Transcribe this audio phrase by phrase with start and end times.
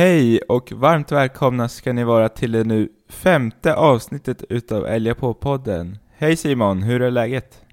[0.00, 5.98] Hej och varmt välkomna ska ni vara till det nu femte avsnittet utav Älga på-podden.
[6.16, 7.64] Hej Simon, hur är läget?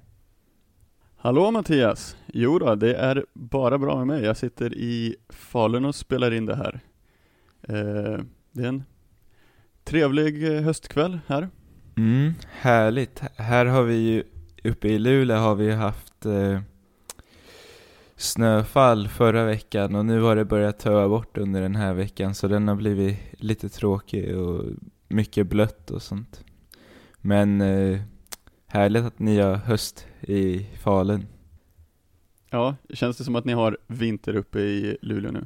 [1.17, 2.17] Hallå Mattias!
[2.25, 4.23] Jo då, det är bara bra med mig.
[4.23, 6.79] Jag sitter i Falun och spelar in det här.
[7.61, 8.83] Eh, det är en
[9.83, 11.49] trevlig eh, höstkväll här.
[11.97, 13.21] Mm, härligt.
[13.35, 14.23] Här har vi ju,
[14.63, 16.59] uppe i Luleå har vi haft eh,
[18.17, 22.47] snöfall förra veckan och nu har det börjat töa bort under den här veckan så
[22.47, 24.65] den har blivit lite tråkig och
[25.07, 26.43] mycket blött och sånt.
[27.21, 27.99] Men eh,
[28.67, 31.27] härligt att ni har höst i Falun.
[32.49, 35.45] Ja, känns det som att ni har vinter uppe i Luleå nu?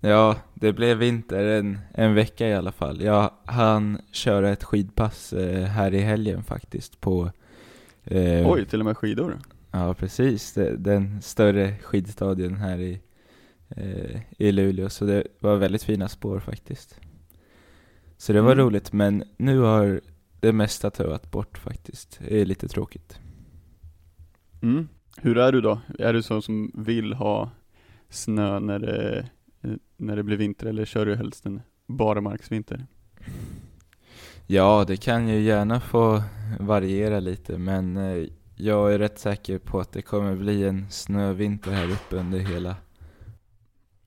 [0.00, 3.02] Ja, det blev vinter en, en vecka i alla fall.
[3.02, 7.30] Jag hann köra ett skidpass eh, här i helgen faktiskt på
[8.04, 9.38] eh, Oj, till och med skidor?
[9.74, 10.52] Ja, precis.
[10.52, 13.00] Det, den större skidstadion här i,
[13.68, 17.00] eh, i Luleå, så det var väldigt fina spår faktiskt.
[18.16, 18.64] Så det var mm.
[18.64, 20.00] roligt, men nu har
[20.40, 22.20] det mesta töat bort faktiskt.
[22.28, 23.18] Det är lite tråkigt.
[24.62, 24.88] Mm.
[25.16, 25.80] Hur är du då?
[25.98, 27.50] Är du sån som vill ha
[28.08, 29.28] snö när det,
[29.96, 32.86] när det blir vinter, eller kör du helst en barmarksvinter?
[34.46, 36.22] Ja, det kan ju gärna få
[36.60, 41.70] variera lite, men eh, jag är rätt säker på att det kommer bli en snövinter
[41.70, 42.76] här uppe under hela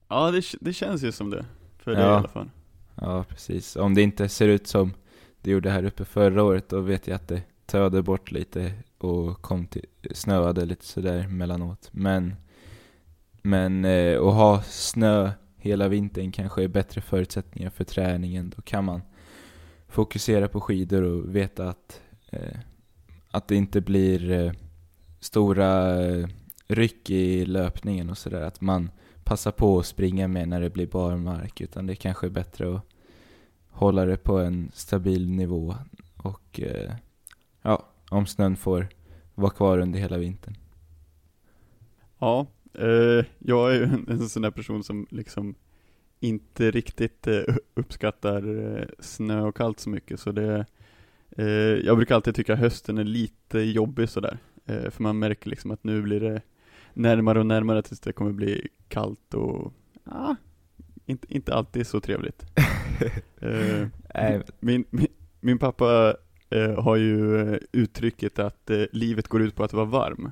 [0.08, 1.45] Ja, det, det känns ju som det,
[1.78, 1.98] för ja.
[1.98, 2.50] dig i alla fall
[3.02, 3.76] Ja, precis.
[3.76, 4.94] Om det inte ser ut som
[5.42, 9.42] det gjorde här uppe förra året, då vet jag att det töade bort lite och
[9.42, 11.89] kom till, snöade lite sådär mellanåt.
[11.92, 12.36] Men,
[13.42, 18.54] men eh, att ha snö hela vintern kanske är bättre förutsättningar för träningen.
[18.56, 19.02] Då kan man
[19.88, 22.58] fokusera på skidor och veta att eh,
[23.38, 24.52] att det inte blir eh,
[25.20, 26.28] stora eh,
[26.67, 28.42] ryck i löpningen och sådär.
[28.42, 28.89] Att man
[29.23, 31.61] passar på att springa med när det blir barmark.
[31.61, 32.82] Utan det kanske är bättre att
[33.70, 35.76] hålla det på en stabil nivå.
[36.17, 36.92] Och eh,
[37.61, 38.88] ja, om snön får
[39.36, 40.58] vara kvar under hela vintern.
[42.20, 45.56] Ja, eh, jag är ju en, en sån där person som liksom
[46.20, 50.20] inte riktigt eh, uppskattar eh, snö och kallt så mycket.
[50.20, 50.66] Så det
[51.83, 55.83] jag brukar alltid tycka hösten är lite jobbig sådär, eh, för man märker liksom att
[55.83, 56.42] nu blir det
[56.93, 59.73] närmare och närmare tills det kommer bli kallt och,
[60.04, 60.36] ah,
[61.05, 62.45] inte, inte alltid så trevligt.
[63.42, 63.87] eh,
[64.60, 65.08] min, min,
[65.39, 66.16] min, pappa
[66.49, 70.32] eh, har ju eh, uttrycket att eh, livet går ut på att vara varm.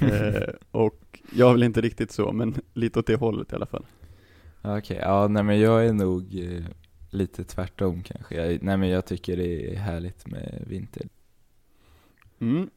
[0.70, 3.86] och jag är väl inte riktigt så, men lite åt det hållet i alla fall.
[4.62, 6.34] Okej, okay, ja nej men jag är nog
[7.10, 8.34] lite tvärtom kanske.
[8.34, 11.08] Jag, nej men jag tycker det är härligt med vinter.
[12.38, 12.70] Mm.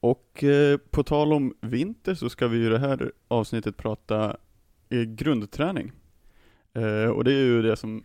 [0.00, 4.36] Och eh, på tal om vinter så ska vi i det här avsnittet prata
[4.88, 5.92] eh, grundträning.
[6.72, 8.04] Eh, och det är ju det som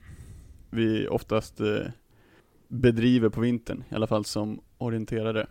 [0.70, 1.86] vi oftast eh,
[2.68, 5.42] bedriver på vintern, i alla fall som orienterare.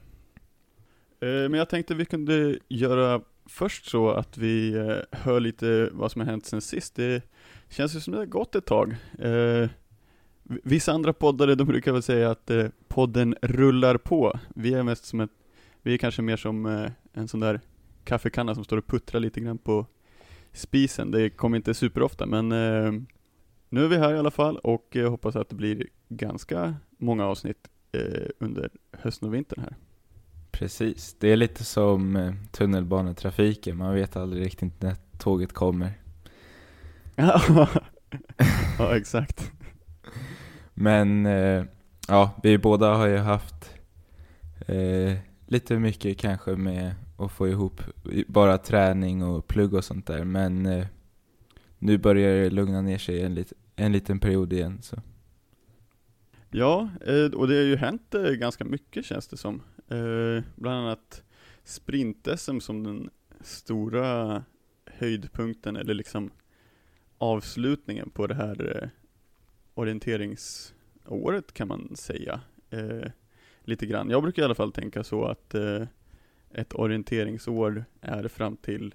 [1.20, 6.12] Eh, men jag tänkte vi kunde göra först så att vi eh, hör lite vad
[6.12, 6.94] som har hänt sen sist.
[6.94, 7.22] Det
[7.68, 8.96] känns ju som det har gått ett tag.
[9.18, 9.68] Eh,
[10.50, 14.38] Vissa andra poddare, de brukar väl säga att eh, podden rullar på.
[14.54, 15.30] Vi är mest som ett,
[15.82, 17.60] vi är kanske mer som eh, en sån där
[18.04, 19.86] kaffekanna som står och puttrar lite grann på
[20.52, 21.10] spisen.
[21.10, 22.92] Det kommer inte superofta, men eh,
[23.68, 27.26] nu är vi här i alla fall och jag hoppas att det blir ganska många
[27.26, 29.76] avsnitt eh, under hösten och vintern här.
[30.50, 35.92] Precis, det är lite som eh, tunnelbanetrafiken, man vet aldrig riktigt när tåget kommer.
[38.78, 39.52] ja, exakt.
[40.80, 41.64] Men eh,
[42.08, 43.70] ja, vi båda har ju haft
[44.66, 47.80] eh, lite mycket kanske med att få ihop
[48.26, 50.24] bara träning och plugg och sånt där.
[50.24, 50.86] Men eh,
[51.78, 54.82] nu börjar det lugna ner sig en, lit, en liten period igen.
[54.82, 54.96] Så.
[56.50, 59.62] Ja, eh, och det har ju hänt eh, ganska mycket känns det som.
[59.88, 61.22] Eh, bland annat
[61.64, 63.10] sprint-SM som den
[63.40, 64.44] stora
[64.86, 66.30] höjdpunkten, eller liksom
[67.18, 68.90] avslutningen på det här
[69.80, 72.40] orienteringsåret kan man säga.
[72.70, 73.10] Eh,
[73.64, 74.10] lite grann.
[74.10, 75.82] Jag brukar i alla fall tänka så att eh,
[76.50, 78.94] ett orienteringsår är fram till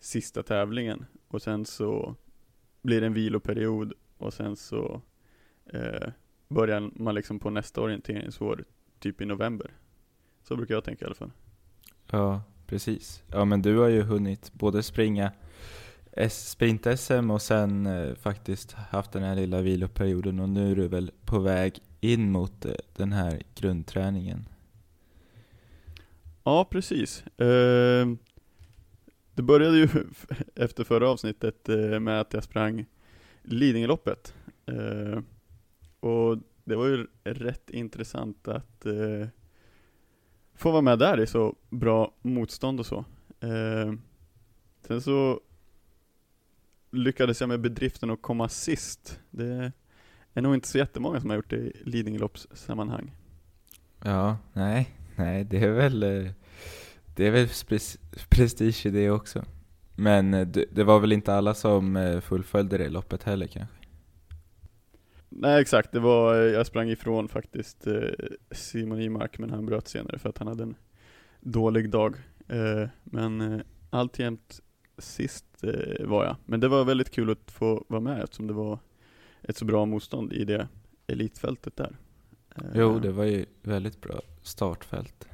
[0.00, 2.14] sista tävlingen och sen så
[2.82, 5.02] blir det en viloperiod och sen så
[5.66, 6.08] eh,
[6.48, 8.64] börjar man liksom på nästa orienteringsår
[8.98, 9.70] typ i november.
[10.42, 11.32] Så brukar jag tänka i alla fall.
[12.10, 13.22] Ja, precis.
[13.32, 15.32] Ja men du har ju hunnit både springa
[16.16, 21.10] sprint-SM och sen eh, faktiskt haft den här lilla viloperioden och nu är du väl
[21.24, 24.48] på väg in mot eh, den här grundträningen?
[26.44, 27.26] Ja, precis.
[27.26, 28.08] Eh,
[29.34, 29.88] det började ju
[30.54, 32.86] efter förra avsnittet eh, med att jag sprang
[33.42, 34.34] Lidingöloppet.
[34.66, 35.20] Eh,
[36.00, 39.28] och det var ju rätt intressant att eh,
[40.54, 43.04] få vara med där i så bra motstånd och så.
[43.40, 43.92] Eh,
[44.86, 45.40] sen så
[46.96, 49.20] lyckades jag med bedriften att komma sist.
[49.30, 49.72] Det
[50.34, 53.12] är nog inte så jättemånga som har gjort det i Lidingölopssammanhang.
[54.04, 56.32] Ja, nej, nej, det är väl, eh,
[57.16, 57.98] det är väl pres-
[58.28, 59.44] prestige i det också.
[59.94, 63.76] Men eh, det, var väl inte alla som eh, fullföljde det loppet heller kanske?
[65.28, 67.86] Nej exakt, det var, jag sprang ifrån faktiskt
[68.50, 70.74] Simon Imark men han bröt senare för att han hade en
[71.40, 72.16] dålig dag.
[73.04, 74.60] Men alltjämt
[74.98, 76.36] sist eh, var jag.
[76.44, 78.78] Men det var väldigt kul att få vara med eftersom det var
[79.42, 80.68] ett så bra motstånd i det
[81.06, 81.96] elitfältet där.
[82.56, 85.28] Eh, Jo, det var ju väldigt bra startfält.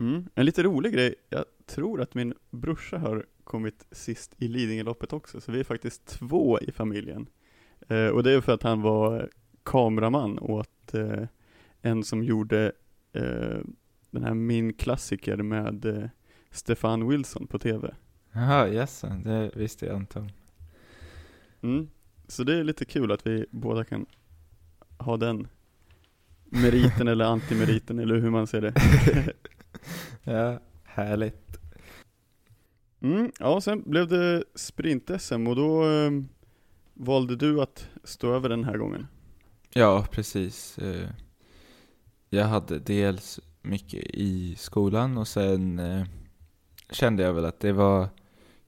[0.00, 0.28] Mm.
[0.34, 5.40] En lite rolig grej, jag tror att min brorsa har kommit sist i Lidingöloppet också,
[5.40, 7.26] så vi är faktiskt två i familjen.
[7.88, 9.30] Eh, och det är för att han var
[9.62, 11.22] kameraman åt eh,
[11.80, 12.72] en som gjorde
[13.12, 13.58] eh,
[14.10, 16.08] den här Min klassiker med eh,
[16.50, 17.94] Stefan Wilson på TV.
[18.34, 20.28] Jaha, jaså, det visste jag inte om.
[21.62, 21.88] Mm.
[22.28, 24.06] Så det är lite kul att vi båda kan
[24.98, 25.48] ha den
[26.44, 28.74] meriten eller antimeriten eller hur man ser det.
[30.26, 31.56] Ja, härligt.
[33.00, 36.10] Mm, ja, sen blev det sprint-SM och då eh,
[36.94, 39.06] valde du att stå över den här gången.
[39.72, 40.78] Ja, precis.
[40.78, 41.08] Eh,
[42.30, 46.04] Jag hade dels mycket i skolan och sen eh,
[46.90, 48.08] kände jag väl att det var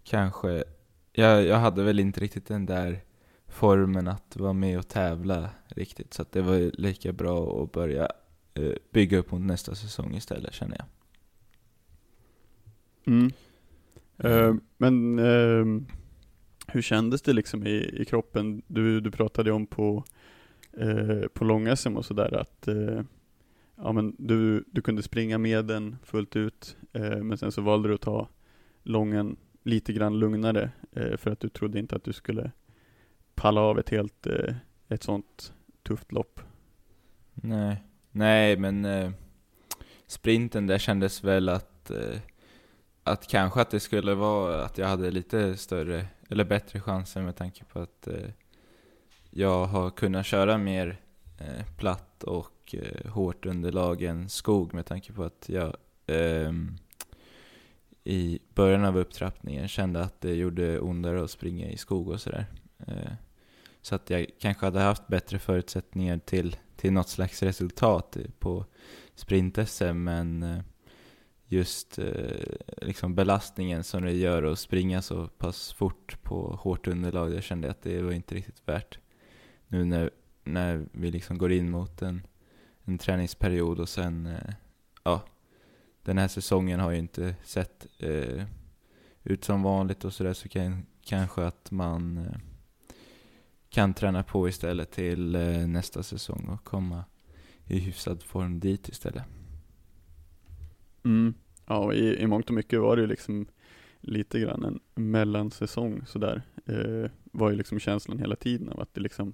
[0.07, 0.65] kanske,
[1.13, 3.01] jag, jag hade väl inte riktigt den där
[3.49, 6.15] formen att vara med och tävla riktigt.
[6.15, 8.09] Så att det var lika bra att börja
[8.55, 10.87] eh, bygga upp mot nästa säsong istället känner jag.
[13.15, 13.33] Mm.
[14.19, 15.83] Eh, men eh,
[16.67, 18.63] hur kändes det liksom i, i kroppen?
[18.67, 20.05] Du, du pratade om på,
[20.73, 23.03] eh, på långa SM och sådär att eh,
[23.77, 27.89] ja, men du, du kunde springa med den fullt ut, eh, men sen så valde
[27.89, 28.29] du att ta
[28.83, 29.37] lången
[29.67, 32.51] lite grann lugnare eh, för att du trodde inte att du skulle
[33.35, 34.55] palla av ett helt, eh,
[34.89, 35.53] ett sånt
[35.83, 36.41] tufft lopp.
[37.35, 39.11] Nej, nej men eh,
[40.07, 42.19] sprinten där kändes väl att, eh,
[43.03, 47.37] att kanske att det skulle vara att jag hade lite större, eller bättre chanser med
[47.37, 48.31] tanke på att eh,
[49.31, 51.01] jag har kunnat köra mer
[51.39, 55.77] eh, platt och eh, hårt underlag än skog med tanke på att jag
[56.07, 56.79] ehm,
[58.07, 62.47] i början av upptrappningen kände att det gjorde ondare att springa i skog och sådär.
[62.87, 63.13] Eh,
[63.83, 68.65] så att jag kanske hade haft bättre förutsättningar till, till något slags resultat på
[69.15, 70.59] sprint-SM men eh,
[71.47, 72.07] just eh,
[72.83, 77.71] liksom belastningen som det gör att springa så pass fort på hårt underlag, jag kände
[77.71, 78.99] att det var inte riktigt värt.
[79.69, 80.11] Nu när,
[80.45, 82.27] när vi liksom går in mot en,
[82.85, 84.37] en träningsperiod och sen,
[85.05, 85.23] ja,
[86.07, 88.45] den här säsongen har ju inte sett eh,
[89.25, 92.39] ut som vanligt och sådär så kan, kanske att man eh,
[93.69, 97.05] kan träna på istället till eh, nästa säsong och komma
[97.65, 99.23] i hyfsad form dit istället.
[101.05, 101.35] Mm.
[101.67, 103.47] Ja, i, i mångt och mycket var det ju liksom
[104.01, 106.43] lite grann en mellansäsong sådär.
[106.67, 109.33] Eh, var ju liksom känslan hela tiden av att det liksom,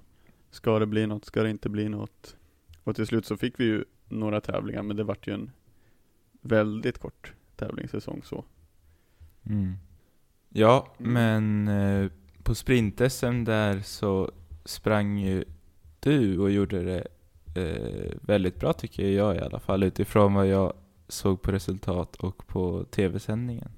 [0.50, 2.36] ska det bli något, ska det inte bli något?
[2.84, 5.50] Och till slut så fick vi ju några tävlingar, men det vart ju en
[6.42, 8.44] väldigt kort tävlingssäsong så.
[9.46, 9.74] Mm.
[10.48, 11.12] Ja, Mm.
[11.12, 11.68] men
[12.04, 12.10] eh,
[12.42, 14.30] på sprint-SM där så
[14.64, 15.44] sprang ju
[16.00, 17.06] du och gjorde det
[17.62, 20.72] eh, väldigt bra tycker jag i alla fall utifrån vad jag
[21.08, 23.70] såg på resultat och på tv-sändningen.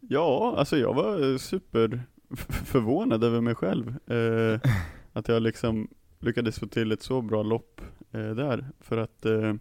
[0.00, 3.88] Ja, alltså jag var super f- förvånad över mig själv.
[4.10, 4.60] Eh,
[5.12, 5.88] att jag liksom
[6.18, 7.80] lyckades få till ett så bra lopp
[8.12, 8.68] eh, där.
[8.80, 9.54] För att eh,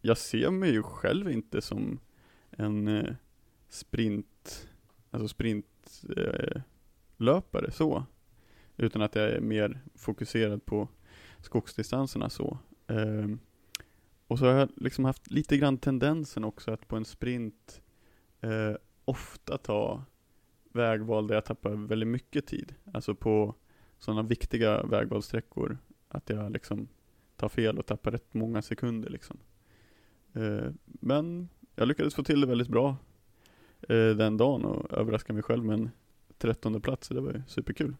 [0.00, 2.00] jag ser mig ju själv inte som
[2.50, 3.14] en eh,
[3.68, 4.68] sprint,
[5.10, 8.04] alltså sprintlöpare eh, så.
[8.76, 10.88] Utan att jag är mer fokuserad på
[11.40, 12.58] skogsdistanserna så.
[12.86, 13.28] Eh,
[14.26, 17.82] och så har jag liksom haft lite grann tendensen också att på en sprint
[18.40, 20.04] eh, ofta ta
[20.72, 22.74] vägval där jag tappar väldigt mycket tid.
[22.92, 23.54] Alltså på
[23.98, 25.78] sådana viktiga vägvalssträckor.
[26.08, 26.88] Att jag liksom
[27.36, 29.38] tar fel och tappar rätt många sekunder liksom.
[30.34, 32.96] Eh, men jag lyckades få till det väldigt bra
[33.88, 35.90] eh, den dagen och överraska mig själv med en
[36.38, 37.08] trettonde plats.
[37.08, 37.96] Det var ju superkul.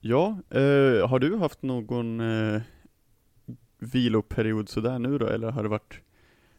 [0.00, 2.62] Ja, eh, har du haft någon eh,
[3.78, 5.26] viloperiod sådär nu då?
[5.26, 6.00] Eller har det varit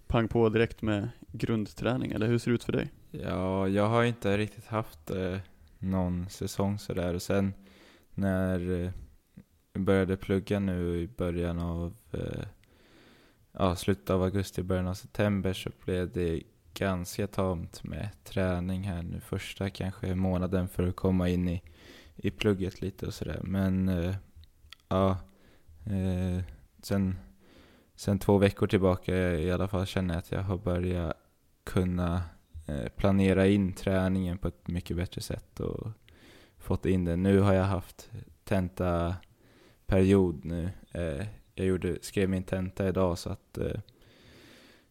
[0.07, 2.91] pang på direkt med grundträning, eller hur ser det ut för dig?
[3.11, 5.37] Ja, jag har inte riktigt haft eh,
[5.79, 7.53] någon säsong sådär och sen
[8.13, 8.91] när eh,
[9.77, 12.45] började plugga nu i början av, eh,
[13.51, 16.43] ja slutet av augusti, början av september så blev det
[16.73, 21.61] ganska tamt med träning här nu första kanske månaden för att komma in i,
[22.15, 23.39] i plugget lite och sådär.
[23.43, 24.15] Men eh,
[24.89, 25.17] ja,
[25.85, 26.43] eh,
[26.81, 27.15] sen,
[27.95, 31.17] sen två veckor tillbaka i alla fall känner jag att jag har börjat
[31.63, 32.21] kunna
[32.67, 35.87] eh, planera in träningen på ett mycket bättre sätt och
[36.57, 37.15] fått in det.
[37.15, 38.09] Nu har jag haft
[38.43, 39.15] tenta
[39.87, 40.69] period nu.
[40.91, 41.25] Eh,
[41.55, 43.79] jag gjorde, skrev min tenta idag så att eh,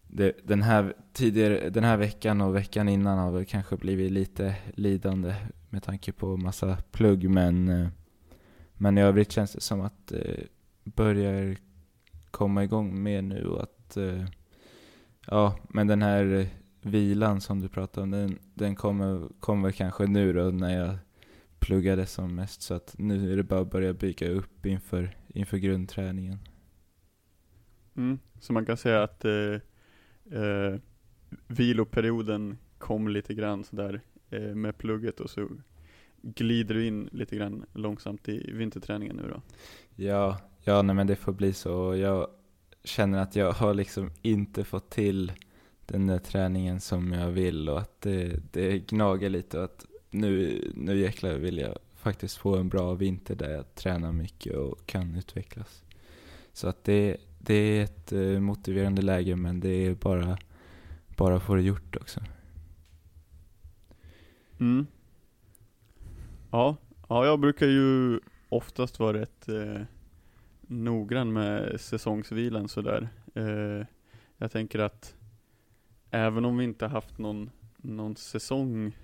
[0.06, 4.56] det, den, här tidigare, den här veckan och veckan innan har väl kanske blivit lite
[4.74, 5.34] lidande
[5.70, 7.88] med tanke på massa plugg men, eh,
[8.74, 10.44] men i övrigt känns det som att det eh,
[10.84, 11.56] börjar
[12.30, 14.24] komma igång mer nu och att eh,
[15.26, 16.46] ja, men den här eh,
[16.82, 20.96] vilan som du pratade om den, den kommer, kommer kanske nu då när jag
[21.58, 25.56] pluggade som mest så att nu är det bara att börja bygga upp inför, inför
[25.56, 26.38] grundträningen.
[27.96, 29.60] Mm, så man kan säga att eh,
[30.40, 30.80] eh,
[31.46, 35.48] viloperioden kom lite grann sådär eh, med plugget och så
[36.22, 39.42] glider du in lite grann långsamt i vinterträningen nu då?
[40.04, 41.96] Ja, ja nej men det får bli så.
[41.96, 42.28] Jag
[42.84, 45.32] känner att jag har liksom inte fått till
[45.86, 49.86] den där träningen som jag vill och att det, det gnager lite och att
[50.20, 54.86] nu, nu jäklar vill jag faktiskt få en bra vinter där jag tränar mycket och
[54.86, 55.82] kan utvecklas.
[56.52, 60.38] Så att det, det är ett eh, motiverande läge men det är bara,
[61.16, 62.20] bara att få det gjort också.
[64.60, 64.86] Mm.
[66.50, 66.76] Ja,
[67.08, 69.82] ja jag brukar ju oftast vara rätt eh,
[70.60, 73.08] noggrann med säsongsvilan sådär.
[73.34, 73.86] Eh,
[74.36, 75.14] jag tänker att
[76.10, 78.96] även om vi inte haft någon, någon säsong,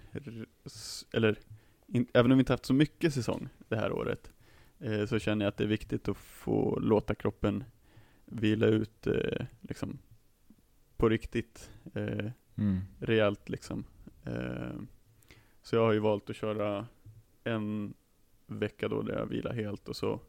[1.12, 1.38] eller
[1.86, 4.32] in, även om vi inte haft så mycket säsong det här året,
[4.78, 7.64] eh, så känner jag att det är viktigt att få låta kroppen
[8.24, 9.98] vila ut eh, liksom
[10.96, 12.80] på riktigt eh, mm.
[12.98, 13.84] rejält liksom.
[14.24, 14.80] Eh,
[15.62, 16.86] så jag har ju valt att köra
[17.44, 17.94] en
[18.46, 20.20] vecka då där jag vilar helt och så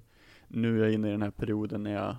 [0.48, 2.16] nu är jag inne i den här perioden när jag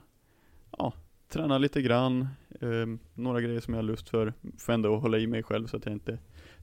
[0.78, 0.92] ja,
[1.28, 2.28] tränar lite grann,
[2.60, 5.76] eh, några grejer som jag har lust för, får ändå hålla i mig själv så
[5.76, 6.18] att jag inte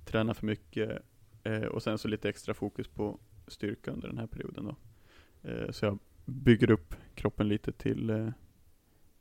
[0.06, 1.00] träna för mycket
[1.44, 4.76] eh, och sen så lite extra fokus på styrka under den här perioden då.
[5.50, 8.30] Eh, så jag bygger upp kroppen lite till eh,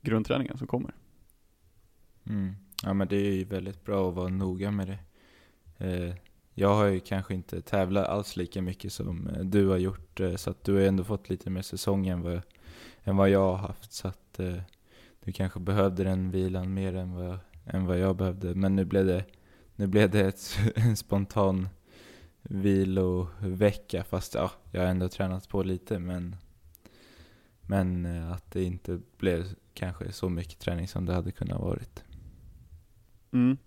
[0.01, 0.93] grundträningen som kommer.
[2.23, 2.53] Mm.
[2.83, 4.99] Ja men det är ju väldigt bra att vara noga med det.
[5.85, 6.15] Eh,
[6.53, 10.35] jag har ju kanske inte tävlat alls lika mycket som eh, du har gjort, eh,
[10.35, 12.41] så att du har ändå fått lite mer säsong än vad,
[13.03, 13.93] än vad jag har haft.
[13.93, 14.61] Så att eh,
[15.23, 18.55] du kanske behövde den vilan mer än vad, än vad jag behövde.
[18.55, 19.25] Men nu blev det,
[19.81, 21.69] nu blev det ett, en spontan
[22.41, 26.35] vilovecka, fast ja, jag har ändå tränat på lite men
[27.61, 32.03] men eh, att det inte blev kanske så mycket träning som det hade kunnat varit.
[33.33, 33.57] Mm.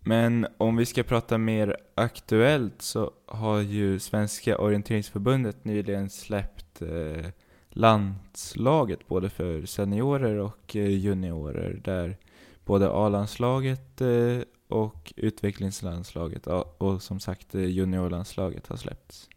[0.00, 7.26] Men om vi ska prata mer aktuellt så har ju Svenska orienteringsförbundet nyligen släppt eh,
[7.68, 12.16] landslaget både för seniorer och eh, juniorer där
[12.64, 14.38] både A-landslaget eh,
[14.70, 16.46] och utvecklingslandslaget
[16.78, 19.28] och som sagt eh, juniorlandslaget har släppts.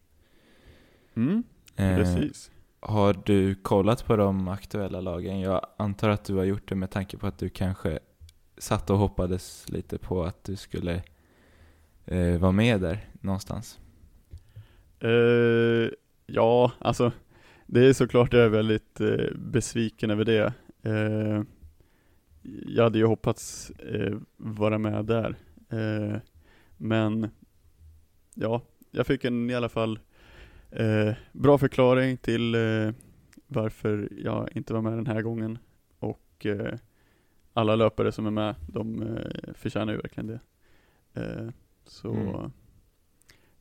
[1.16, 1.44] Mm,
[1.76, 2.52] eh, precis.
[2.80, 5.40] Har du kollat på de aktuella lagen?
[5.40, 8.00] Jag antar att du har gjort det med tanke på att du kanske
[8.58, 11.04] satt och hoppades lite på att du skulle
[12.06, 13.80] eh, vara med där någonstans.
[15.04, 15.90] Uh,
[16.26, 17.12] ja, alltså
[17.66, 20.54] det är såklart jag är väldigt uh, besviken över det.
[22.66, 23.72] Jag hade ju hoppats
[24.38, 25.36] vara med där.
[26.78, 27.30] men
[28.34, 30.00] ja, jag fick en i alla fall
[30.76, 32.92] Eh, bra förklaring till eh,
[33.48, 35.58] varför jag inte var med den här gången.
[36.00, 36.74] Och eh,
[37.54, 40.40] alla löpare som är med, de eh, förtjänar ju verkligen det.
[41.22, 41.50] Eh,
[41.86, 42.52] så mm.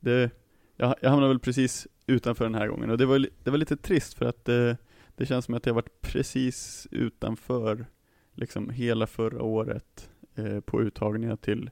[0.01, 0.31] det,
[0.77, 3.77] jag, jag hamnade väl precis utanför den här gången och det var, det var lite
[3.77, 4.75] trist för att eh,
[5.17, 7.87] det känns som att jag varit precis utanför
[8.35, 11.71] liksom hela förra året eh, på uttagningar till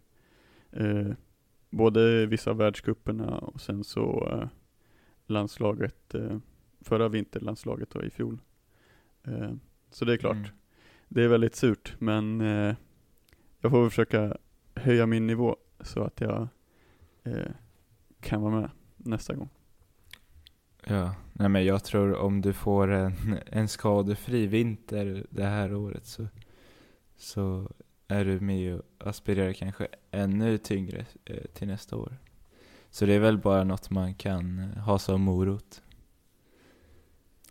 [0.70, 1.08] eh,
[1.70, 4.48] både vissa av världscuperna och sen så eh,
[5.26, 6.38] landslaget, eh,
[6.80, 8.40] förra vinterlandslaget då i fjol.
[9.24, 9.52] Eh,
[9.90, 10.50] så det är klart, mm.
[11.08, 12.74] det är väldigt surt men eh,
[13.60, 14.36] jag får försöka
[14.74, 16.48] höja min nivå så att jag
[18.20, 19.48] kan vara med nästa gång.
[20.86, 23.12] Ja, nej men jag tror om du får en,
[23.46, 26.26] en skadefri vinter det här året så,
[27.20, 27.70] så
[28.08, 32.16] är du med och aspirerar kanske ännu tyngre eh, till nästa år.
[32.90, 35.82] Så det är väl bara något man kan eh, ha som morot.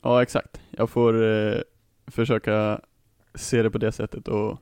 [0.01, 0.61] Ja, exakt.
[0.69, 1.61] Jag får eh,
[2.07, 2.81] försöka
[3.35, 4.57] se det på det sättet och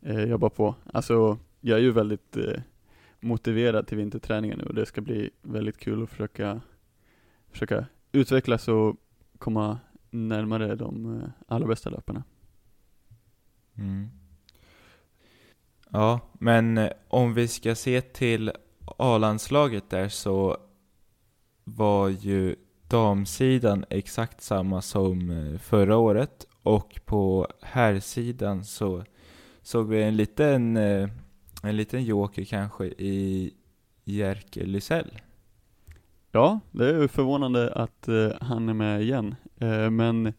[0.00, 0.74] eh, jobba på.
[0.92, 2.60] Alltså, jag är ju väldigt eh,
[3.20, 6.60] motiverad till vinterträningen nu och det ska bli väldigt kul att försöka,
[7.50, 8.96] försöka utvecklas och
[9.38, 9.78] komma
[10.10, 12.24] närmare de eh, allra bästa löparna.
[13.74, 14.10] Mm.
[15.96, 18.52] Ja, men eh, om vi ska se till
[18.84, 20.56] A-landslaget där så
[21.64, 22.56] var ju
[22.88, 26.46] damsidan exakt samma som eh, förra året.
[26.62, 29.04] Och på herrsidan så
[29.62, 31.08] såg vi en liten, eh,
[31.62, 33.54] en liten joker kanske i
[34.04, 35.20] Jerker Lysell.
[36.32, 38.08] Ja, det är förvånande att
[38.40, 39.34] han är med igen,
[39.90, 40.32] men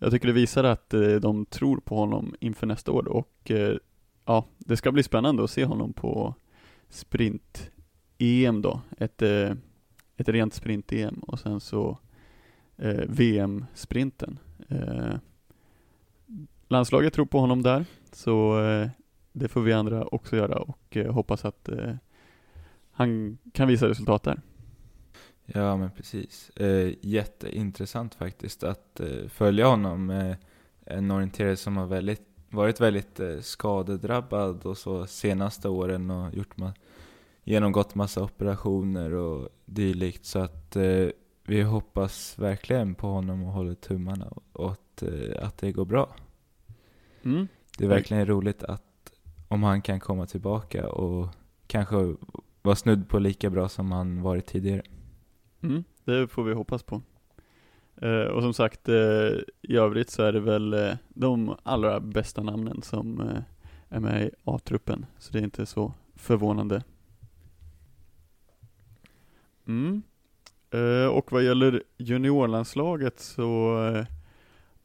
[0.00, 3.08] jag tycker det visar att de tror på honom inför nästa år.
[3.08, 3.50] Och
[4.24, 6.34] ja, det ska bli spännande att se honom på
[6.88, 9.52] sprint-EM då, ett, eh,
[10.16, 11.98] ett rent sprint-EM och sen så
[12.76, 14.38] eh, VM-sprinten.
[14.68, 15.14] Eh,
[16.68, 18.88] landslaget tror på honom där, så eh,
[19.32, 21.68] det får vi andra också göra och eh, hoppas att
[22.90, 24.40] han kan visa resultat där.
[25.46, 26.50] Ja men precis.
[26.50, 30.10] Eh, jätteintressant faktiskt att eh, följa honom.
[30.10, 30.36] Eh,
[30.86, 36.56] en orienterare som har väldigt, varit väldigt eh, skadedrabbad och så senaste åren och gjort
[36.56, 36.72] ma
[37.44, 40.24] genomgått massa operationer och dylikt.
[40.24, 41.08] Så att eh,
[41.44, 46.16] vi hoppas verkligen på honom och håller tummarna och att, eh, att det går bra.
[47.22, 47.48] Mm.
[47.78, 49.12] Det är verkligen roligt att
[49.48, 51.28] om han kan komma tillbaka och
[51.66, 52.14] kanske
[52.62, 54.82] vara snudd på lika bra som han varit tidigare.
[55.60, 57.02] Mm, det får vi hoppas på.
[58.02, 59.30] Eh, och som sagt, eh,
[59.62, 63.20] i övrigt så är det väl eh, de allra bästa namnen som
[63.88, 66.82] är med i A-truppen, så det är inte så förvånande.
[69.66, 70.02] Mm.
[71.12, 73.78] Och vad gäller juniorlandslaget så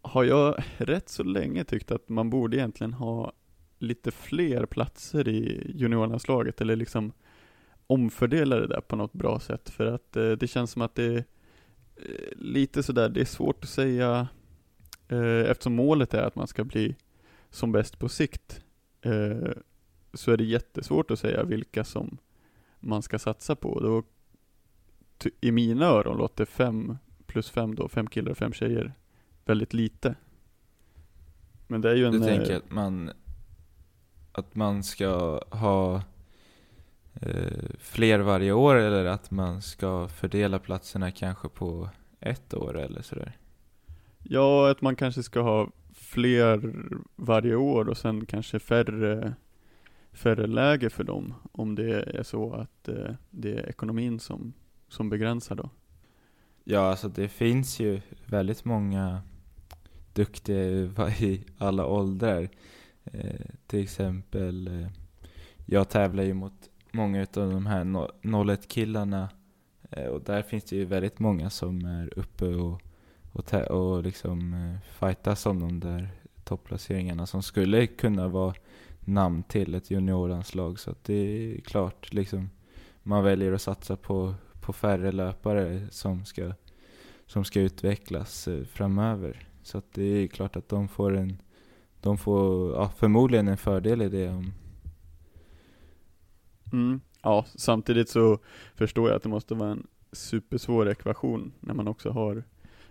[0.02, 3.34] har jag rätt så länge tyckt att man borde egentligen ha
[3.80, 7.12] lite fler platser i juniorlandslaget, eller liksom
[7.88, 11.24] omfördela det där på något bra sätt för att det känns som att det är
[12.36, 14.28] lite sådär, det är svårt att säga
[15.08, 16.96] eh, eftersom målet är att man ska bli
[17.50, 18.62] som bäst på sikt
[19.02, 19.52] eh,
[20.14, 22.18] så är det jättesvårt att säga vilka som
[22.80, 23.80] man ska satsa på.
[23.80, 24.04] Då,
[25.42, 28.94] I mina öron låter fem plus fem då, fem killar och fem tjejer
[29.46, 30.16] väldigt lite.
[31.68, 32.12] Men det är ju en...
[32.12, 33.12] Du tänker eh, att man,
[34.32, 36.02] att man ska ha eh,
[37.80, 43.38] fler varje år eller att man ska fördela platserna kanske på ett år eller sådär?
[44.24, 46.74] Ja, att man kanske ska ha fler
[47.16, 49.34] varje år och sen kanske färre,
[50.12, 54.54] färre läger för dem om det är så att eh, det är ekonomin som,
[54.90, 55.70] som begränsar då.
[56.64, 59.22] Ja, alltså det finns ju väldigt många
[60.14, 62.50] duktiga i alla åldrar.
[63.04, 64.88] Eh, till exempel, eh,
[65.66, 68.08] jag tävlar ju mot många av de här
[68.52, 69.30] 01 killarna
[69.92, 72.82] eh, och där finns det ju väldigt många som är uppe och,
[73.32, 76.10] och, och liksom eh, fightas om de där
[76.44, 78.54] topplaceringarna som skulle kunna vara
[79.00, 80.80] namn till ett juniorlandslag.
[80.80, 82.50] Så att det är klart, liksom,
[83.04, 86.52] man väljer att satsa på, på färre löpare som ska,
[87.26, 89.48] som ska utvecklas eh, framöver.
[89.64, 91.42] Så att det är klart att de får en,
[92.02, 94.54] de får ja, förmodligen en fördel i det om,
[96.74, 97.02] Mm.
[97.22, 98.40] Ja, samtidigt så
[98.76, 102.44] förstår jag att det måste vara en supersvår ekvation när man också har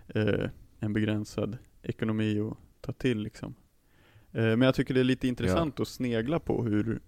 [0.07, 3.55] eh, en begränsad ekonomi att ta till liksom.
[4.31, 5.81] Eh, men jag tycker det är lite intressant ja.
[5.81, 6.99] att snegla på hur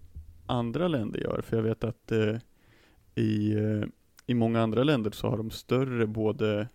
[0.46, 2.36] andra länder gör, för jag vet att eh,
[3.14, 3.88] i, eh,
[4.26, 6.68] i många andra länder så har de större både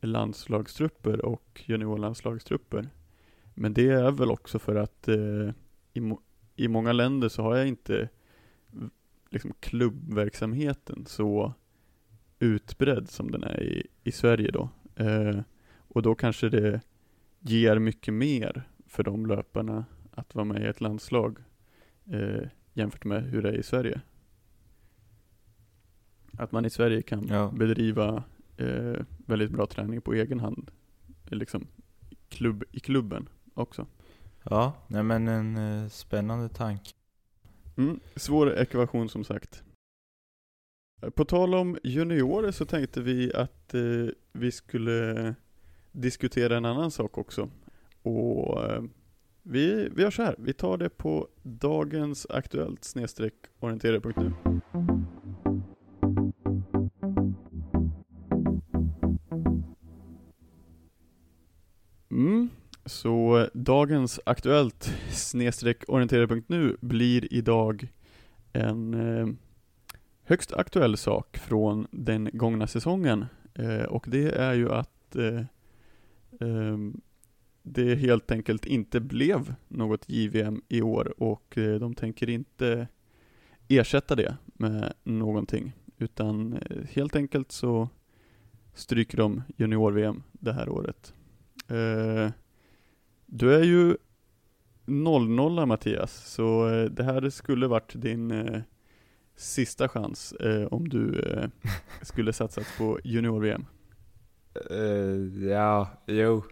[0.00, 2.88] landslagstrupper och juniorlandslagstrupper.
[3.54, 5.50] Men det är väl också för att eh,
[5.92, 6.14] i,
[6.56, 8.08] i många länder så har jag inte
[9.34, 11.54] liksom klubbverksamheten så
[12.38, 14.68] utbredd som den är i, i Sverige då.
[14.96, 15.40] Eh,
[15.76, 16.80] och då kanske det
[17.40, 21.38] ger mycket mer för de löparna att vara med i ett landslag
[22.10, 24.00] eh, jämfört med hur det är i Sverige.
[26.38, 27.52] Att man i Sverige kan ja.
[27.54, 28.24] bedriva
[28.56, 30.70] eh, väldigt bra träning på egen hand,
[31.24, 31.66] liksom
[32.28, 33.86] klubb, i klubben också.
[34.42, 36.90] Ja, nej men en eh, spännande tanke.
[37.76, 39.62] Mm, svår ekvation som sagt.
[41.02, 45.34] Eh, på tal om juniorer så tänkte vi att eh, vi skulle
[45.92, 47.50] diskutera en annan sak också.
[48.02, 48.82] Och eh,
[49.46, 54.32] Vi, vi gör så här, vi tar det på dagens aktuellt snedstreck orienterare.nu.
[62.10, 62.48] Mm,
[62.86, 67.88] så dagens aktuellt snedstreck orientera.nu blir idag
[68.52, 69.28] en eh,
[70.22, 75.44] högst aktuell sak från den gångna säsongen eh, och det är ju att eh,
[76.40, 77.00] ehm,
[77.62, 82.88] det helt enkelt inte blev något JVM i år och eh, de tänker inte
[83.68, 87.88] ersätta det med någonting utan eh, helt enkelt så
[88.74, 91.14] stryker de junior-VM det här året.
[91.68, 92.30] Eh,
[93.34, 93.96] Eh, du är ju
[94.86, 98.62] 0-0 Mattias, så det här skulle varit din
[99.36, 100.34] sista chans
[100.70, 101.24] om du
[102.02, 103.66] skulle satsat på junior-VM.
[104.70, 106.42] Uh, ja, jo,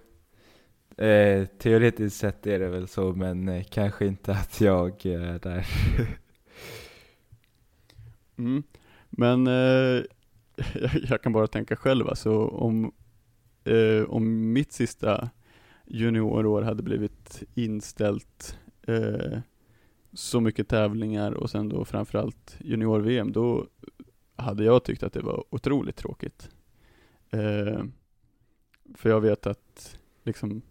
[0.96, 5.66] Eh, teoretiskt sett är det väl så, men eh, kanske inte att jag är där.
[8.36, 8.62] mm.
[9.10, 10.02] Men eh,
[11.08, 12.92] jag kan bara tänka själv alltså, om,
[13.64, 15.30] eh, om mitt sista
[15.86, 19.38] juniorår hade blivit inställt eh,
[20.12, 23.66] så mycket tävlingar och sen då framförallt junior-VM, då
[24.36, 26.50] hade jag tyckt att det var otroligt tråkigt.
[27.30, 27.84] Eh,
[28.94, 30.62] för jag vet att liksom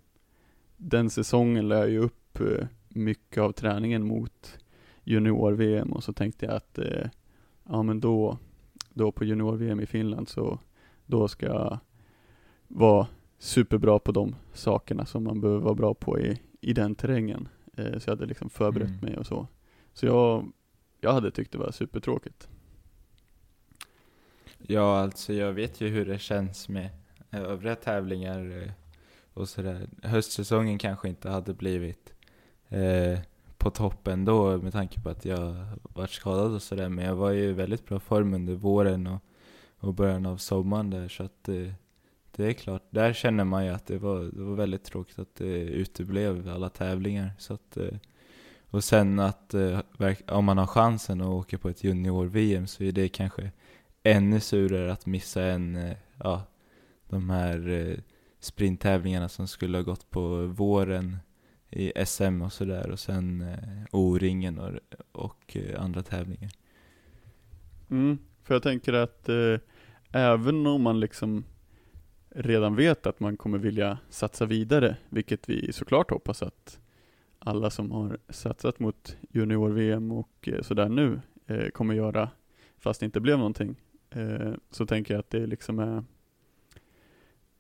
[0.78, 4.58] den säsongen lär ju upp eh, mycket av träningen mot
[5.04, 7.08] junior-VM och så tänkte jag att eh,
[7.64, 8.38] ja men då,
[8.90, 10.60] då på junior-VM i Finland så
[11.06, 11.80] då ska jag
[12.68, 13.08] vara
[13.42, 17.48] superbra på de sakerna som man behöver vara bra på i, i den terrängen.
[17.78, 19.00] Eh, så jag hade liksom förberett mm.
[19.02, 19.48] mig och så.
[19.94, 20.52] Så jag,
[21.00, 22.50] jag hade tyckt det var supertråkigt.
[24.58, 26.90] Ja, alltså jag vet ju hur det känns med
[27.32, 28.72] övriga tävlingar
[29.34, 29.90] och sådär.
[30.04, 32.14] Höstsäsongen kanske inte hade blivit
[32.70, 33.20] eh,
[33.58, 36.90] på toppen då med tanke på att jag varit skadad och sådär.
[36.90, 39.22] Men jag var ju i väldigt bra form under våren och,
[39.80, 41.08] och början av sommaren där.
[41.08, 41.74] Så att eh,
[42.42, 45.36] det är klart, där känner man ju att det var, det var väldigt tråkigt att
[45.36, 47.32] det uteblev alla tävlingar.
[47.38, 47.98] Så att, eh,
[48.70, 49.80] och sen att eh,
[50.28, 53.52] om man har chansen att åka på ett junior-VM så är det kanske
[54.04, 56.44] ännu surare att missa en, eh, ja,
[57.10, 58.00] de här
[58.40, 61.18] sprinttävlingarna som skulle ha gått på våren
[61.70, 63.46] i SM och sådär och sen
[63.92, 64.80] O-ringen och,
[65.12, 66.52] och andra tävlingar.
[67.90, 69.58] Mm, för jag tänker att eh,
[70.12, 71.44] även om man liksom
[72.36, 76.80] redan vet att man kommer vilja satsa vidare, vilket vi såklart hoppas att
[77.40, 82.30] alla som har satsat mot junior-VM och eh, sådär nu eh, kommer göra,
[82.78, 83.76] fast det inte blev någonting,
[84.10, 86.04] eh, så tänker jag att det liksom är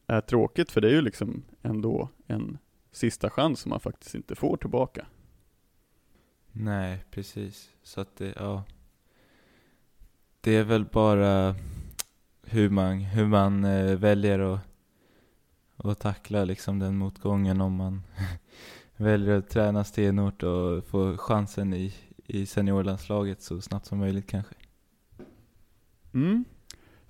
[0.08, 2.58] är tråkigt för det är ju liksom ändå en
[2.92, 5.06] sista chans som man faktiskt inte får tillbaka.
[6.52, 7.70] Nej, precis.
[7.84, 8.64] Så att det, ja.
[10.42, 11.56] Det är väl bara
[12.52, 14.60] hur man, hur man eh, väljer att,
[15.78, 18.02] att tackla liksom den motgången om man
[18.98, 21.94] väljer att träna stenhårt och få chansen i,
[22.28, 24.56] i seniorlandslaget så snabbt som möjligt kanske.
[26.14, 26.46] Mm,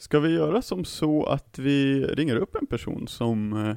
[0.01, 3.75] Ska vi göra som så att vi ringer upp en person som eh,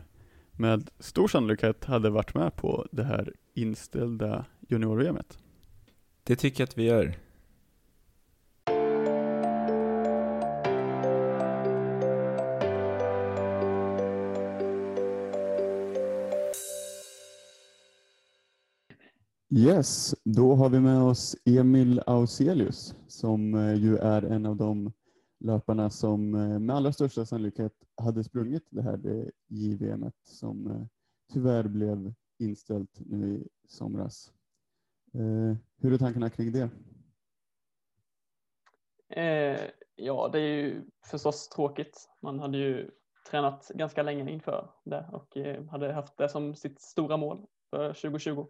[0.52, 5.38] med stor sannolikhet hade varit med på det här inställda junior-VMet?
[6.22, 7.14] Det tycker jag att vi gör.
[19.56, 24.92] Yes, då har vi med oss Emil Auselius som eh, ju är en av de
[25.40, 30.88] löparna som eh, med allra största sannolikhet hade sprungit det här eh, JVM som
[31.32, 34.32] tyvärr blev inställt nu i somras.
[35.80, 36.70] Hur är tankarna kring det?
[39.96, 42.08] ja, det är ju förstås tråkigt.
[42.22, 42.90] Man hade ju
[43.30, 45.36] tränat ganska länge inför det och
[45.70, 48.46] hade haft det som sitt stora mål för 2020.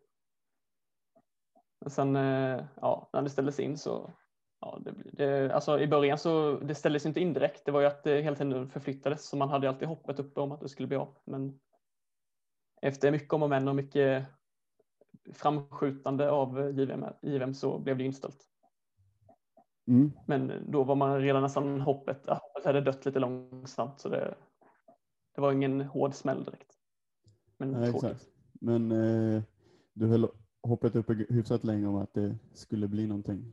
[1.85, 2.15] Men sen,
[2.81, 4.11] ja, när det ställdes in så
[4.65, 7.65] Ja, det, det, alltså I början så det ställdes inte in direkt.
[7.65, 10.53] Det var ju att det hela tiden förflyttades så man hade alltid hoppet uppe om
[10.53, 11.17] att det skulle bli av.
[11.25, 11.61] Men
[12.83, 14.27] efter mycket om och men och mycket
[15.33, 18.49] framskjutande av JVM, JVM så blev det inställt.
[19.87, 20.13] Mm.
[20.27, 24.35] Men då var man redan nästan hoppet, hoppet hade dött lite långsamt så det,
[25.35, 26.73] det var ingen hård smäll direkt.
[27.59, 28.29] Men Nej, exakt.
[28.53, 29.43] Men eh,
[29.93, 30.29] du höll
[30.65, 33.53] hoppet uppe hyfsat länge om att det skulle bli någonting.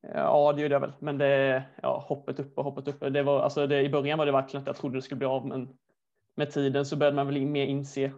[0.00, 3.00] Ja, det gjorde jag väl, men det, ja, hoppet upp och hoppet upp.
[3.00, 5.26] Det var, alltså det, I början var det verkligen att jag trodde det skulle bli
[5.26, 5.78] av, men
[6.34, 8.12] med tiden så började man väl mer inse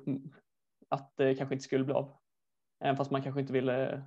[0.89, 2.17] att det kanske inte skulle bli av.
[2.81, 4.05] Även fast man kanske inte ville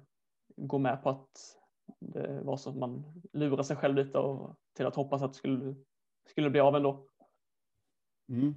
[0.55, 1.29] gå med på att
[1.99, 5.37] det var så att man lurar sig själv lite och till att hoppas att det
[5.37, 5.75] skulle,
[6.29, 7.07] skulle bli av ändå.
[8.29, 8.55] Mm.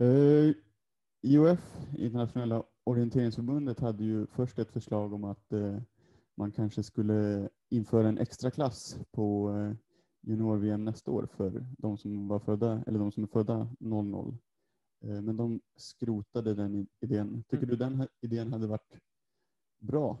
[0.00, 0.54] Uh,
[1.22, 1.58] IOF,
[1.98, 5.78] Internationella orienteringsförbundet, hade ju först ett förslag om att uh,
[6.34, 9.72] man kanske skulle införa en extra klass på uh,
[10.20, 14.36] junior-VM nästa år för de som var födda, eller de som är födda 00.
[15.02, 17.44] Men de skrotade den idén.
[17.48, 17.70] Tycker mm.
[17.70, 18.98] du den idén hade varit
[19.78, 20.18] bra?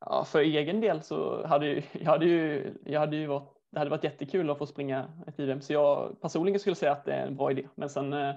[0.00, 3.78] Ja, för egen del så hade ju, jag hade ju, jag hade ju varit, det
[3.78, 7.12] hade varit jättekul att få springa ett JVM, så jag personligen skulle säga att det
[7.12, 7.68] är en bra idé.
[7.74, 8.34] Men sen, eh,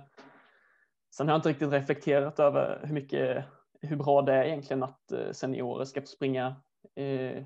[1.18, 3.46] sen har jag inte riktigt reflekterat över hur mycket,
[3.82, 6.56] hur bra det är egentligen att eh, seniorer ska få springa
[6.96, 7.44] eh,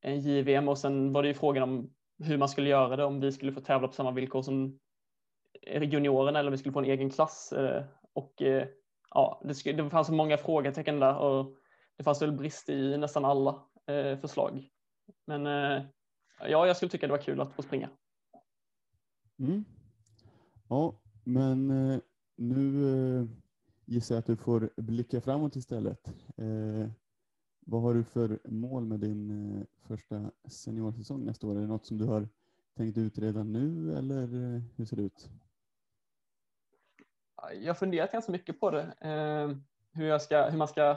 [0.00, 3.20] en JVM och sen var det ju frågan om hur man skulle göra det, om
[3.20, 4.78] vi skulle få tävla på samma villkor som
[5.66, 7.52] juniorerna eller om vi skulle få en egen klass.
[7.52, 8.68] Eh, och eh,
[9.10, 11.56] ja, det, skulle, det fanns många frågetecken där och
[11.96, 14.68] det fanns väl brist i nästan alla eh, förslag.
[15.26, 15.82] Men eh,
[16.40, 17.90] ja, jag skulle tycka det var kul att få springa.
[19.38, 19.64] Mm.
[20.68, 22.00] Ja, men eh,
[22.42, 22.88] nu
[23.20, 23.26] eh,
[23.84, 26.08] gissar jag att du får blicka framåt istället.
[26.36, 26.90] Eh,
[27.60, 31.56] vad har du för mål med din eh, första seniorsäsong nästa år?
[31.56, 32.28] Är det något som du har
[32.76, 34.26] tänkt ut redan nu eller
[34.76, 35.30] hur ser det ut?
[37.54, 38.94] Jag har funderat ganska mycket på det.
[39.92, 40.96] hur, jag ska, hur man ska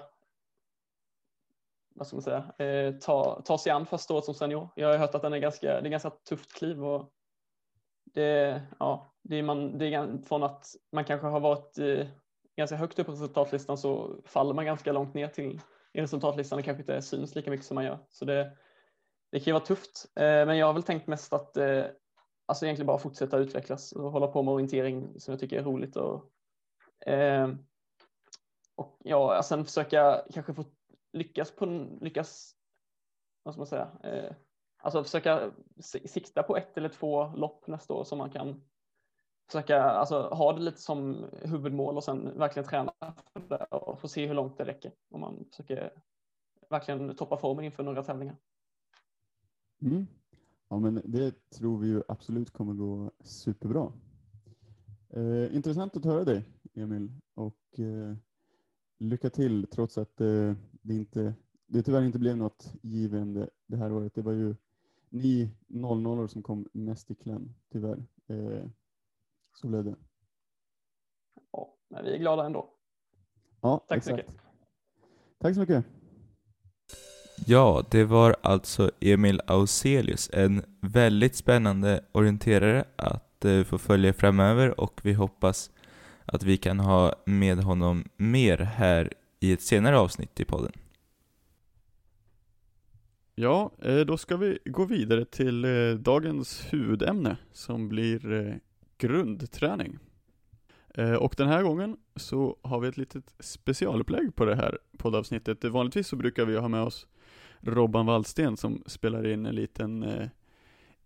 [1.96, 4.70] vad ska man säga, ta, ta sig an första året som senior.
[4.76, 7.14] Jag har hört att den är ganska, det är ganska tufft kliv och
[8.16, 12.08] det, ja, det är man, det är från att man kanske har varit eh,
[12.58, 15.62] ganska högt upp på resultatlistan så faller man ganska långt ner till
[15.94, 18.00] i resultatlistan och kanske inte syns lika mycket som man gör.
[18.10, 18.58] Så det,
[19.32, 21.86] det kan ju vara tufft, eh, men jag har väl tänkt mest att eh,
[22.46, 25.96] alltså egentligen bara fortsätta utvecklas och hålla på med orientering som jag tycker är roligt
[25.96, 26.32] och
[27.08, 27.50] eh,
[28.76, 30.66] och ja, sen försöka kanske få
[31.14, 31.66] lyckas på
[32.02, 32.56] lyckas,
[33.44, 34.36] vad ska man säga, eh,
[34.86, 35.52] alltså försöka
[36.06, 38.62] sikta på ett eller två lopp nästa år som man kan
[39.48, 42.94] försöka alltså, ha det lite som huvudmål och sen verkligen träna
[43.34, 45.92] för det och få se hur långt det räcker om man försöker
[46.70, 48.38] verkligen toppa formen inför några tävlingar.
[49.82, 50.08] Mm.
[50.70, 53.92] Ja, men det tror vi ju absolut kommer gå superbra.
[55.10, 58.16] Eh, intressant att höra dig, Emil, och eh,
[59.00, 61.34] lycka till trots att eh, det inte
[61.68, 64.16] det tyvärr inte blev något JVM det här året.
[64.16, 64.56] Det var ju
[65.16, 68.04] ni 00 som kom mest i kläm, tyvärr.
[68.28, 68.66] Eh,
[69.54, 69.96] så blev det.
[71.52, 72.70] Ja, men vi är glada ändå.
[73.62, 74.10] Ja, Tack exakt.
[74.10, 74.42] så mycket.
[75.40, 75.86] Tack så mycket.
[77.48, 84.80] Ja, det var alltså Emil Auselius, en väldigt spännande orienterare att eh, få följa framöver
[84.80, 85.72] och vi hoppas
[86.26, 90.72] att vi kan ha med honom mer här i ett senare avsnitt i podden.
[93.36, 98.56] Ja, eh, då ska vi gå vidare till eh, dagens huvudämne som blir eh,
[98.98, 100.00] grundträning.
[101.20, 105.64] Och den här gången så har vi ett litet specialupplägg på det här poddavsnittet.
[105.64, 107.08] Vanligtvis så brukar vi ha med oss
[107.66, 110.28] Robban Wallsten som spelar in en liten eh,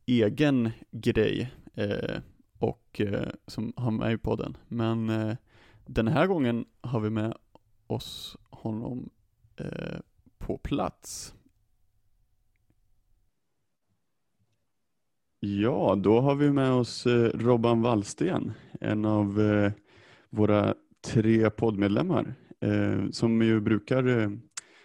[0.05, 2.19] egen grej eh,
[2.59, 4.57] och eh, som har med i podden.
[4.67, 5.35] Men eh,
[5.85, 7.33] den här gången har vi med
[7.87, 9.09] oss honom
[9.55, 9.99] eh,
[10.37, 11.35] på plats.
[15.41, 19.71] Ja, då har vi med oss eh, Robban Wallsten, en av eh,
[20.30, 24.32] våra tre poddmedlemmar, eh, som ju brukar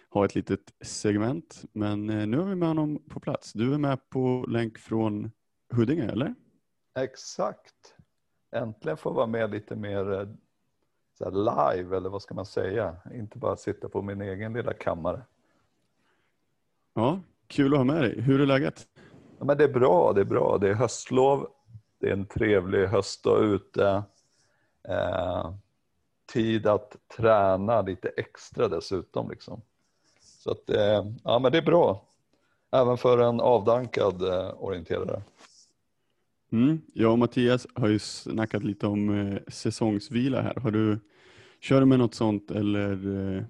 [0.09, 3.53] ha ett litet segment, men nu har vi med honom på plats.
[3.53, 5.31] Du är med på länk från
[5.73, 6.35] Huddinge, eller?
[6.99, 7.95] Exakt.
[8.51, 10.35] Äntligen få vara med lite mer
[11.17, 12.95] så live, eller vad ska man säga?
[13.13, 15.21] Inte bara sitta på min egen lilla kammare.
[16.93, 18.21] Ja, kul att ha med dig.
[18.21, 18.87] Hur är läget?
[19.39, 20.57] Ja, men det är bra, det är bra.
[20.57, 21.47] Det är höstlov.
[21.99, 24.03] Det är en trevlig höstdag ute.
[24.87, 25.53] Eh,
[26.33, 29.29] tid att träna lite extra dessutom.
[29.29, 29.61] Liksom.
[30.19, 32.05] Så att, eh, ja, men det är bra.
[32.71, 35.21] Även för en avdankad eh, orienterare.
[36.51, 36.81] Mm.
[36.93, 40.55] Jag och Mattias har ju snackat lite om eh, säsongsvila här.
[40.55, 40.99] Har du,
[41.59, 43.43] kör du med något sånt eller eh,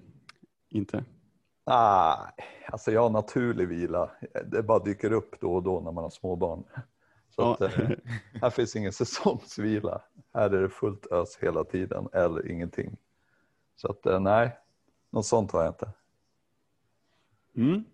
[1.66, 1.72] inte?
[1.72, 2.32] Ah,
[2.66, 4.10] alltså jag har naturlig vila.
[4.46, 6.64] Det bara dyker upp då och då när man har småbarn.
[7.30, 7.54] Så ja.
[7.54, 7.90] att, eh,
[8.42, 10.02] här finns ingen säsongsvila.
[10.34, 12.96] Här är det fullt ös hela tiden eller ingenting.
[13.76, 14.56] Så att eh, nej,
[15.10, 15.90] något sånt har jag inte.
[17.56, 17.84] Mm.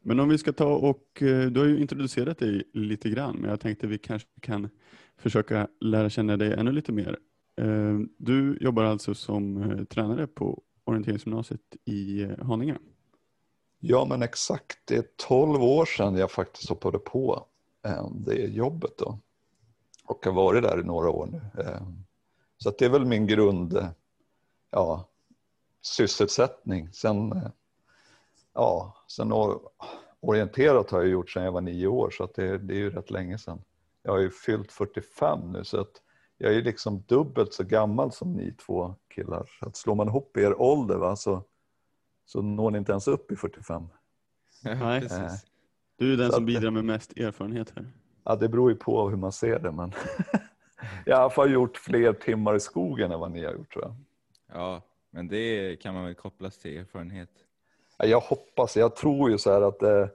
[0.00, 3.50] Men om vi ska ta och, eh, du har ju introducerat dig lite grann, men
[3.50, 4.68] jag tänkte vi kanske kan
[5.16, 7.18] försöka lära känna dig ännu lite mer.
[7.56, 12.78] Eh, Du jobbar alltså som eh, tränare på orienteringsgymnasiet i Haninge.
[13.78, 17.46] Ja men exakt, det är 12 år sedan jag faktiskt hoppade på
[17.86, 19.18] eh, det jobbet då.
[20.04, 21.62] Och har varit där i några år nu.
[21.62, 21.82] Eh,
[22.58, 23.88] så att det är väl min grund,
[24.70, 25.08] ja,
[25.82, 26.92] sysselsättning.
[26.92, 27.50] Sen, eh,
[28.54, 29.32] ja, sen
[30.20, 32.90] orienterat har jag gjort sedan jag var nio år så att det, det är ju
[32.90, 33.62] rätt länge sedan.
[34.02, 36.02] Jag har ju fyllt 45 nu så att
[36.38, 39.50] jag är liksom dubbelt så gammal som ni två killar.
[39.60, 41.42] Så att slår man ihop er ålder va, så,
[42.26, 43.88] så når ni inte ens upp i 45.
[44.64, 45.00] Nej.
[45.00, 45.46] Precis.
[45.96, 47.86] Du är den Så som att- bidrar med mest erfarenhet här.
[48.24, 49.92] Ja, det beror ju på hur man ser det men
[51.04, 53.72] jag har i alla fall gjort fler timmar i skogen än vad ni har gjort
[53.72, 53.94] tror jag.
[54.52, 57.30] Ja, men det kan man väl kopplas till erfarenhet.
[57.98, 60.08] Ja, Jag hoppas, jag tror ju så här att eh,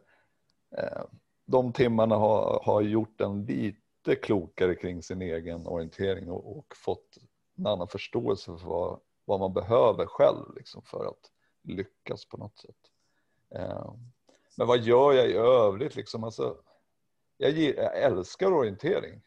[0.77, 1.01] eh,
[1.45, 7.17] de timmarna har, har gjort en lite klokare kring sin egen orientering och, och fått
[7.57, 11.31] en annan förståelse för vad, vad man behöver själv liksom, för att
[11.63, 12.75] lyckas på något sätt.
[13.55, 13.93] Eh,
[14.57, 15.95] men vad gör jag i övrigt?
[15.95, 16.23] Liksom?
[16.23, 16.57] Alltså,
[17.37, 19.21] jag, jag älskar orientering.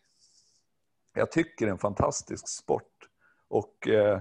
[1.15, 3.09] Jag tycker det är en fantastisk sport.
[3.49, 4.21] Och eh,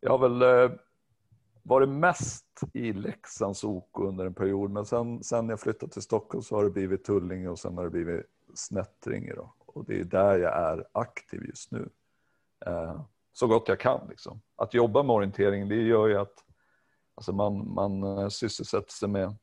[0.00, 0.78] jag har väl eh,
[1.62, 4.70] varit mest i Leksands OK under en period.
[4.70, 7.84] Men sen, sen jag flyttade till Stockholm så har det blivit Tullinge och sen har
[7.84, 9.32] det blivit Snättringe.
[9.34, 9.54] Då.
[9.66, 11.88] Och det är där jag är aktiv just nu.
[12.66, 13.00] Eh,
[13.32, 14.08] så gott jag kan.
[14.08, 14.40] Liksom.
[14.56, 16.44] Att jobba med orientering det gör ju att
[17.18, 19.34] alltså man, man eh, sysselsätter sig med,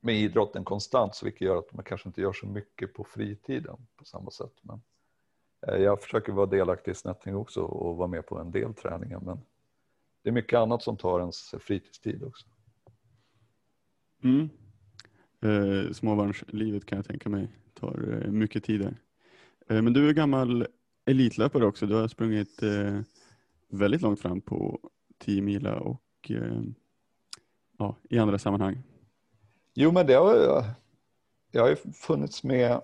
[0.00, 1.20] med idrotten konstant.
[1.24, 4.52] Vilket gör att man kanske inte gör så mycket på fritiden på samma sätt.
[4.62, 4.82] Men,
[5.66, 9.20] eh, jag försöker vara delaktig i snättning också och vara med på en del träningar.
[9.20, 9.40] Men
[10.22, 12.46] det är mycket annat som tar ens fritidstid också.
[14.24, 14.48] Mm.
[15.42, 18.96] Eh, småbarnslivet kan jag tänka mig tar eh, mycket tid där.
[19.68, 20.66] Eh, men du är gammal
[21.06, 21.86] elitlöpare också.
[21.86, 23.00] Du har sprungit eh,
[23.68, 24.80] väldigt långt fram på
[25.18, 26.62] 10 mila och eh,
[27.78, 28.82] ja, i andra sammanhang.
[29.74, 30.34] Jo, men det har
[31.50, 32.80] jag, har ju funnits med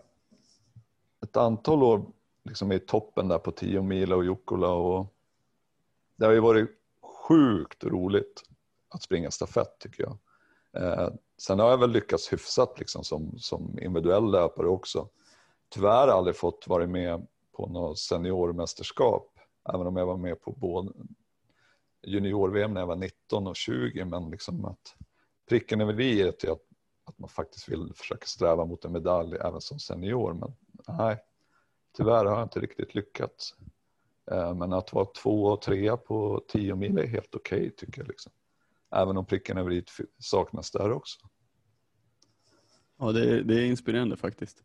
[1.22, 2.06] ett antal år
[2.44, 5.06] liksom i toppen där på 10 mil och Jukkola och
[6.16, 6.70] det har ju varit
[7.02, 8.42] sjukt roligt
[8.88, 10.18] att springa stafett tycker jag.
[10.82, 15.08] Eh, sen har jag väl lyckats hyfsat liksom som, som individuell löpare också.
[15.68, 19.38] Tyvärr aldrig fått vara med på något seniormästerskap,
[19.74, 20.92] även om jag var med på både
[22.02, 24.94] junior-VM när jag var 19 och 20, men liksom att
[25.48, 26.62] pricken över i är till att,
[27.04, 30.52] att man faktiskt vill försöka sträva mot en medalj även som senior, men
[30.98, 31.18] nej,
[31.96, 33.54] tyvärr har jag inte riktigt lyckats.
[34.30, 38.08] Eh, men att vara två och trea på 10 mil är helt okej tycker jag.
[38.08, 38.32] Liksom.
[38.94, 39.84] Även om pricken över i
[40.18, 41.18] saknas där också.
[42.98, 44.64] Ja, det, är- det är inspirerande faktiskt.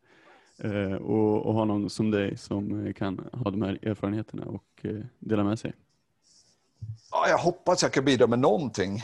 [0.57, 5.05] Eh, och, och ha någon som dig som kan ha de här erfarenheterna och eh,
[5.19, 5.73] dela med sig.
[7.11, 9.03] Ja, jag hoppas jag kan bidra med någonting.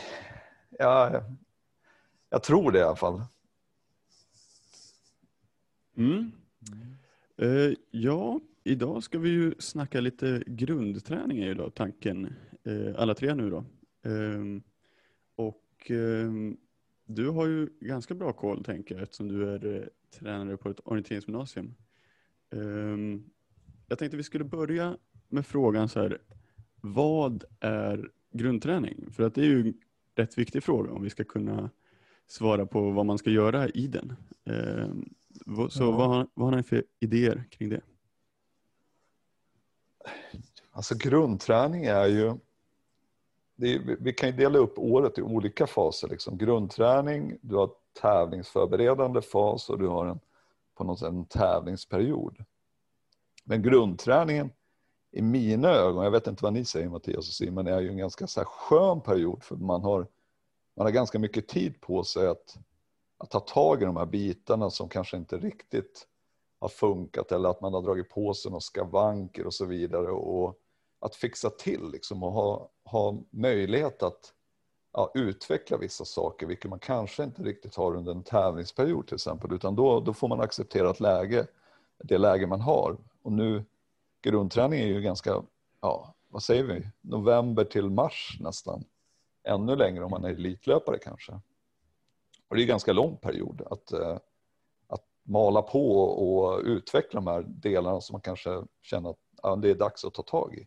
[0.78, 1.22] Jag,
[2.30, 3.22] jag tror det i alla fall.
[5.96, 6.32] Mm.
[7.36, 13.14] Eh, ja, idag ska vi ju snacka lite grundträning är ju då tanken, eh, alla
[13.14, 13.64] tre nu då.
[14.10, 14.44] Eh,
[15.36, 16.56] och ehm,
[17.04, 19.86] du har ju ganska bra koll tänker jag eftersom du är eh,
[20.18, 21.74] tränare på ett orienteringsgymnasium.
[22.50, 23.24] Ehm,
[23.88, 24.96] jag tänkte vi skulle börja
[25.28, 26.18] med frågan så här,
[26.84, 29.10] vad är grundträning?
[29.12, 29.74] För att det är ju en
[30.14, 31.70] rätt viktig fråga om vi ska kunna
[32.26, 34.16] svara på vad man ska göra i den.
[34.44, 35.14] Ehm,
[35.70, 37.80] så vad, har, vad har ni för idéer kring det?
[40.70, 42.26] Alltså grundträning är ju...
[42.26, 42.36] Är,
[43.56, 46.08] vi- vi kan ju dela upp året i olika faser.
[46.08, 46.38] Liksom.
[46.38, 50.20] Grundträning, du har tävlingsförberedande fas och du har en,
[50.74, 52.44] på något sätt en tävlingsperiod.
[53.44, 54.50] Men grundträningen
[55.12, 57.96] i mina ögon, jag vet inte vad ni säger Mattias och Simon, är ju en
[57.96, 60.06] ganska så här skön period för man har,
[60.76, 62.56] man har ganska mycket tid på sig att,
[63.18, 66.06] att ta tag i de här bitarna som kanske inte riktigt
[66.58, 70.58] har funkat eller att man har dragit på sig några skavanker och så vidare och
[71.00, 74.32] att fixa till liksom och ha, ha möjlighet att
[74.92, 79.52] ja, utveckla vissa saker vilket man kanske inte riktigt har under en tävlingsperiod till exempel
[79.52, 81.46] utan då, då får man acceptera ett läge,
[82.04, 82.96] det läge man har.
[83.22, 83.64] Och nu
[84.22, 85.42] grundträning är ju ganska,
[85.80, 88.84] ja vad säger vi, november till mars nästan
[89.44, 91.40] ännu längre om man är elitlöpare kanske
[92.52, 94.18] och det är en ganska lång period att eh,
[94.86, 99.70] att mala på och utveckla de här delarna som man kanske känner att ja, det
[99.70, 100.66] är dags att ta tag i.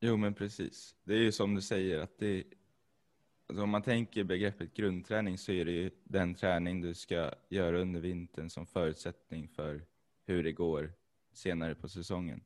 [0.00, 0.96] Jo, men precis.
[1.04, 2.44] Det är ju som du säger att det
[3.48, 7.80] alltså om man tänker begreppet grundträning så är det ju den träning du ska göra
[7.80, 9.86] under vintern som förutsättning för
[10.26, 10.92] hur det går
[11.36, 12.40] senare på säsongen.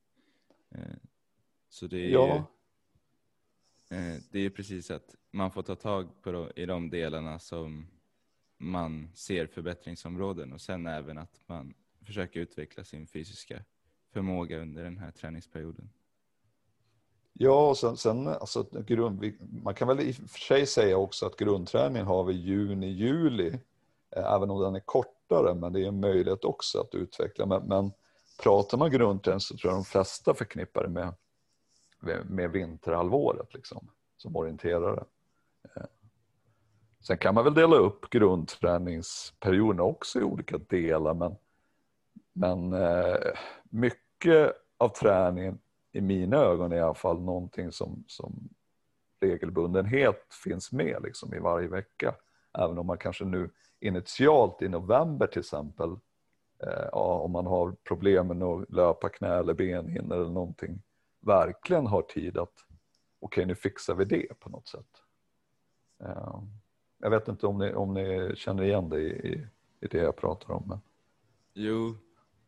[0.71, 0.81] Eh,
[1.71, 2.47] Så det är Ja.
[3.91, 7.39] ju eh, det är precis att man får ta tag på de, i de delarna
[7.39, 7.87] som
[8.59, 13.65] man ser förbättringsområden och sen även att man försöker utveckla sin fysiska
[14.13, 15.91] förmåga under den här träningsperioden.
[17.33, 19.33] Ja, och sen, sen alltså, grund,
[19.63, 23.49] man kan väl i och för sig säga också att grundträningen har vi juni, juli,
[24.11, 27.47] eh, även om den är kortare, men det är en möjlighet också att utveckla.
[27.47, 27.93] Men, men
[28.43, 31.15] pratar man grundträning så tror jag de flesta förknippar det med,
[32.01, 35.05] med, med vinterhalvåret liksom, som orienterare.
[35.77, 35.83] Eh.
[37.01, 41.37] Sen kan man väl dela upp grundträningsperioderna också i olika delar, men,
[42.33, 43.17] men eh,
[43.63, 45.59] mycket av träningen
[45.93, 48.49] i mina ögon är i alla fall någonting som, som
[49.21, 52.15] regelbundenhet finns med liksom i varje vecka.
[52.59, 55.97] Även om man kanske nu initialt i november till exempel,
[56.63, 60.83] Eh, ja, om man har problem med att löpa knä eller benhinnor eller någonting,
[61.21, 62.65] verkligen har tid att
[63.21, 65.03] okej nu fixar vi det på något sätt.
[66.05, 66.43] Eh,
[66.99, 69.47] jag vet inte om ni, om ni känner igen det i, i,
[69.81, 70.65] i det jag pratar om.
[70.69, 70.79] Men...
[71.55, 71.97] Jo,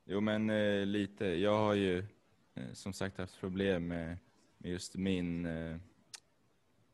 [0.05, 1.27] jo men eh, lite.
[1.27, 1.99] Jag har ju
[2.55, 4.19] eh, som sagt haft problem med,
[4.59, 5.77] med just min, eh,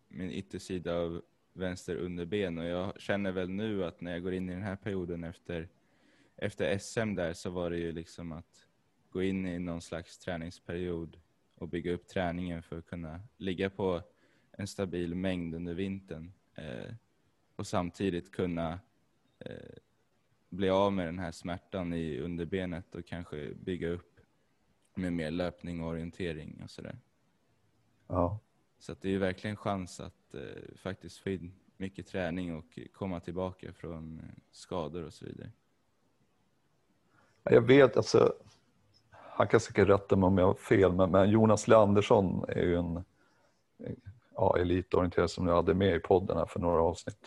[0.09, 4.51] min yttersida av vänster underben och jag känner väl nu att när jag går in
[4.51, 5.69] i den här perioden efter,
[6.37, 8.67] efter SM där så var det ju liksom att
[9.11, 11.21] gå in i någon slags träningsperiod
[11.55, 14.03] och bygga upp träningen för att kunna ligga på
[14.53, 16.95] en stabil mängd under vintern eh,
[17.57, 18.81] och samtidigt kunna
[19.39, 19.75] eh,
[20.49, 24.21] bli av med den här smärtan i underbenet och kanske bygga upp
[24.95, 26.99] med mer löpning och orientering och sådär.
[28.07, 28.41] Ja.
[28.79, 32.79] Så att det är ju verkligen chans att eh, faktiskt få in mycket träning och
[32.93, 35.53] komma tillbaka från eh, skador och så vidare.
[37.51, 38.33] Jag vet, alltså,
[39.11, 42.77] han kan säkert rätta mig om jag har fel, men, men Jonas Leandersson är ju
[42.77, 43.05] en
[44.35, 47.19] ja, elitorienterad som jag hade med i podden här för några avsnitt.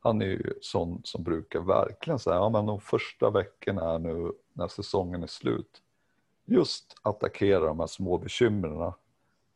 [0.00, 4.32] Han är ju sån som brukar verkligen säga, ja men de första veckorna här nu
[4.52, 5.82] när säsongen är slut,
[6.44, 8.92] just attackera de här små bekymren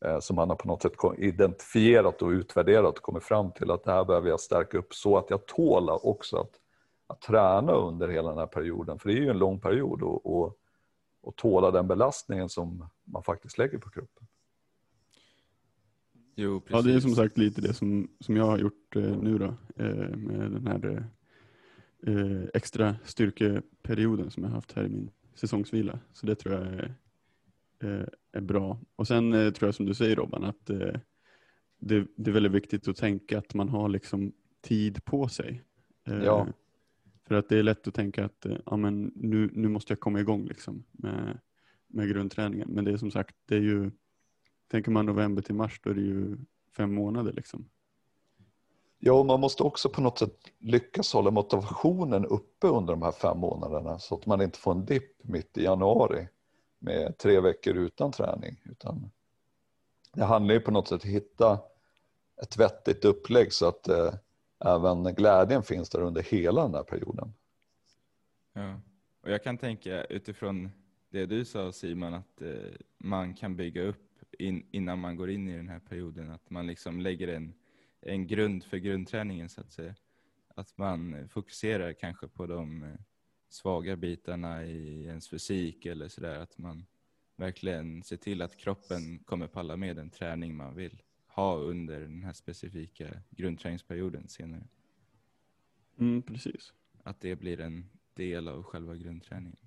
[0.05, 3.85] eh, som han har på något sätt identifierat och utvärderat och kommit fram till att
[3.85, 6.61] det här behöver jag stärka upp så att jag tål också att,
[7.07, 8.99] att träna under hela den här perioden.
[8.99, 10.59] För det är ju en lång period och, och,
[11.21, 14.27] och tåla den belastningen som man faktiskt lägger på kroppen.
[16.37, 16.85] Jo, Ja, precis.
[16.87, 20.17] det är som sagt lite det som, som jag har gjort eh, nu då eh,
[20.17, 21.07] med den här
[22.07, 25.99] eh, extra styrkeperioden som jag haft här i min säsongsvila.
[26.13, 26.95] Så det tror jag är,
[27.83, 28.79] eh, är bra.
[28.97, 30.95] Och sen eh, tror jag som du säger Robban att eh,
[31.79, 35.65] det, det är väldigt viktigt att tänka att man har liksom tid på sig.
[36.09, 36.47] Eh, Ja.
[37.27, 40.01] För att det är lätt att tänka att eh, ja, men nu, nu måste jag
[40.01, 41.39] komma igång liksom med,
[41.87, 42.69] med grundträningen.
[42.71, 43.91] Men det är som sagt, det är ju
[44.71, 46.37] Tänker man november till mars då är det ju
[46.77, 47.69] fem månader liksom.
[48.99, 53.13] Ja, och man måste också på något sätt lyckas hålla motivationen uppe under de här
[53.13, 56.29] fem månaderna så att man inte får en dipp mitt i januari
[56.79, 58.61] med tre veckor utan träning.
[58.65, 59.11] Utan
[60.13, 61.59] det handlar ju på något sätt att hitta
[62.43, 64.15] ett vettigt upplägg så att eh,
[64.61, 67.35] även glädjen finns där under hela den här perioden.
[68.53, 68.81] Ja.
[69.21, 70.71] Och jag kan tänka utifrån
[71.11, 75.49] det du sa Simon, att eh, man kan bygga upp in, innan man går in
[75.49, 77.55] i den här perioden, att man liksom lägger en,
[78.01, 79.95] en grund för grundträningen så att säga.
[80.55, 82.89] Att man fokuserar kanske på de eh,
[83.49, 86.87] svaga bitarna i ens fysik eller sådär, att man
[87.37, 91.03] verkligen ser till att kroppen kommer palla med den träning man vill
[91.35, 94.63] ha under den här specifika grundträningsperioden senare.
[95.99, 96.73] Mm, precis.
[97.03, 99.59] Att det blir en del av själva grundträningen.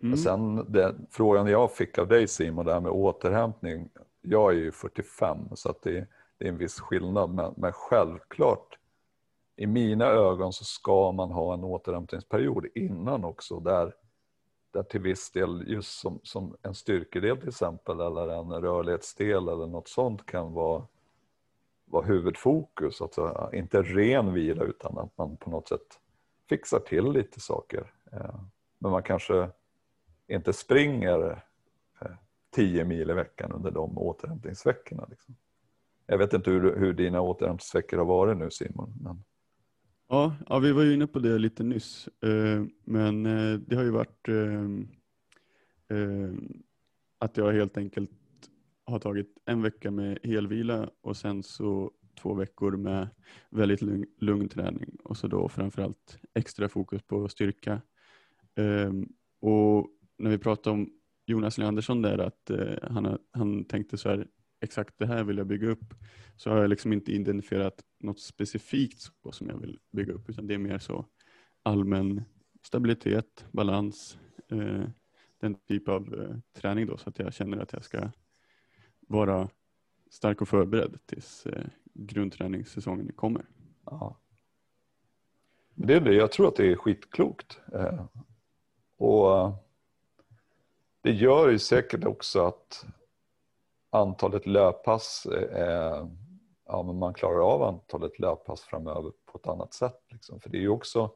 [0.00, 0.10] Mm.
[0.10, 3.88] Men sen det, frågan jag fick av dig Simon, det här med återhämtning.
[4.22, 6.06] Jag är ju 45 så att det,
[6.38, 7.34] det är en viss skillnad.
[7.34, 8.78] Men, men självklart,
[9.56, 13.60] i mina ögon så ska man ha en återhämtningsperiod innan också.
[13.60, 13.94] Där,
[14.74, 19.66] där till viss del, just som, som en styrkedel till exempel, eller en rörlighetsdel eller
[19.66, 20.86] något sånt kan vara,
[21.84, 23.00] vara huvudfokus.
[23.00, 26.00] Alltså, inte ren vila utan att man på något sätt
[26.48, 27.92] fixar till lite saker.
[28.12, 28.40] Eh,
[28.78, 29.50] men man kanske
[30.26, 31.30] inte springer
[32.00, 32.08] eh,
[32.54, 35.06] tio 10 mil i veckan under de återhämtningsveckorna.
[35.10, 35.36] Liksom.
[36.06, 38.94] Jag vet inte hur, hur dina återhämtningsveckor har varit nu Simon.
[39.02, 39.24] Men...
[40.08, 42.08] Ja, ja, vi var ju inne på det lite nyss.
[42.22, 44.64] eh, Men eh, det har ju varit eh,
[45.98, 46.32] eh,
[47.18, 48.10] att jag helt enkelt
[48.86, 51.92] har tagit en vecka med helvila och sen så
[52.22, 53.08] två veckor med
[53.50, 57.82] väldigt lugn, lugn träning och så då framförallt extra fokus på styrka.
[58.56, 58.92] Eh,
[59.40, 59.88] Och
[60.18, 60.90] när vi pratade om
[61.26, 64.26] Jonas Leandersson där att eh, han, han tänkte så här,
[64.60, 65.94] exakt det här vill jag bygga upp.
[66.36, 67.74] Så har jag liksom inte identifierat
[68.04, 71.06] något specifikt så som jag vill bygga upp utan det är mer så
[71.62, 72.24] allmän
[72.62, 74.84] stabilitet, balans, eh,
[75.38, 78.10] den typ av eh, träning då så att jag känner att jag ska
[79.00, 79.48] vara
[80.10, 83.44] stark och förberedd tills eh, grundträningssäsongen kommer.
[83.84, 84.20] Ja.
[85.74, 87.60] Det är det, jag tror att det är skitklokt.
[87.72, 88.04] Eh,
[88.96, 89.52] och
[91.00, 92.86] det gör ju säkert också att
[93.90, 96.08] antalet löppass, eh,
[96.66, 100.00] ja men man klarar av antalet löppass framöver på ett annat sätt.
[100.08, 100.40] Liksom.
[100.40, 101.10] För det är ju också,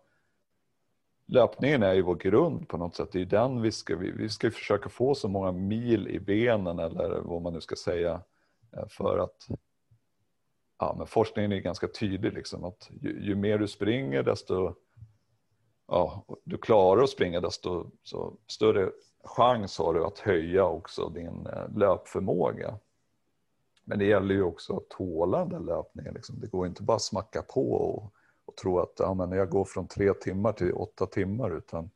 [1.26, 3.12] löpningen är ju vår grund på något sätt.
[3.12, 6.08] Det är ju den vi ska, vi, vi ska ju försöka få så många mil
[6.08, 8.22] i benen eller vad man nu ska säga
[8.76, 9.48] eh, för att
[10.78, 14.74] ja, men forskningen är ganska tydlig liksom att ju, ju mer du springer desto
[15.88, 18.90] ja, du klarar att springa desto så större
[19.24, 22.78] chans har du att höja också din eh, löpförmåga.
[23.88, 26.14] Men det gäller ju också att tåla den där löpningen.
[26.14, 26.40] Liksom.
[26.40, 28.12] Det går inte bara att smacka på och,
[28.44, 31.90] och tro att ja, men jag går från tre timmar till åtta timmar utan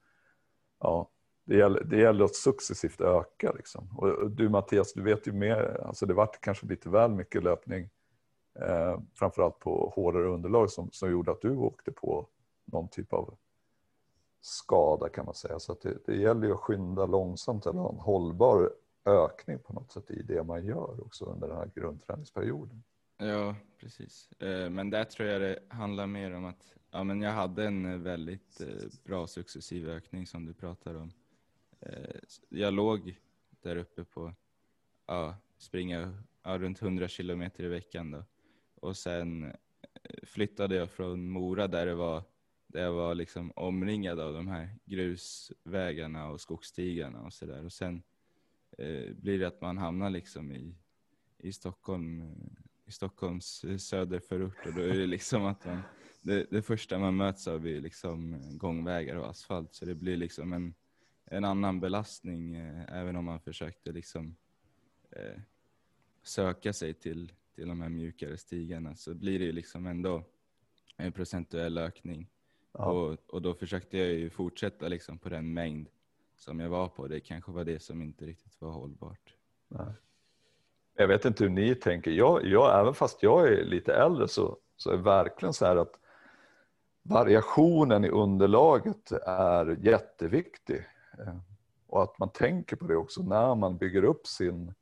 [0.81, 1.11] ja,
[1.45, 3.53] det gäller, det gäller att successivt öka.
[3.53, 3.89] Liksom.
[3.99, 7.43] Och och du Mattias, du vet ju mer, alltså det vart kanske lite väl mycket
[7.43, 7.91] löpning
[8.61, 12.29] eh, framförallt på hårdare underlag som, som gjorde att du åkte på
[12.65, 13.35] någon typ av
[14.41, 15.59] skada kan man säga.
[15.59, 18.73] Så att det, det gäller ju att skynda långsamt eller ha en hållbar
[19.05, 22.83] ökning på något sätt i det man gör också under den här grundträningsperioden.
[23.17, 24.33] Ja, precis.
[24.33, 27.87] Eh, men där tror jag det handlar mer om att ja, men jag hade en
[27.87, 31.13] eh, väldigt eh, bra successiv ökning som du pratar om.
[32.49, 33.19] Jag låg
[33.63, 34.35] där uppe på
[35.07, 38.25] ja, springa ja, runt 100 kilometer i veckan då.
[38.75, 39.53] Och sen
[40.23, 42.23] flyttade jag från Mora där det var
[42.73, 47.65] där jag var liksom omringad av de här grusvägarna och skogsstigarna och sådär.
[47.65, 48.03] Och sen
[49.15, 50.75] blir det att man hamnar liksom i,
[51.39, 52.63] i Stockholm eh,
[52.93, 54.67] i Stockholms eh, söderförort.
[54.67, 55.81] Och då är det liksom att man,
[56.23, 59.75] det, det första man möts av är liksom gångvägar och asfalt.
[59.75, 60.75] Så det blir liksom en,
[61.25, 64.37] en annan belastning eh, även om man försökte liksom
[65.11, 65.41] eh,
[66.23, 68.95] söka sig till, till de här mjukare stigarna.
[68.95, 70.25] Så blir det ju liksom ändå
[70.97, 72.29] en procentuell ökning.
[72.73, 72.91] Ja.
[72.91, 75.89] och, och då försökte jag ju fortsätta liksom på den mängd
[76.43, 77.07] som jag var på.
[77.09, 79.35] Det kanske var det som inte riktigt var hållbart.
[79.69, 79.87] Nej.
[80.97, 82.11] Jag vet inte hur ni tänker.
[82.11, 85.77] Jag, jag, även fast jag är lite äldre så, så är det verkligen så här
[85.77, 85.99] att
[87.03, 90.85] variationen i underlaget är jätteviktig.
[91.19, 91.37] Eh,
[91.87, 94.75] Och att man tänker på det också när man bygger upp sin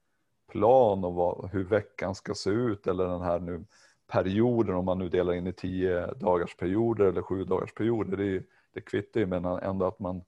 [0.51, 3.65] plan och vad, hur veckan ska se ut eller den här nu
[4.07, 8.17] perioden om man nu delar in i tio dagars perioder eller sju dagars perioder.
[8.17, 8.43] Det, är-
[8.73, 10.23] det kvittar ju men ändå att man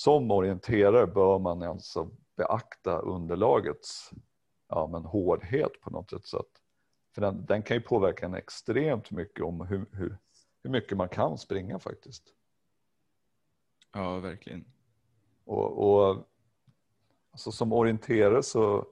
[0.00, 4.10] som orienterare bör man alltså beakta underlagets
[4.68, 6.46] ja, men hårdhet på något sätt.
[7.14, 10.18] För den, den kan ju påverka en extremt mycket om hur, hur,
[10.62, 12.24] hur mycket man kan springa faktiskt.
[13.92, 14.64] Ja, verkligen.
[15.44, 16.26] Och, och
[17.30, 18.86] alltså som orienterare så,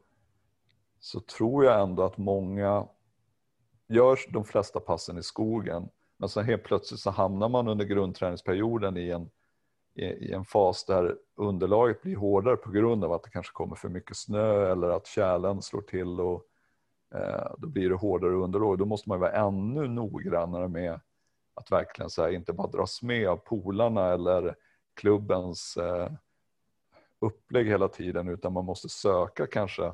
[1.01, 2.89] så tror jag ändå att många
[3.87, 5.89] gör de flesta passen i skogen.
[6.17, 9.31] Men så helt plötsligt så hamnar man under grundträningsperioden i en,
[9.99, 13.89] i, en fas där underlaget blir hårdare på grund av att det kanske kommer för
[13.89, 16.45] mycket snö eller att kärlen slår till och
[17.15, 18.79] eh, då blir det hårdare underlag.
[18.79, 21.01] Då måste man vara ännu noggrannare med
[21.55, 24.55] att verkligen så här, inte bara dras med av polarna eller
[24.95, 26.13] klubbens eh,
[27.19, 29.85] upplägg hela tiden utan man måste söka kanske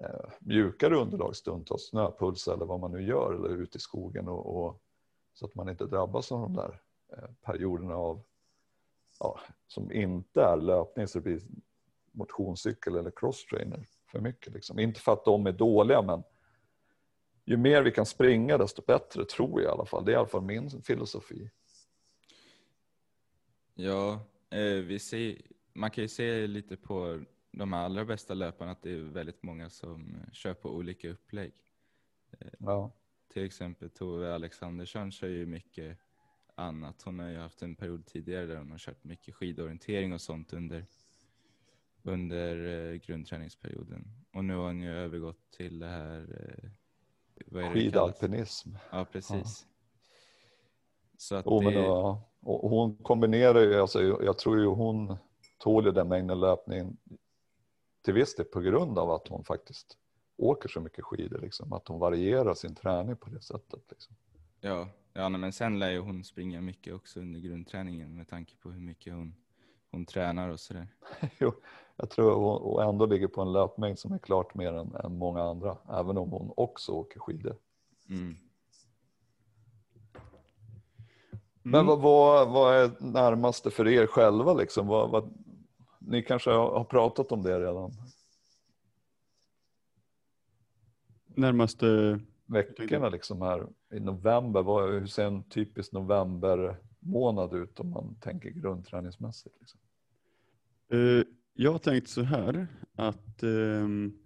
[0.00, 4.64] eh, mjukare underlag stundtals, snöpuls eller vad man nu gör eller ute i skogen och,
[4.64, 4.80] och
[5.34, 6.80] så att man inte drabbas av de där
[7.12, 8.22] eh, perioderna av
[9.20, 11.40] ja, som inte är löpning så det blir
[12.12, 14.52] motionscykel eller crosstrainer för mycket.
[14.52, 14.78] Liksom.
[14.78, 16.22] Inte för att de är dåliga men
[17.44, 20.04] ju mer vi kan springa desto bättre tror jag i alla fall.
[20.04, 21.50] Det är i alla fall min filosofi.
[23.74, 25.40] Ja, eh, vi ser,
[25.72, 29.70] man kan ju se lite på de allra bästa löparna att det är väldigt många
[29.70, 31.52] som eh, kör på olika upplägg.
[32.58, 32.92] Ja.
[33.32, 35.98] Till exempel Tove Alexandersson kör ju mycket
[36.54, 37.02] annat.
[37.02, 40.52] Hon har ju haft en period tidigare där hon har kört mycket skidorientering och sånt
[40.52, 40.86] under,
[42.02, 44.08] under eh, grundträningsperioden.
[44.32, 46.70] Och nu har hon ju övergått till det här eh,
[47.46, 47.72] vad?
[47.72, 48.70] Skidalpinism.
[48.92, 49.66] Ja, precis.
[51.16, 55.16] Så att Jo, men, det, ja, och hon kombinerar ju, alltså, jag tror ju hon
[55.58, 56.96] tål ju den mängden löpning
[58.02, 59.98] till viss del på grund av att hon faktiskt
[60.36, 63.80] åker så mycket skidor, liksom, att hon varierar sin träning på det sättet.
[63.90, 64.16] Liksom.
[64.60, 68.56] Ja, ja nej, men sen lär ju hon springa mycket också under grundträningen med tanke
[68.56, 69.34] på hur mycket hon,
[69.90, 70.88] hon tränar och sådär.
[71.38, 71.52] Jo,
[71.96, 75.18] jag tror hon och ändå ligger på en löpmängd som är klart mer än, än
[75.18, 77.56] många andra, även om hon också åker skidor.
[78.08, 78.36] Mm.
[81.62, 81.86] Men Mm.
[81.86, 84.86] vad, vad, vad är närmaste för er själva liksom?
[84.86, 85.34] Vad, vad,
[85.98, 87.92] ni kanske har har pratat om det redan?
[91.26, 98.16] Närmaste, Veckorna liksom här i november, vad, hur ser en typisk novembermånad ut om man
[98.20, 99.56] tänker grundträningsmässigt?
[99.60, 99.80] Liksom?
[100.92, 101.24] eh,
[101.54, 104.18] jag har tänkt så här att ehm,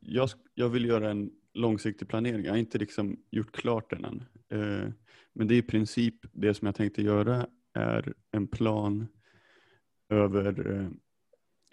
[0.00, 2.44] jag, jag vill göra en långsiktig planering.
[2.44, 4.24] Jag har inte liksom gjort klart den än.
[4.48, 4.92] Eh,
[5.32, 9.06] men det är i princip det som jag tänkte göra är en plan
[10.08, 10.88] över eh,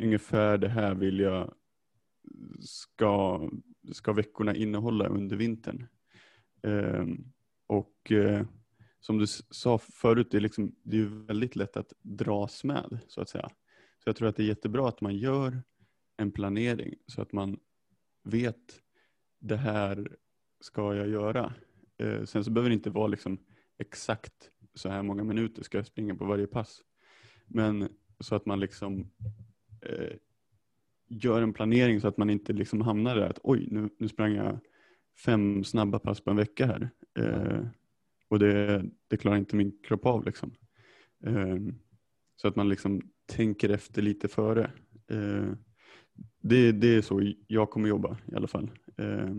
[0.03, 1.53] ungefär det här vill jag
[2.59, 3.49] ska,
[3.93, 5.87] ska veckorna innehålla under vintern.
[6.63, 7.31] Ehm,
[7.67, 8.45] och eh,
[8.99, 12.99] som du sa förut, det är, liksom, det är ju väldigt lätt att dras med
[13.07, 13.49] så att säga.
[14.03, 15.63] Så jag tror att det är jättebra att man gör
[16.17, 17.59] en planering så att man
[18.23, 18.81] vet
[19.39, 20.17] det här
[20.59, 21.53] ska jag göra.
[21.97, 23.39] Eh, sen så behöver det inte vara liksom
[23.77, 26.81] exakt så här många minuter ska jag springa på varje pass.
[27.45, 29.11] Men så att man liksom
[29.81, 30.17] eh,
[31.07, 34.33] gör en planering så att man inte liksom hamnar där att oj, nu, nu sprang
[34.33, 34.59] jag
[35.25, 36.89] fem snabba pass på en vecka här.
[37.19, 37.67] Eh,
[38.29, 40.55] och det, det klarar inte min kropp av liksom.
[41.25, 41.57] Eh,
[42.35, 44.71] så att man liksom tänker efter lite före.
[45.07, 45.51] Eh,
[46.41, 48.71] det, det är så jag kommer jobba i alla fall.
[48.97, 49.35] Eh,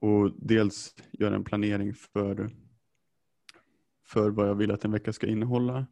[0.00, 2.50] och dels göra en planering för,
[4.06, 5.86] för vad jag vill att en vecka ska innehålla.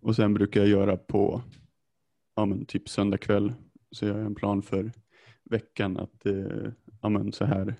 [0.00, 1.42] Och sen brukar jag göra på
[2.36, 3.52] ja, men typ söndag kväll
[3.90, 4.92] så gör jag en plan för
[5.44, 6.72] veckan att eh,
[7.02, 7.74] ja, men så här,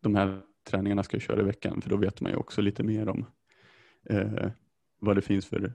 [0.00, 2.82] de här träningarna ska jag köra i veckan för då vet man ju också lite
[2.82, 3.26] mer om
[4.04, 4.50] eh,
[4.98, 5.74] vad det finns för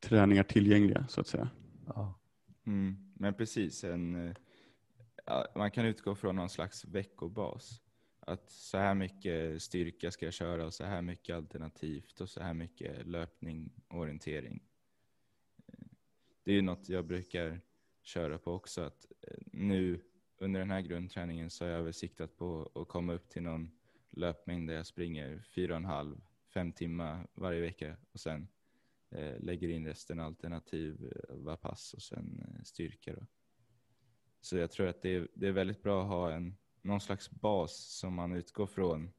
[0.00, 1.50] träningar tillgängliga så att säga.
[1.86, 2.20] Ja.
[2.66, 3.12] Mm.
[3.14, 4.34] Men precis, en, eh,
[5.54, 7.82] man kan utgå från någon slags veckobas.
[8.20, 12.42] Att så här mycket styrka ska jag köra och så här mycket alternativt och så
[12.42, 14.62] här mycket löpning, orientering.
[15.66, 15.86] Eh,
[16.44, 17.60] det är ju något jag brukar
[18.08, 18.82] köra på också.
[18.82, 20.00] Att eh, nu
[20.38, 23.70] under den här grundträningen så har jag väl siktat på att komma upp till någon
[24.10, 26.20] löpmängd där jag springer fyra och en halv,
[26.54, 28.48] fem timmar varje vecka och sen
[29.10, 33.26] eh, lägger in resten alternativ eh, var pass och sen eh, styrka då.
[34.40, 37.30] Så jag tror att det är, det är väldigt bra att ha en, någon slags
[37.30, 39.10] bas som man utgår från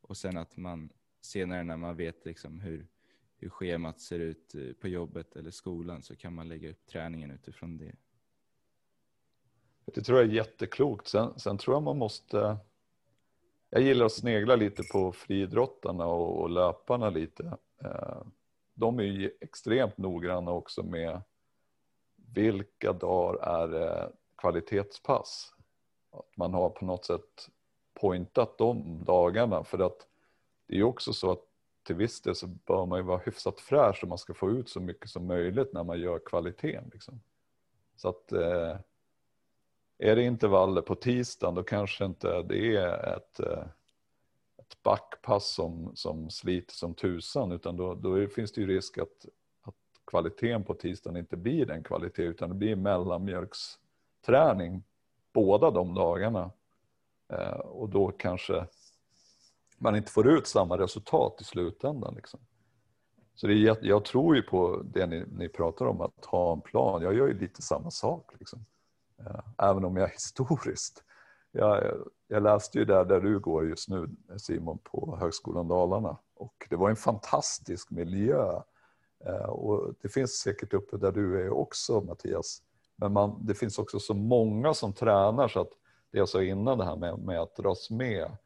[0.00, 2.86] och sen att man senare när man vet liksom hur,
[3.36, 7.30] hur schemat ser ut eh, på jobbet eller skolan så kan man lägga upp träningen
[7.30, 7.96] utifrån det.
[9.94, 11.08] Det tror jag är jätteklokt.
[11.08, 12.56] Sen, sen tror jag man måste...
[13.70, 17.58] Jag gillar att snegla lite på friidrottarna och, och löparna lite.
[17.84, 18.22] Eh,
[18.74, 21.22] de är ju extremt noggranna också med
[22.16, 25.54] vilka dagar är eh, kvalitetspass.
[26.10, 27.48] Att man har på något sätt
[28.00, 30.06] pointat de dagarna för att
[30.66, 31.42] det är ju också så att
[31.82, 34.68] till viss del så bör man ju vara hyfsat fräsch om man ska få ut
[34.68, 36.90] så mycket som möjligt när man gör kvaliteten.
[36.92, 37.20] Liksom.
[37.96, 38.76] Så att eh,
[39.98, 43.64] är det intervaller på tisdagen då kanske inte det är ett, eh,
[44.58, 48.98] ett backpass som, som sliter som tusan utan då, då är, finns det ju risk
[48.98, 49.26] att,
[49.62, 49.74] att
[50.06, 54.82] kvaliteten på tisdagen inte blir den kvalitet utan det blir mellanmjölksträning
[55.32, 56.50] båda de dagarna.
[57.28, 58.66] Eh, och då kanske
[59.78, 62.14] man inte får ut samma resultat i slutändan.
[62.14, 62.40] Liksom.
[63.34, 66.60] Så det är, jag tror ju på det ni, ni pratar om, att ha en
[66.60, 67.02] plan.
[67.02, 68.32] Jag gör ju lite samma sak.
[68.38, 68.64] Liksom.
[69.18, 71.02] Eh, även om jag historiskt.
[71.52, 71.94] Jag,
[72.28, 76.76] jag läste ju där, där du går just nu Simon på Högskolan Dalarna och det
[76.76, 78.60] var en fantastisk miljö.
[79.26, 82.62] Eh, och det finns säkert uppe där du är också Mattias.
[82.96, 85.70] Men man, det finns också så många som tränar så att
[86.12, 88.36] det jag sa innan det här med, med att dras med.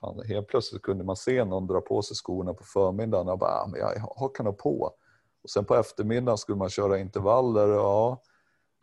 [0.00, 3.50] Fan, helt plötsligt kunde man se någon dra på sig skorna på förmiddagen och bara,
[3.50, 4.92] ah, men jag hakar nog på.
[5.42, 7.68] Och sen på eftermiddagen skulle man köra intervaller.
[7.68, 8.22] Ja,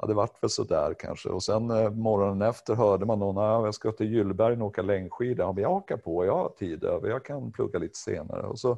[0.04, 1.30] ja det vart väl sådär kanske.
[1.30, 4.82] Och sen eh, morgonen efter hörde man någon, ah, jag ska till Gyllbergen och åka
[4.82, 5.46] längdskidor.
[5.46, 8.48] Ja, men jag hakar på, jag har tid över, jag kan plugga lite senare.
[8.48, 8.78] Och så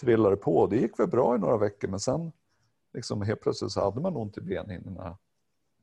[0.00, 0.66] trillade det på.
[0.66, 2.32] Det gick väl bra i några veckor men sen
[2.92, 5.18] liksom helt plötsligt så hade man ont i benhinnorna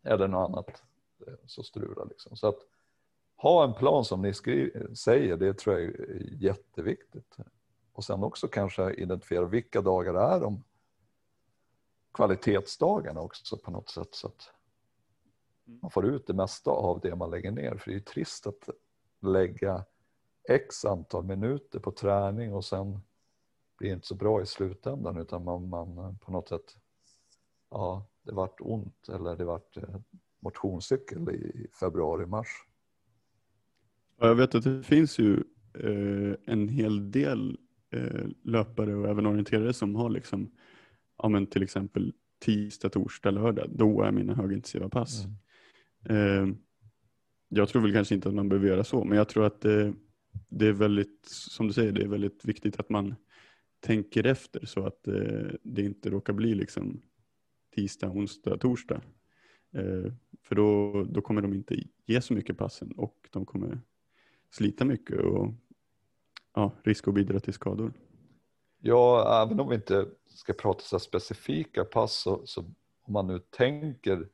[0.03, 0.84] eller något annat
[1.28, 2.36] eh, så strulade liksom.
[2.36, 2.59] Så att
[3.38, 4.34] ha en plan som ni
[4.95, 7.38] säger, det tror jag är jätteviktigt.
[7.93, 10.63] Och sen också kanske identifiera vilka dagar det är de
[12.17, 14.49] kvalitetsdagarna också på något sätt så att
[15.82, 17.78] man får ut det mesta av det man lägger ner.
[17.78, 18.70] För det är ju trist att
[19.22, 19.86] lägga
[20.49, 22.99] x antal minuter på träning och sen
[23.78, 26.76] blir det inte så bra i slutändan utan man, man på något sätt
[27.70, 29.99] ja, det vart ont eller det vart eh,
[30.39, 32.47] motionscykel i februari-mars.
[34.20, 35.43] Jag vet att det finns ju
[35.74, 37.57] eh, en hel del
[37.91, 40.51] eh, löpare och även orienterare som har liksom,
[41.18, 43.70] ja men till exempel tisdag, torsdag, lördag.
[43.70, 45.26] Då är mina högintensiva pass.
[45.26, 45.38] Mm.
[46.05, 46.47] Eh,
[47.49, 49.93] jag tror väl kanske inte att man behöver göra så, men jag tror att det,
[50.49, 53.15] det är väldigt, som du säger, det är väldigt viktigt att man
[53.79, 57.01] tänker efter så att eh, det inte råkar bli liksom
[57.75, 59.01] tisdag, onsdag, torsdag.
[59.71, 63.79] Eh, för då, då kommer de inte ge så mycket passen och de kommer
[64.51, 65.53] slita mycket och
[66.53, 67.93] ja, risk att bidra till skador.
[68.81, 72.61] Ja, även om vi inte ska prata så specifika pass så, så
[73.01, 74.27] om man nu tänker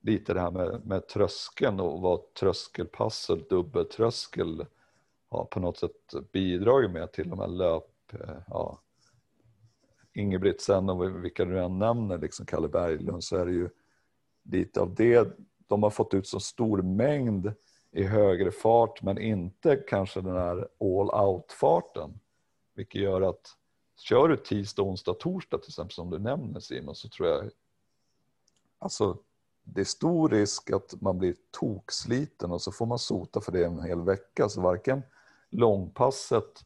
[0.00, 4.66] lite det här med, med tröskeln och vad tröskelpass och dubbeltröskel
[5.28, 8.80] har på något sätt bidragit med till de här löp, eh, ja,
[10.12, 13.68] Ingebrigtsen och vilka du än nämner, liksom Kalle Berglund, så är det ju
[14.42, 15.36] lite av det
[15.66, 17.52] de har fått ut så stor mängd
[17.90, 22.20] i högre fart men inte kanske den här all out-farten.
[22.74, 23.56] Vilket gör att
[23.96, 27.50] kör du tisdag, onsdag, torsdag till exempel som du nämner Simon så tror jag
[28.78, 29.18] alltså
[29.74, 33.64] det är stor risk att man blir toksliten och så får man sota för det
[33.64, 35.02] en hel vecka så varken
[35.50, 36.62] långpasset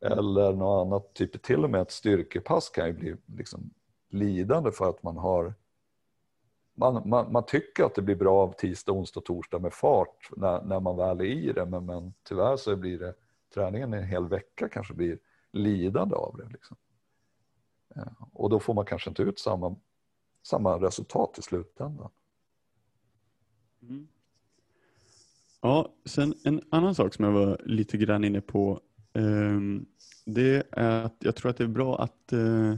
[0.00, 3.70] eller något annat, typ till och med ett styrkepass kan ju bli liksom
[4.10, 5.54] lidande för att man har
[6.74, 10.62] man, man, man tycker att det blir bra av tisdag, onsdag, torsdag med fart när,
[10.62, 13.14] när man väl är i det men, men tyvärr så blir det
[13.54, 15.18] träningen en hel vecka kanske blir
[15.52, 16.48] lidande av det.
[16.52, 16.76] Liksom.
[17.94, 19.76] Ja, och då får man kanske inte ut samma,
[20.42, 22.10] samma resultat i slutändan.
[23.82, 24.08] Mm.
[25.60, 28.80] Ja, sen en annan sak som jag var lite grann inne på
[29.12, 29.86] ehm,
[30.24, 32.76] det är att jag tror att det är bra att eh,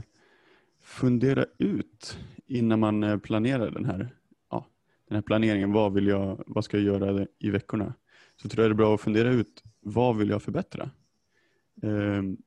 [0.81, 4.15] fundera ut innan man eh, planerar den här,
[4.49, 4.65] ja,
[5.07, 5.71] den här planeringen.
[5.71, 7.93] Vad, vill jag, vad ska jag göra i veckorna?
[8.35, 10.91] Så tror jag det är bra att fundera ut vad vill jag förbättra?
[11.81, 12.37] Ehm,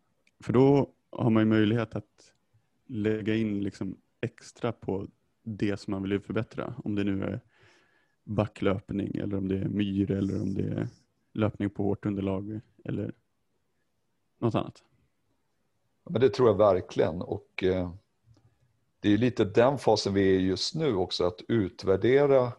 [0.41, 2.33] för då har man möjlighet att
[2.87, 5.09] lägga in liksom extra på
[5.43, 6.75] det som man vill förbättra.
[6.85, 7.41] Om det nu är
[8.25, 10.89] backlöpning eller om det är myr eller om det är
[11.33, 13.15] löpning på hårt underlag eller
[14.39, 14.83] något annat?
[16.11, 17.93] Men det tror jag verkligen och eh,
[19.01, 22.53] det är lite den fasen vi är i just nu också att utvärdera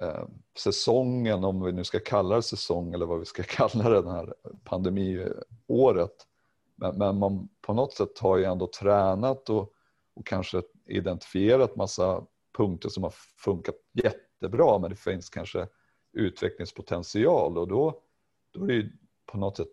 [0.00, 0.24] eh,
[0.58, 4.34] säsongen, om vi nu ska kalla det säsong eller vad vi ska kalla det, här
[4.64, 6.26] pandemiåret.
[6.74, 9.72] Men, men man på något sätt har ju ändå tränat och,
[10.14, 13.14] och kanske identifierat massa punkter som har
[13.44, 13.74] funkat
[14.40, 15.68] jättebra men det finns kanske
[16.12, 18.02] utvecklingspotential och då,
[18.50, 18.92] då är det ju
[19.26, 19.70] på något sätt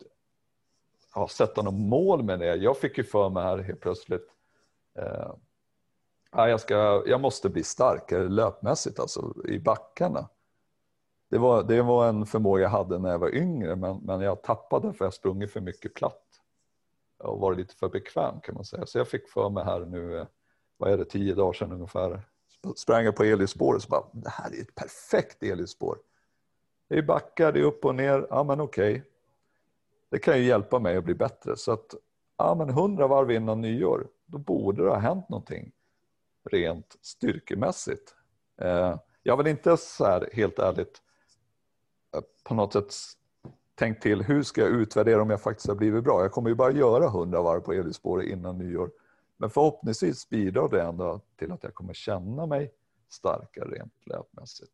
[1.16, 2.56] ja, sätta något mål med det.
[2.56, 4.28] Jag fick ju för mig här helt plötsligt
[4.96, 5.32] eh,
[6.32, 10.30] jag, ska, jag måste bli starkare löpmässigt alltså i backarna.
[11.30, 14.44] Det var, det var en förmåga jag hade när jag var yngre men, men jag
[14.44, 16.24] tappade för jag sprungit för mycket platt
[17.18, 18.86] och varit lite för bekväm kan man säga.
[18.86, 20.28] Så jag fick för mig här nu, eh,
[20.78, 22.22] vad är det, tio dagar sedan ungefär,
[22.76, 25.98] sprang jag på elljusspåret och så bara, det här är ett perfekt elljusspår.
[26.90, 28.92] Det är backar, det är upp och ner, ja men okej.
[28.92, 29.04] Okay
[30.10, 31.56] det kan ju hjälpa mig att bli bättre.
[31.56, 31.96] Så att
[32.38, 35.72] ja, men 100 varv innan nyår, då borde det ha hänt någonting
[36.52, 38.16] rent styrkemässigt.
[38.62, 41.02] Eh, jag har väl inte så här helt ärligt
[42.16, 42.94] eh, på något sätt
[43.76, 46.22] tänkt till hur ska jag utvärdera om jag faktiskt har blivit bra.
[46.22, 48.92] Jag kommer ju bara göra 100 varv på elljusspåret innan nyår.
[49.38, 52.74] Men förhoppningsvis bidrar det ändå till att jag kommer känna mig
[53.10, 54.74] starkare rent löpmässigt.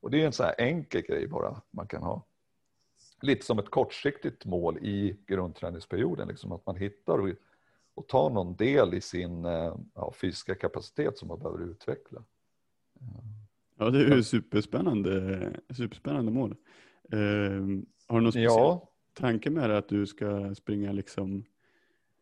[0.00, 2.24] Och det är en så här enkel grej bara man kan ha
[3.24, 7.28] lite som ett kortsiktigt mål i grundträningsperioden, liksom att man hittar och,
[7.94, 12.24] och tar någon del i sin eh, ja, fysiska kapacitet som man behöver utveckla.
[13.78, 16.56] Ja, det är ju superspännande, superspännande mål.
[17.12, 17.18] Eh,
[18.06, 18.88] har du någon speciell ja.
[19.12, 21.44] tanke med det att du ska springa liksom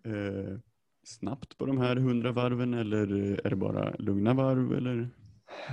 [0.05, 0.59] eh,
[1.05, 3.13] snabbt på de här hundra varven eller
[3.47, 4.73] är det bara lugna varv?
[4.73, 5.11] Eller?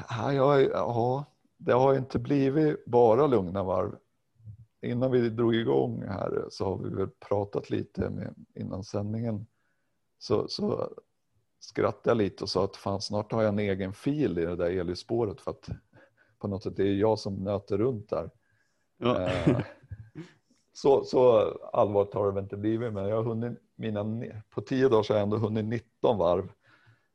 [0.09, 1.25] Ja, ja, ja,
[1.57, 3.95] det har inte blivit bara lugna varv
[4.81, 9.45] innan vi drog igång här så har vi väl pratat lite med, innan sändningen.
[10.19, 10.89] Så, så
[11.59, 14.55] skrattade jag lite och sa att fan snart har jag en egen fil i det
[14.55, 15.69] där elljusspåret för att
[16.39, 18.29] på något sätt det är jag som nöter runt där.
[18.97, 19.27] Ja.
[19.27, 19.59] Eh,
[20.73, 21.39] så, så
[21.73, 24.03] allvarligt har det väl inte blivit men jag har hunnit mina,
[24.49, 26.51] på tio dagar så har jag ändå hunnit 19 varv.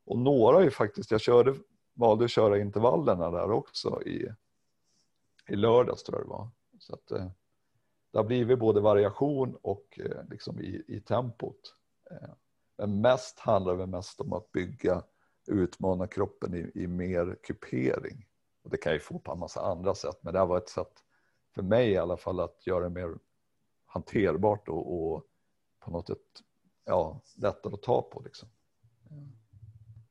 [0.05, 1.55] Och några är ju faktiskt, jag körde,
[1.95, 4.29] valde att köra intervallerna där också i,
[5.49, 6.49] i lördags tror jag det var.
[6.79, 7.27] Så att, eh,
[8.12, 11.75] det har blivit både variation och eh, liksom i, i tempot.
[12.11, 12.29] Eh,
[12.77, 15.03] men mest handlar det mest om att bygga
[15.47, 18.27] utmana kroppen i, i mer kupering.
[18.62, 20.59] Och det kan jag ju få på en massa andra sätt, men det här var
[20.59, 20.93] ett sätt
[21.55, 23.15] för mig i alla fall att göra det mer
[23.87, 25.25] hanterbart och, och
[25.81, 26.43] på något sätt
[26.85, 28.22] ja, lättare att ta på.
[28.24, 28.49] Liksom.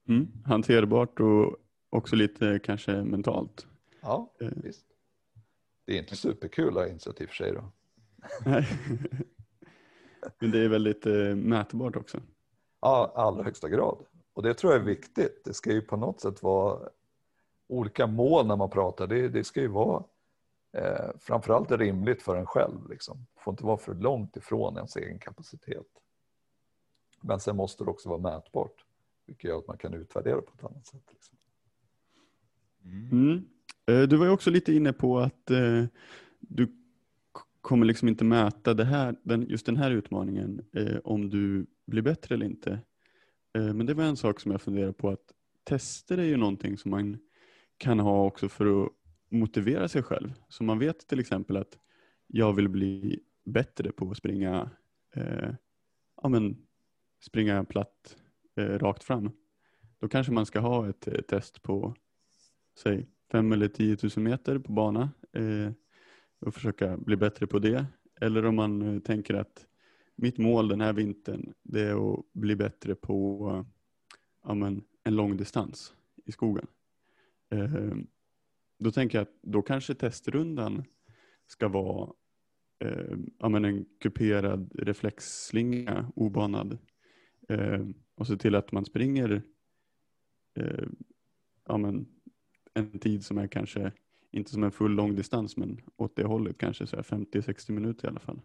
[0.08, 0.28] Mm.
[0.46, 1.56] Hanterbart och
[1.90, 3.68] också lite kanske mentalt.
[4.02, 4.48] Ja, Eh.
[4.56, 4.86] visst.
[5.86, 7.64] Det är inte superkul har jag insett i och för sig då.
[10.40, 12.20] Men det är väldigt eh, mätbart också.
[12.82, 13.98] Ja, allra högsta grad.
[14.34, 15.42] Och det tror jag är viktigt.
[15.46, 16.90] Det ska ju på något sätt vara
[17.68, 19.08] olika mål när man pratar.
[19.08, 20.04] Det, det ska ju vara
[20.78, 22.90] eh, framförallt rimligt för en själv.
[22.90, 23.26] Liksom.
[23.36, 25.88] Det får inte vara för långt ifrån ens egen kapacitet.
[27.24, 28.86] Men sen måste det också vara mätbart.
[29.26, 31.04] Vilket gör att man kan utvärdera på ett annat sätt.
[31.12, 31.38] Liksom.
[32.86, 33.10] Mm.
[33.12, 33.46] Mm.
[33.86, 35.86] Eh, Du var ju också lite inne på att eh,
[36.40, 36.68] du
[37.62, 42.02] kommer liksom inte mäta det här, den, just den här utmaningen eh, om du blir
[42.02, 42.80] bättre eller inte.
[43.54, 46.78] Eh, men det var en sak som jag funderade på att tester är ju någonting
[46.78, 47.18] som man
[47.78, 48.90] kan ha också för att
[49.30, 50.34] motivera sig själv.
[50.50, 51.78] Så man vet till exempel att
[52.28, 54.70] jag vill bli bättre på att springa,
[55.16, 55.50] eh,
[56.22, 56.58] ja, men,
[57.24, 58.18] springa platt
[58.56, 59.32] eh, rakt fram.
[60.00, 61.96] Då kanske man ska ha ett eh, test på
[62.78, 65.72] säg 5 eller 10 000 meter på bana eh,
[66.40, 67.86] och försöka bli bättre på det.
[68.22, 69.68] Eller om man eh, tänker att
[70.16, 73.66] mitt mål den här vintern det är att bli bättre på eh,
[74.44, 75.94] ja, men, en lång distans
[76.26, 76.68] i skogen.
[77.50, 77.96] Eh,
[78.80, 80.84] då tänker jag att då kanske testrundan
[81.48, 82.10] ska vara
[82.80, 86.78] eh, ja, men en kuperad reflexslinga, obanad.
[87.50, 87.86] Eh,
[88.16, 89.42] och se till att man springer
[90.56, 90.88] eh,
[91.68, 92.08] ja, men,
[92.74, 93.92] en tid som är kanske
[94.32, 98.08] inte som en full lång distans men åt det hållet kanske så här 50-60 minuter
[98.08, 98.42] i alla fall.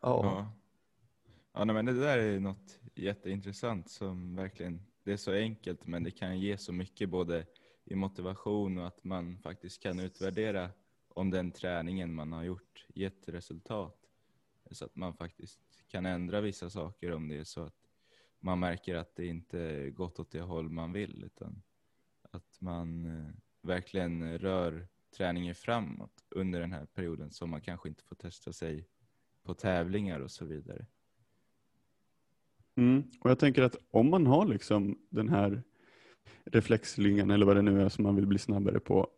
[0.00, 0.52] Ja, Ja.
[1.56, 6.02] Ja, nej, men det där är något jätteintressant som verkligen, det är så enkelt men
[6.02, 7.46] det kan ge så mycket både
[7.84, 10.70] i motivation och att man faktiskt kan utvärdera
[11.08, 13.96] om den träningen man har gjort gett resultat.
[14.70, 15.60] Så att man faktiskt
[15.94, 17.90] kan ändra vissa saker om det är så att
[18.40, 21.62] man märker att det inte gått åt det håll man vill utan
[22.30, 23.30] att man eh,
[23.62, 24.86] verkligen rör
[25.16, 28.88] träningen framåt under den här perioden så man kanske inte får testa sig
[29.42, 30.86] på tävlingar och så vidare.
[32.76, 33.02] Mm.
[33.20, 35.62] Och jag tänker att om man har liksom den här
[36.44, 39.08] reflexslingan eller vad det nu är som man vill bli snabbare på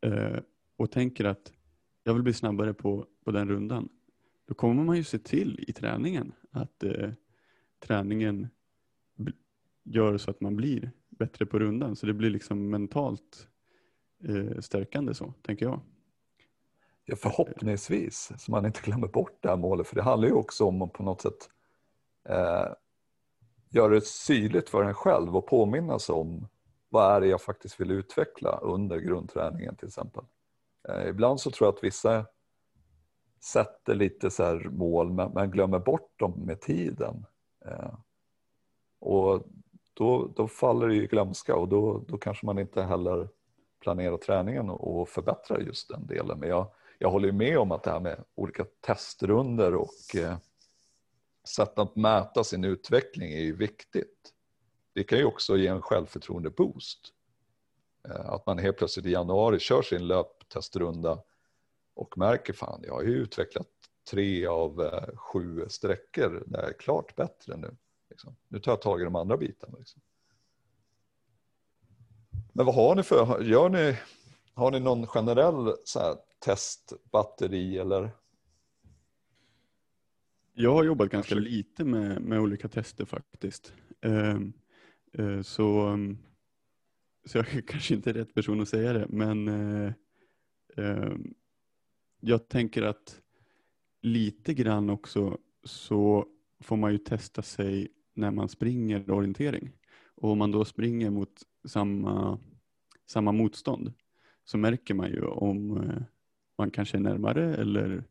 [0.00, 0.38] eh,
[0.76, 1.52] och tänker att
[2.02, 3.88] jag vill bli snabbare på, på den rundan.
[4.46, 7.10] Då kommer man ju se till i träningen att eh,
[7.78, 8.48] träningen
[9.84, 11.96] gör så att man blir bättre på rundan.
[11.96, 13.48] Så det blir liksom mentalt
[14.24, 15.80] eh, stärkande så, tänker jag.
[17.04, 19.86] Ja, förhoppningsvis, så man inte glömmer bort det här målet.
[19.86, 21.50] För det handlar ju också om att på något sätt
[22.28, 22.66] eh,
[23.68, 26.48] göra det synligt för en själv och påminna sig om
[26.88, 30.24] vad är det jag faktiskt vill utveckla under grundträningen till exempel.
[30.88, 32.26] Eh, ibland så tror jag att vissa
[33.46, 37.26] sätter lite så här mål men, men glömmer bort dem med tiden.
[37.66, 37.94] Eh,
[38.98, 39.46] och
[39.94, 43.28] då, då faller det ju i glömska och då, då kanske man inte heller
[43.80, 46.38] planerar träningen och, och förbättrar just den delen.
[46.38, 46.66] Men jag,
[46.98, 50.36] jag håller ju med om att det här med olika testrunder och eh,
[51.48, 54.32] sätt att mäta sin utveckling är ju viktigt.
[54.92, 57.12] Det kan ju också ge en självförtroende-boost.
[58.08, 61.18] Eh, att man helt plötsligt i januari kör sin löptestrunda
[61.96, 63.68] och märker fan, jag har ju utvecklat
[64.10, 67.76] tre av eh, sju sträckor där jag är klart bättre nu.
[68.10, 68.36] Liksom.
[68.48, 69.78] Nu tar jag tag i de andra bitarna.
[69.78, 70.02] Liksom.
[72.52, 73.96] Men vad har ni för, gör ni,
[74.54, 78.10] har ni någon generell så här, testbatteri eller?
[80.54, 83.72] Jag har jobbat ganska lite med, med olika tester faktiskt.
[84.00, 84.52] Ehm,
[85.12, 85.98] eh, så,
[87.24, 89.92] så jag är kanske inte är rätt person att säga det, men eh,
[90.76, 91.34] ehm,
[92.20, 93.20] jag tänker att
[94.02, 96.26] lite grann också så
[96.60, 99.72] får man ju testa sig när man springer orientering.
[100.14, 102.38] Och om man då springer mot samma,
[103.06, 103.92] samma motstånd
[104.44, 106.02] så märker man ju om eh,
[106.58, 108.04] man kanske är närmare eller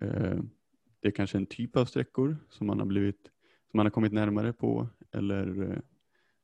[0.00, 0.40] eh,
[1.00, 3.30] det är kanske en typ av sträckor som man har blivit
[3.70, 5.78] som man har kommit närmare på eller eh,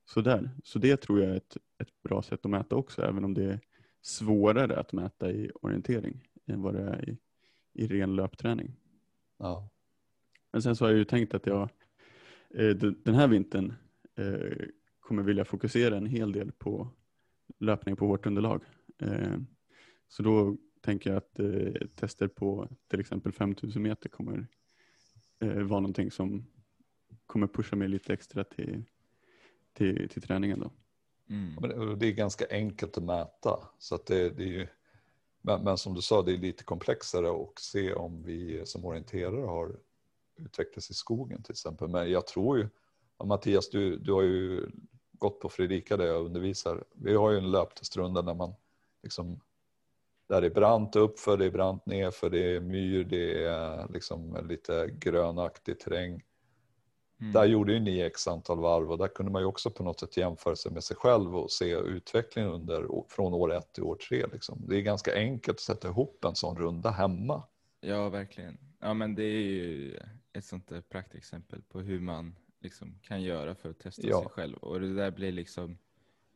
[0.05, 0.51] sådär.
[0.65, 3.45] Så det tror jag är ett, ett bra sätt att mäta också även om det
[3.45, 3.61] är
[4.03, 7.19] svårare att mäta i orientering än vad det är i,
[7.73, 8.77] i ren löpträning.
[9.39, 9.71] Ja.
[10.53, 11.71] Men sen så har jag ju tänkt att jag
[12.55, 13.75] eh, den här vintern
[14.17, 14.67] eh,
[15.01, 16.91] kommer vilja fokusera en hel del på
[17.59, 18.63] löpning på hårt underlag.
[19.03, 19.37] Eh,
[20.09, 21.41] så då tänker jag att
[21.95, 24.47] tester på till exempel 5000 meter kommer
[25.41, 26.47] vara någonting som
[27.27, 28.85] kommer pusha mig lite extra till,
[29.73, 30.73] till, till träningen då.
[31.31, 31.99] Mm.
[31.99, 33.69] Det är ganska enkelt att mäta.
[33.79, 34.67] Så att det, det är ju,
[35.41, 39.47] men, men som du sa, det är lite komplexare att se om vi som orienterare
[39.47, 39.77] har
[40.37, 41.89] utvecklats i skogen till exempel.
[41.89, 42.69] Men jag tror ju,
[43.25, 44.71] Mattias, du, du har ju
[45.13, 46.85] gått på Fredrika där jag undervisar.
[46.93, 48.55] Vi har ju en löptestrunda där man
[49.03, 49.41] liksom
[50.29, 54.47] där det är brant uppför, det är brant nerför, det är myr, det är liksom
[54.49, 56.23] lite grönaktig terräng.
[57.21, 57.33] Mm.
[57.33, 60.01] Där gjorde ju ni x antal varv och där kunde man ju också på något
[60.01, 63.97] sätt jämföra sig med sig själv och se utvecklingen under, från år ett till år
[63.97, 64.27] tre.
[64.33, 64.65] Liksom.
[64.69, 67.43] Det är ganska enkelt att sätta ihop en sån runda hemma.
[67.81, 68.59] Ja, verkligen.
[68.81, 69.97] Ja, men det är ju
[70.33, 74.21] ett sånt där praktexempel på hur man liksom kan göra för att testa Ja.
[74.23, 74.57] sig själv.
[74.57, 75.79] Och det där blir liksom,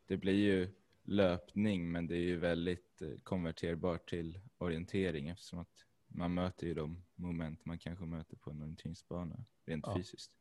[0.06, 0.68] det blir ju
[1.04, 6.74] löpning, men det är ju väldigt eh, konverterbart till orientering eftersom att man möter ju
[6.74, 9.96] de moment man kanske möter på en orienteringsbana rent Ja.
[9.96, 10.32] fysiskt.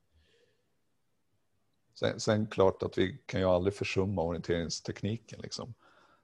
[2.01, 5.39] Sen, sen klart att vi kan ju aldrig försumma orienteringstekniken.
[5.41, 5.73] Liksom.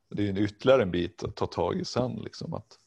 [0.10, 2.16] Det är ju ytterligare en bit att ta tag i sen.
[2.16, 2.80] Liksom, att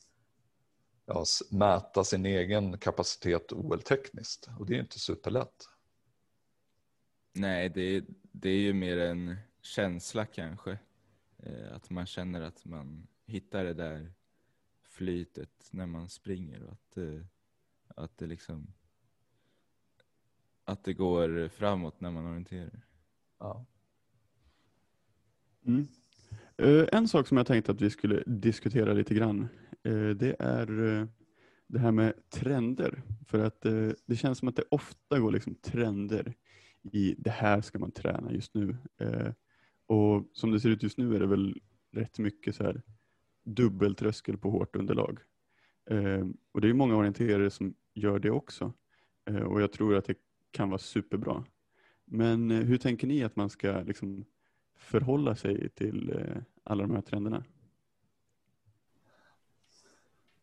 [1.07, 4.49] ja, mäta sin egen kapacitet OL-tekniskt.
[4.59, 5.69] Och det är ju inte superlätt.
[7.33, 10.79] Nej, det är, det är ju mer en känsla kanske.
[11.39, 14.13] Eh, att man känner att man hittar det där
[14.83, 17.21] flytet när man springer och att, eh,
[17.87, 18.75] att det liksom
[20.71, 22.87] att det går framåt när man orienterar.
[23.39, 23.67] Ja.
[25.67, 25.89] Mm.
[26.57, 29.49] Eh, En sak som jag tänkte att vi skulle diskutera lite grann,
[29.83, 31.07] eh, det är eh,
[31.67, 33.03] det här med trender.
[33.27, 33.63] För att
[34.07, 36.35] det känns som att det ofta går liksom trender
[36.93, 38.77] i det här ska man träna just nu.
[39.87, 41.61] Och som det ser ut just nu är det väl
[41.93, 42.83] rätt mycket så här
[43.45, 45.19] dubbeltröskel på hårt underlag.
[46.53, 48.73] Och det är många orienterare som gör det också.
[49.47, 50.15] Och jag tror att det
[50.51, 51.45] kan vara superbra.
[52.05, 54.25] Men eh, hur tänker ni att man ska liksom
[54.77, 57.45] förhålla sig till eh, alla de här trenderna?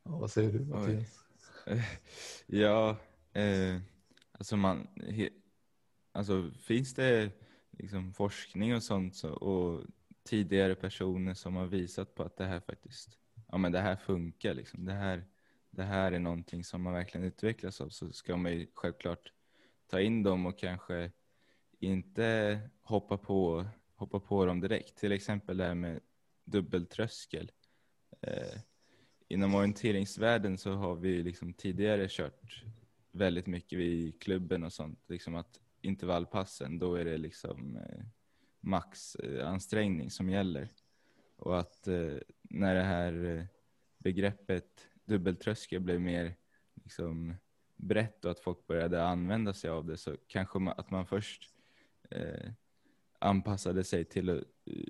[0.03, 1.25] Ja, vad säger du Mattias?
[2.45, 2.97] ja,
[3.33, 3.81] eh,
[4.31, 5.29] alltså man, he,
[6.11, 7.31] alltså finns det
[7.71, 9.85] liksom forskning och sånt så, och
[10.23, 14.53] tidigare personer som har visat på att det här faktiskt, ja men det här funkar
[14.53, 15.25] liksom, det här,
[15.69, 19.31] det här är någonting som man verkligen utvecklas av så ska man ju självklart
[19.87, 21.11] ta in dem och kanske
[21.79, 23.65] inte hoppa på,
[23.95, 24.97] hoppa på dem direkt.
[24.97, 25.99] Till exempel det här med
[26.45, 27.51] dubbeltröskel.
[28.21, 28.59] Eh,
[29.27, 32.63] inom orienteringsvärlden så har vi liksom tidigare kört
[33.11, 38.05] väldigt mycket i klubben och sånt, liksom att intervallpassen, då är det liksom eh,
[38.59, 40.69] maxansträngning eh, som gäller.
[41.35, 43.45] Och att eh, när det här eh,
[43.97, 46.35] begreppet dubbeltröskel blev mer
[46.83, 47.35] liksom
[47.77, 51.53] brett och att folk började använda sig av det så kanske man, att man först
[52.09, 52.51] eh,
[53.19, 54.83] anpassade sig till att eh,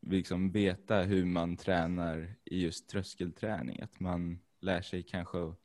[0.00, 3.80] liksom veta hur man tränar i just tröskelträning.
[3.80, 5.56] Att man lär sig kanske att,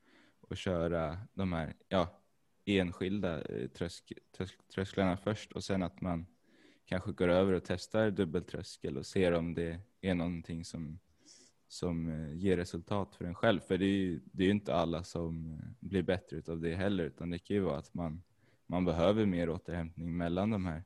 [0.50, 2.20] att köra de här ja,
[2.66, 6.26] enskilda eh, trösk, trösk, trösklarna först och sen att man
[6.86, 11.00] kanske går över och testar dubbeltröskel och ser om det är någonting som,
[11.70, 13.60] som eh, ger resultat för en själv.
[13.60, 16.76] För det är ju det är ju inte alla som eh, blir bättre av det
[16.76, 18.24] heller, utan det kan ju vara att man,
[18.68, 20.84] man behöver mer återhämtning mellan de här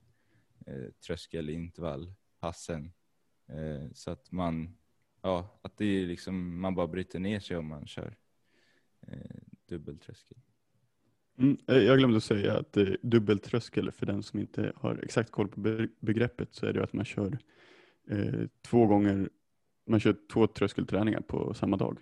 [0.65, 2.91] eh, tröskelintervallpassen.
[3.47, 4.77] Eh, så att man,
[5.21, 8.17] ja, att det är liksom, man bara bryter ner sig om man kör
[9.07, 10.37] eh, dubbeltröskel.
[11.37, 15.31] Mm, eh, jag glömde att säga att eh, dubbeltröskel, för den som inte har exakt
[15.31, 17.37] koll på begreppet, så är det att man kör
[18.09, 19.29] eh, två gånger,
[19.85, 21.97] man kör två tröskelträningar på samma dag.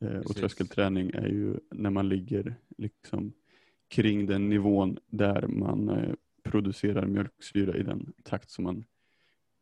[0.00, 3.32] Eh, och tröskelträning är ju när man ligger liksom
[3.88, 8.84] kring den nivån där man eh, producerar mjölksyra i den takt som man,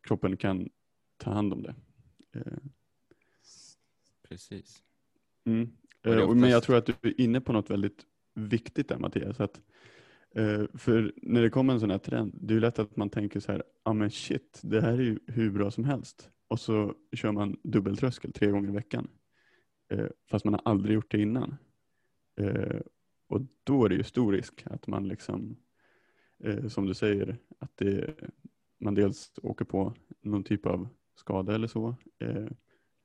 [0.07, 0.69] kroppen kan
[1.17, 1.75] ta hand om det.
[2.35, 2.43] Eh,
[4.29, 4.83] Precis.
[5.45, 5.71] Mm.
[6.03, 8.99] Är Eh, Men jag oftast- tror att du är inne på något väldigt viktigt där
[8.99, 9.41] Mattias.
[9.41, 9.61] Att,
[10.75, 13.41] för när det kommer en sån här trend, det är ju lätt att man tänker
[13.41, 16.31] så här, ja men shit, det här är ju hur bra som helst.
[16.51, 19.09] Och så kör man dubbeltröskel tre gånger i veckan.
[19.89, 21.57] Eh, Fast man har aldrig gjort det innan.
[22.41, 22.81] Eh,
[23.27, 25.57] Och då är det ju stor risk att man liksom,
[26.45, 28.15] eh, som du säger, att det,
[28.81, 31.97] man dels åker på någon typ av skada eller så.
[32.19, 32.47] eh,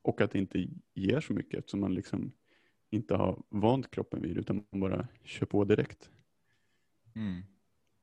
[0.02, 2.32] Och att det inte ger så mycket eftersom man liksom
[2.90, 6.10] inte har vant kroppen vid utan man bara kör på direkt.
[7.14, 7.42] Mm.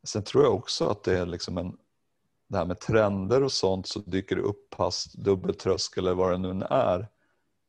[0.03, 1.77] Sen tror jag också att det är liksom en,
[2.53, 6.53] det här med trender och sånt så dyker det upp pass, dubbeltröskel eller vad det
[6.53, 7.07] nu är.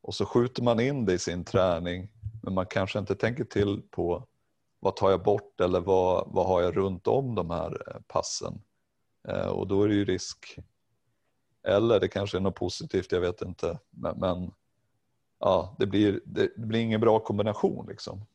[0.02, 2.08] Och så skjuter man in det i sin träning
[2.42, 4.26] men man kanske inte tänker till på
[4.80, 8.62] vad tar jag bort eller vad, vad har jag runt om de här eh, passen.
[9.28, 10.58] Eh, och då är det ju risk,
[11.62, 13.78] eller det kanske är något positivt, jag vet inte.
[13.90, 14.52] Men, men
[15.38, 18.26] ja, det, blir, det, det, blir ingen bra kombination liksom.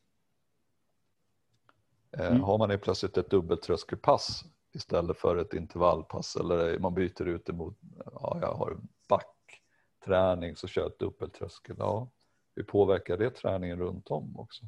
[2.11, 2.41] Eh, mm.
[2.41, 7.77] Har man plötsligt ett dubbeltröskelpass istället för ett intervallpass eller man byter ut det mot,
[8.05, 8.77] ja jag har
[9.09, 11.75] backträning så kör jag ett dubbeltröskel.
[11.79, 12.09] Ja,
[12.55, 14.65] hur påverkar det träningen runt om också?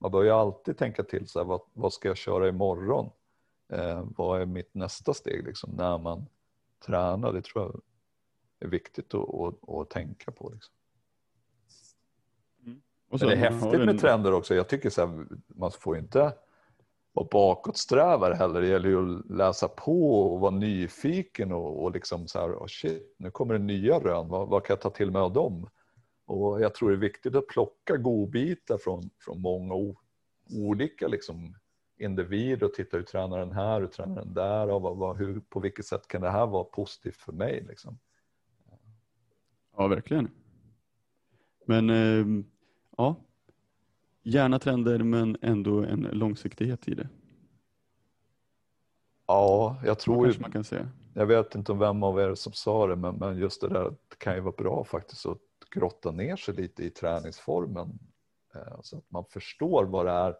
[0.00, 3.10] Man bör ju alltid tänka till så här, vad, vad ska jag köra imorgon?
[3.72, 6.26] Eh, vad är mitt nästa steg liksom, när man
[6.86, 7.32] tränar?
[7.32, 7.80] Det tror jag
[8.60, 10.50] är viktigt att, att, att tänka på.
[10.50, 10.74] Liksom.
[12.66, 12.82] Mm.
[13.08, 14.54] Och så Men det är häftigt med trender också.
[14.54, 16.34] Jag tycker så här, man får inte
[17.18, 18.60] vara bakåtsträvare heller.
[18.60, 22.66] Det gäller ju att läsa på och vara nyfiken och, och liksom så här, oh
[22.66, 25.70] shit, nu kommer det nya rön, vad, vad kan jag ta till mig av dem?
[26.26, 29.96] Och jag tror det är viktigt att plocka godbitar från, från många o,
[30.50, 31.54] olika liksom,
[31.98, 35.40] individer och titta hur tränar den här, hur tränar den där och vad, vad, hur,
[35.40, 37.64] på vilket sätt kan det här vara positivt för mig?
[37.68, 37.98] Liksom.
[39.76, 40.30] Ja, verkligen.
[41.66, 42.44] Men eh,
[42.96, 43.16] ja,
[44.28, 47.08] gärna trender men ändå en långsiktighet i det.
[49.26, 50.88] Ja, jag tror ju, man kan säga.
[51.14, 53.90] Jag vet inte om vem av er som sa det, men, men just det där
[54.08, 55.38] det kan ju vara bra faktiskt att
[55.74, 57.98] grotta ner sig lite i träningsformen
[58.54, 60.36] eh, så att man förstår vad det är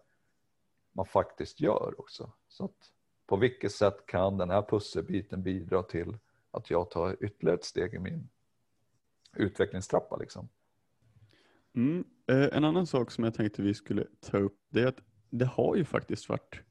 [0.93, 2.32] man faktiskt gör också.
[2.49, 2.93] Så att
[3.26, 6.18] på vilket sätt kan den här pusselbiten bidra till
[6.51, 8.28] att jag tar ytterligare ett steg i min
[9.36, 10.49] utvecklingstrappa liksom.
[11.78, 12.04] Mm.
[12.30, 15.44] Eh, en annan sak som jag tänkte vi skulle ta upp det är att det
[15.44, 16.62] har ju faktiskt varit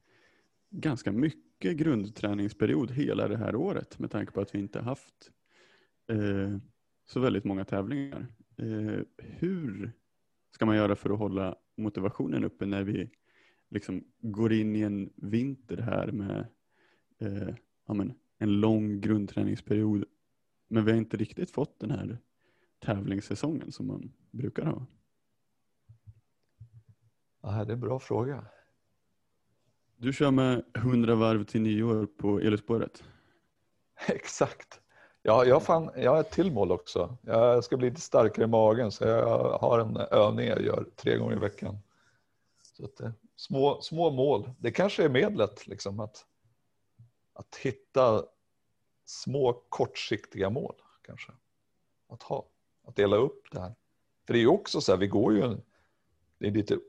[0.69, 5.31] ganska mycket grundträningsperiod hela det här året med tanke på att vi inte haft
[6.07, 6.57] eh,
[7.05, 8.27] så väldigt många tävlingar.
[8.57, 9.91] Eh, hur
[10.51, 13.09] ska man göra för att hålla motivationen uppe när vi
[13.69, 16.47] liksom går in i en vinter här med
[17.19, 17.55] eh,
[17.87, 20.05] ja, men, en lång grundträningsperiod
[20.67, 22.17] men vi har inte riktigt fått den här
[22.80, 24.86] tävlingssäsongen som man brukar ha?
[27.41, 28.45] Ja, det är en bra fråga.
[29.97, 33.03] Du kör med 100 varv till nyår på elspåret.
[34.07, 34.82] Exakt.
[35.21, 37.17] Ja, jag, fann, jag har ett till mål också.
[37.21, 41.17] Jag ska bli lite starkare i magen så jag har en övning jag gör tre
[41.17, 41.78] gånger i veckan.
[42.61, 46.25] Så att, eh, små, små mål, det kanske är medlet liksom att,
[47.34, 48.23] att hitta
[49.05, 51.32] små kortsiktiga mål kanske.
[52.09, 52.45] Att ha,
[52.88, 53.75] att dela upp det här.
[54.25, 55.57] För det är ju också så här, vi går ju,
[56.38, 56.79] det är lite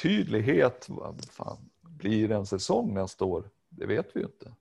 [0.00, 0.86] otydlighet.
[0.88, 3.50] Vad fan, blir det en säsong nästa år?
[3.68, 4.52] Det vet vi ju inte.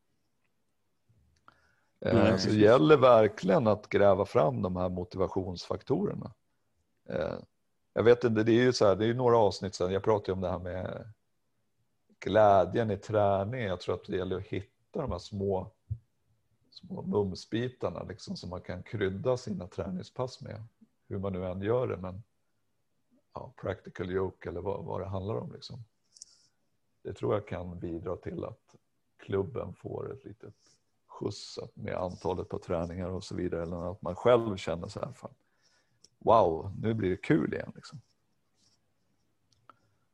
[1.99, 6.33] Nej, så det gäller verkligen att gräva fram de här motivationsfaktorerna.
[7.09, 7.35] Eh,
[7.93, 10.31] jag vet inte, det är ju så här, det är några avsnitt sedan, jag pratade
[10.31, 11.13] om det här med
[12.19, 13.61] glädjen i träning.
[13.61, 15.71] Jag tror att det gäller att hitta de här små,
[16.77, 20.63] små mumsbitarna liksom, som man kan krydda sina träningspass med.
[21.07, 22.23] Hur man nu än gör det, men
[23.33, 25.51] ja, practical joke eller vad, vad det handlar om.
[25.51, 25.79] Liksom.
[27.01, 28.75] Det tror jag kan bidra till att
[29.17, 30.55] klubben får ett litet
[31.07, 33.61] skjuts med antalet på träningar och så vidare.
[33.61, 35.33] Eller att man själv känner så här, fan,
[36.19, 37.71] wow, nu blir det kul igen.
[37.75, 38.01] Liksom.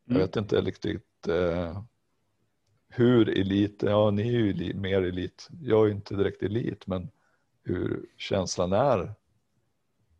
[0.06, 0.28] Jag mm.
[0.28, 1.84] vet inte riktigt eh,
[2.96, 7.10] hur elit, ja ni är ju mer elit, jag är inte direkt elit, men
[7.64, 9.14] hur känslan är.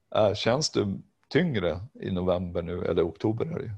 [0.10, 3.72] är känns det tyngre i november nu, eller oktober är det ju?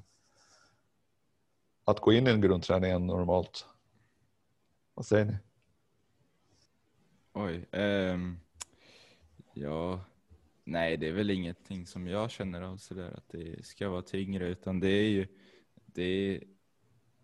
[1.85, 3.65] Att gå in i en grundträning än normalt.
[4.93, 5.37] Vad säger ni?
[7.33, 7.65] Oj.
[7.79, 8.39] Um,
[9.53, 9.99] ja,
[10.63, 14.47] nej det är väl ingenting som jag känner av sådär att det ska vara tyngre
[14.47, 15.27] utan det är ju
[15.85, 16.43] det,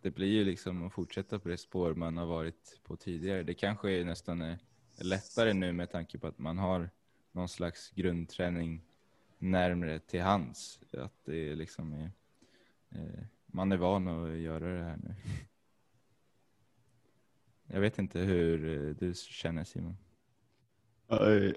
[0.02, 3.44] det blir ju liksom att fortsätta på det spår man har varit på tidigare.
[3.44, 4.60] Det kanske är nästan är
[5.02, 6.90] lättare nu med tanke på att man har
[7.32, 8.82] någon slags grundträning
[9.40, 10.80] närmre till hands.
[10.98, 12.11] Att det liksom är,
[12.90, 15.15] eh, man är van att göra det här nu.
[17.68, 19.98] Jag vet inte hur eh, du känner Simon?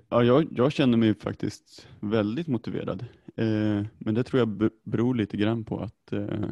[0.09, 3.07] Ja, jag, jag känner mig faktiskt väldigt motiverad.
[3.37, 6.51] Eh, men det tror jag beror lite grann på att eh,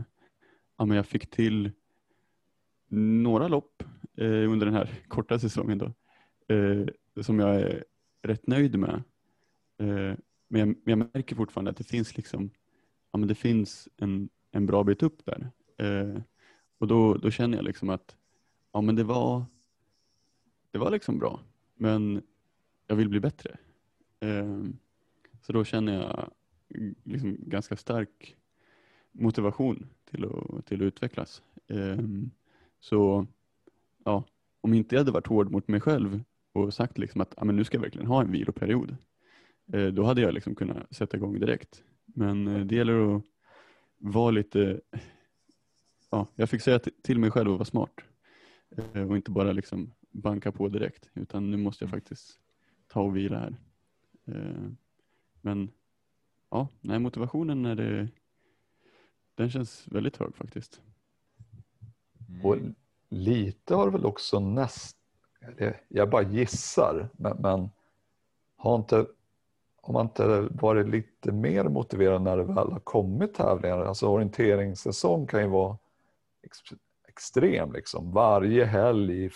[0.76, 1.70] ja, men jag fick till
[2.92, 3.82] några lopp
[4.16, 5.92] eh, under den här korta säsongen då,
[6.54, 6.86] eh,
[7.22, 7.84] som jag är
[8.22, 9.02] rätt nöjd med.
[9.78, 10.16] Eh,
[10.48, 12.50] men jag, jag, märker fortfarande att det finns liksom,
[13.12, 15.50] ja, men det finns en, en bra bit upp där.
[15.78, 16.22] Eh,
[16.78, 18.16] och då, då känner jag liksom att
[18.72, 19.44] ja, men det var
[20.70, 21.40] det var liksom bra,
[21.74, 22.22] men
[22.86, 23.56] jag vill bli bättre.
[24.20, 24.62] Eh,
[25.40, 26.30] så då känner jag
[27.04, 28.36] liksom ganska stark
[29.12, 31.42] motivation till att, till att utvecklas.
[31.68, 32.30] Ehm,
[32.82, 33.26] så
[34.04, 34.24] ja,
[34.60, 36.20] om inte jag hade varit hård mot mig själv
[36.52, 38.96] och sagt liksom att ah, men nu ska jag verkligen ha en viloperiod.
[39.72, 41.84] Eh, då hade jag liksom kunnat sätta igång direkt.
[42.04, 43.22] Men eh, det gäller att
[43.98, 44.80] vara lite,
[46.10, 48.00] ja, jag fick säga till- mig själv att vara smart.
[48.76, 51.10] Eh, och inte bara liksom banka på direkt.
[51.14, 52.40] Utan nu måste jag faktiskt
[52.88, 53.56] ta och vila här.
[54.26, 54.70] Eh,
[55.40, 55.70] men
[56.50, 58.08] ja, nej, motivationen är det,
[59.34, 60.80] den känns väldigt hög faktiskt.
[62.42, 62.56] Och
[63.08, 64.96] lite har det väl också näst,
[65.88, 67.70] jag bara gissar, men, men
[68.56, 69.06] har, inte,
[69.82, 73.84] har man inte varit lite mer motiverad när det väl har kommit tävlingar?
[73.84, 75.78] Alltså orienteringssäsong kan ju vara
[76.42, 76.58] ex,
[77.08, 78.12] extrem liksom.
[78.12, 79.30] Varje helg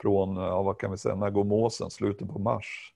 [0.00, 1.90] från, ja, vad kan vi säga, när går måsen?
[1.90, 2.94] Slutet på mars.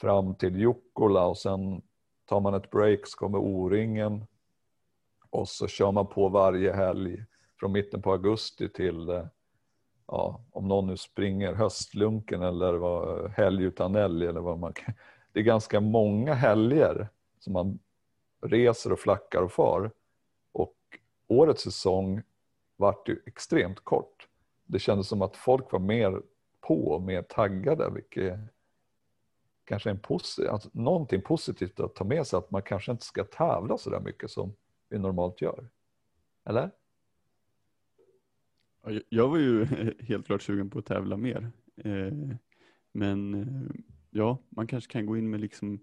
[0.00, 1.82] Fram till Jukkola och sen
[2.24, 4.26] tar man ett break så kommer O-ringen.
[5.30, 7.24] Och så kör man på varje helg
[7.60, 9.26] från mitten på augusti till, eh,
[10.06, 14.94] ja, om någon nu springer höstlunken eller vad, helg utan älg eller vad man kan.
[15.32, 17.08] Det är ganska många helger
[17.38, 17.78] som man
[18.42, 19.90] reser och flackar och far.
[20.52, 20.76] Och
[21.28, 22.22] årets säsong
[22.76, 24.28] vart ju extremt kort.
[24.66, 26.22] Det kändes som att folk var mer
[26.60, 28.38] på och mer taggade, vilket
[29.64, 33.04] kanske är en posi- alltså, någonting positivt att ta med sig, att man kanske inte
[33.04, 34.54] ska tävla så där mycket som
[34.88, 35.68] vi normalt gör.
[36.44, 36.70] Eller?
[38.82, 39.64] Ja, jag- var ju
[40.00, 41.52] helt klart sugen på att tävla mer.
[41.76, 42.12] Eh,
[42.92, 43.70] Men eh,
[44.10, 45.80] ja, man kanske kan gå in med liksom,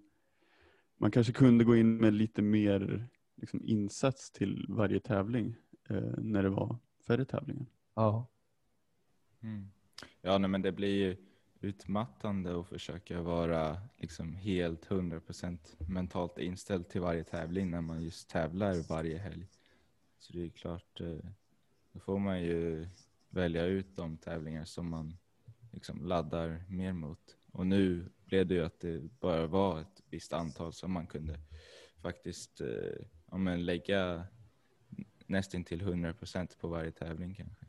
[0.96, 5.56] man kanske kunde gå in med lite mer liksom insats till varje tävling
[5.88, 7.66] eh, när det var färre tävlingar.
[7.94, 8.26] Ja.
[9.42, 9.70] Mm.
[10.22, 11.16] Ja, nej, men det blir ju
[11.60, 15.58] utmattande att försöka vara liksom helt 100%
[15.88, 19.46] mentalt inställd till varje tävling när man just tävlar varje helg.
[20.18, 21.18] Så det är klart, eh,
[21.98, 22.88] då får man ju
[23.28, 25.16] välja ut de tävlingar som man
[25.72, 27.36] liksom laddar mer mot.
[27.52, 31.40] Och nu blev det ju att det bara var ett visst antal som man kunde
[32.02, 34.24] faktiskt eh, ja, men lägga
[35.26, 37.66] nästan till 100% på varje tävling kanske.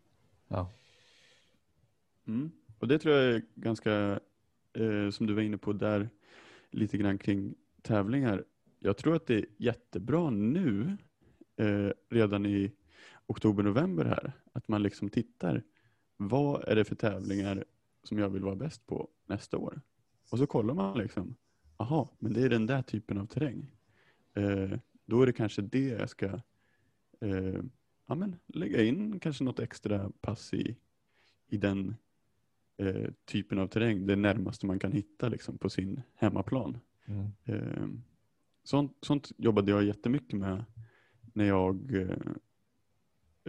[0.48, 0.72] ja.
[2.28, 2.52] Mm.
[2.80, 4.20] Och det tror jag är ganska,
[4.74, 6.10] eh, som du var inne på där,
[6.72, 8.46] lite grann kring tävlingar.
[8.80, 10.98] Jag tror att det är jättebra nu,
[11.56, 12.72] eh, redan i
[13.30, 15.64] oktober, november här, att man liksom tittar.
[16.18, 17.66] Vad är det för tävlingar
[18.04, 19.82] som jag vill vara bäst på nästa år?
[20.30, 21.36] Och så kollar man liksom,
[21.78, 23.72] aha, men det är den där typen av terräng.
[24.34, 24.72] Eh,
[25.06, 26.26] då är det kanske det jag ska
[27.22, 27.62] eh,
[28.08, 30.78] ja, men lägga in kanske något extra pass i,
[31.48, 31.96] i den
[32.78, 36.78] eh, typen av terräng, det närmaste man kan hitta liksom, på sin hemmaplan.
[37.06, 37.28] Mm.
[37.44, 37.88] Eh,
[38.64, 40.66] sånt, sånt jobbade jag jättemycket med
[41.34, 41.92] när jag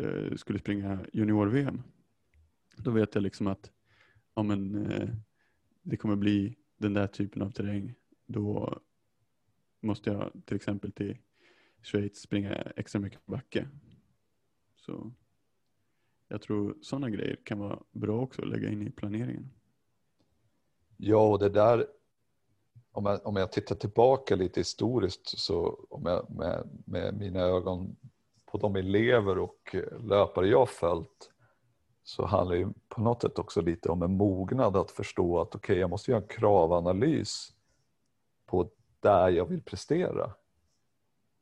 [0.00, 1.82] eh, skulle springa junior-VM.
[2.76, 3.70] Då vet jag liksom att
[4.34, 5.08] ja, men, eh,
[5.82, 7.94] det kommer bli den där typen av terräng.
[8.26, 8.78] Då
[9.80, 11.18] måste jag till exempel till
[11.82, 13.68] Schweiz springa extra mycket backe.
[14.76, 15.12] Så
[16.28, 19.50] jag tror sådana grejer kan vara bra också att lägga in i planeringen.
[20.96, 21.86] Ja, och det där,
[22.92, 27.96] om jag, om jag tittar tillbaka lite historiskt så om jag med, med mina ögon
[28.50, 31.30] på de elever och löpare jag följt
[32.02, 35.54] så handlar det ju på något sätt också lite om en mognad att förstå att
[35.54, 37.52] okej, jag måste göra en kravanalys
[38.46, 38.70] på
[39.00, 40.30] där jag vill prestera.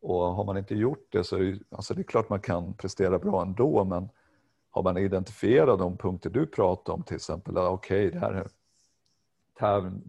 [0.01, 2.75] Och har man inte gjort det så är det, alltså det är klart man kan
[2.75, 4.09] prestera bra ändå men
[4.71, 8.49] har man identifierat de punkter du pratar om till exempel, okej, okej det här är
[9.59, 10.01] täv,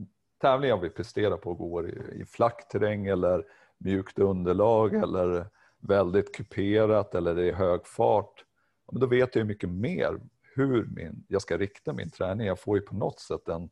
[0.42, 3.46] tävling vi presterar på går i, i flack terräng eller
[3.78, 5.48] mjukt underlag eller
[5.80, 8.46] väldigt kuperat eller det är hög fart.
[8.86, 10.20] Ja, Men då vet jag ju mycket mer
[10.56, 12.48] hur min, jag ska rikta min träning.
[12.48, 13.70] Jag får ju på något sätt en,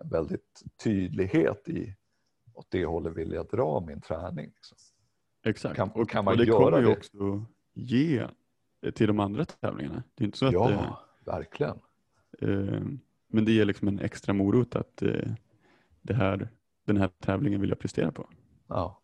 [0.00, 1.94] en väldigt tydlighet i
[2.54, 4.46] åt det hållet vill jag dra min träning.
[4.46, 4.78] Liksom.
[5.44, 5.76] Exakt.
[5.76, 6.92] Kan- och, kan man och det göra kommer ju det?
[6.92, 7.44] också
[7.74, 8.26] ge
[8.94, 10.02] till de andra tävlingarna.
[10.14, 11.78] Det är inte så att det, Ja, verkligen.
[12.38, 12.82] Eh,
[13.28, 15.32] men det ger liksom en extra morot att eh,
[16.02, 16.48] det här,
[16.84, 18.28] den här tävlingen vill jag prestera på.
[18.66, 19.02] Ja.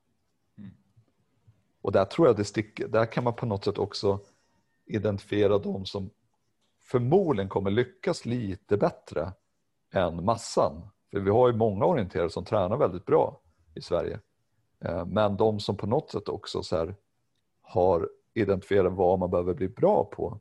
[1.85, 4.20] Och där tror jag det sticker, där kan man på något sätt också
[4.86, 6.11] identifiera de som
[6.81, 9.32] förmodligen kommer lyckas lite bättre
[9.93, 10.89] än massan.
[11.11, 13.40] För vi har ju många orienterare som tränar väldigt bra
[13.74, 14.20] i Sverige.
[14.81, 16.94] Eh, men de som på något sätt också så här
[17.62, 20.40] har identifierat vad man behöver bli bra på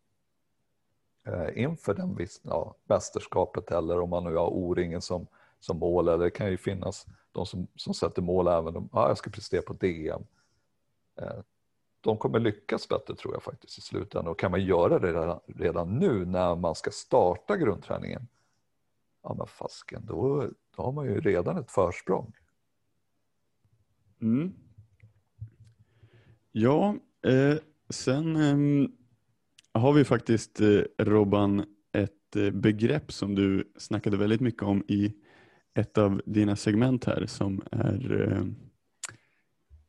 [1.28, 5.28] eh, inför den viss, ja, mästerskapet eller om man nu har O-ringen som,
[5.60, 9.08] som mål eller det kan ju finnas de som, som sätter mål även om ah,
[9.08, 10.24] jag ska prestera på DM.
[11.22, 11.42] Eh,
[12.02, 14.32] de kommer lyckas bättre tror jag faktiskt i slutändan.
[14.32, 18.28] Och kan man göra det redan, redan nu när man ska starta grundträningen,
[19.24, 22.34] ja men fasken, då, då har man ju redan ett försprång.
[24.22, 24.54] Mm.
[26.52, 27.58] Ja, eh,
[27.90, 28.90] sen eh,
[29.82, 35.14] har vi faktiskt eh, Robban ett eh, begrepp som du snackade väldigt mycket om i
[35.74, 38.46] ett av dina segment här som är eh,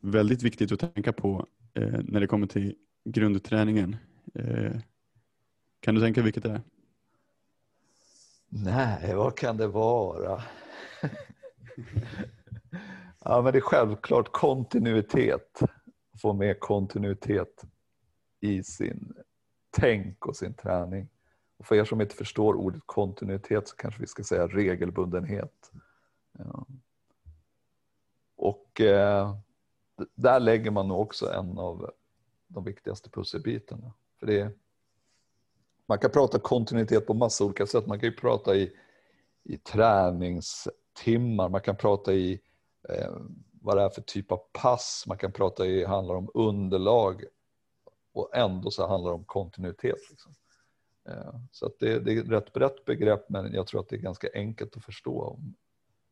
[0.05, 2.75] väldigt viktigt att tänka på eh, när det kommer till
[3.05, 3.97] grundträningen.
[4.35, 4.73] Eh,
[5.81, 6.63] kan du tänka vilket det är?
[8.49, 10.43] Nej, vad kan det vara?
[13.25, 15.61] ja, men det är självklart kontinuitet.
[16.23, 17.65] Få med kontinuitet
[18.41, 19.15] i sin
[19.71, 21.09] tänk och sin träning.
[21.57, 25.73] Och för er som inte förstår ordet kontinuitet så kanske vi ska säga regelbundenhet.
[26.39, 26.67] Ja.
[28.37, 29.37] Och eh,
[30.15, 31.91] där lägger man nog också en av
[32.47, 33.93] de viktigaste pusselbitarna.
[34.19, 34.53] För det är,
[35.87, 37.87] man kan prata kontinuitet på massa olika sätt.
[37.87, 38.77] Man kan ju prata i,
[39.43, 42.41] i träningstimmar, man kan prata i
[42.89, 43.17] eh,
[43.53, 47.25] vad det är för typ av pass, man kan prata i, handlar om underlag
[48.13, 50.11] och ändå så handlar det om kontinuitet.
[50.11, 50.35] Liksom.
[51.09, 53.97] Eh, så att det, det, är ett rätt brett begrepp men jag tror att det
[53.97, 55.39] är ganska enkelt att förstå.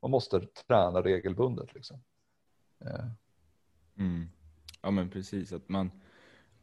[0.03, 1.75] Man måste träna regelbundet.
[1.75, 2.03] Liksom.
[2.85, 3.07] Eh.
[3.97, 4.29] Mm.
[4.83, 5.91] Ja men precis, att man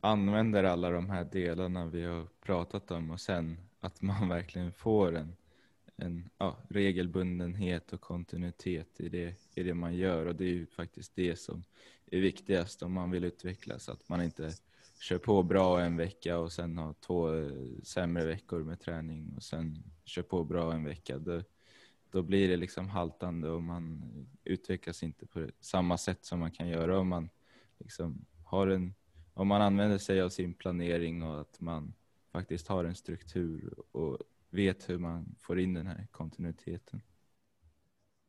[0.01, 5.15] använder alla de här delarna vi har pratat om och sen att man verkligen får
[5.15, 5.35] en,
[5.95, 10.65] en ja, regelbundenhet och kontinuitet i det, i det man gör och det är ju
[10.65, 11.63] faktiskt det som
[12.11, 14.51] är viktigast om man vill utvecklas, att man inte
[14.99, 17.51] kör på bra en vecka och sen har två eh,
[17.83, 21.17] sämre veckor med träning och sen kör på bra en vecka.
[21.17, 21.43] Det,
[22.11, 24.01] då blir det liksom haltande och man
[24.43, 27.29] utvecklas inte på samma sätt som man kan göra om man
[27.77, 28.93] liksom har en,
[29.33, 31.93] om man använder sig av sin planering och att man
[32.31, 34.17] faktiskt har en struktur och
[34.49, 37.01] vet hur man får in den här kontinuiteten.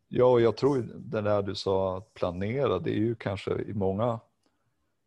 [0.09, 3.75] Ja, och jag tror det där du sa att planera, det är ju kanske i
[3.75, 4.21] många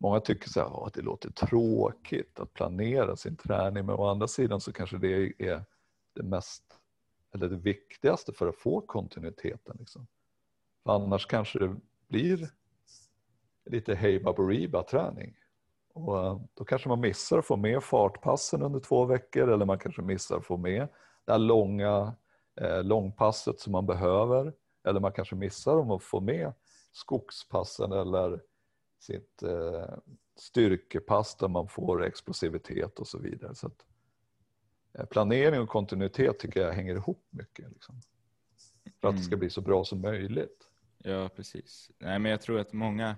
[0.03, 4.27] Många tycker så här, att det låter tråkigt att planera sin träning men å andra
[4.27, 5.65] sidan så kanske det är
[6.13, 6.63] det mest
[7.33, 9.77] eller det viktigaste för att få kontinuiteten.
[9.79, 10.07] Liksom.
[10.83, 11.75] För annars kanske det
[12.07, 12.49] blir
[13.65, 15.35] lite hej baberiba träning.
[15.93, 19.79] Och eh, då kanske man missar att få med fartpassen under två veckor eller man
[19.79, 20.87] kanske missar att få med
[21.25, 22.15] det här långa
[22.61, 24.53] eh, långpasset som man behöver.
[24.87, 26.53] Eller man kanske missar om att få med
[26.91, 28.41] skogspassen eller
[28.99, 29.95] sitt eh,
[30.35, 33.55] styrkepass där man får explosivitet och så vidare.
[33.55, 33.92] Så att, eh,
[35.09, 37.71] planering och kontinuitet tycker jag hänger ihop mycket.
[37.71, 38.01] Liksom,
[39.01, 39.39] för att det ska mm.
[39.39, 40.69] bli så bra som möjligt.
[40.97, 41.91] Ja, precis.
[41.99, 43.15] Nej, men jag tror att många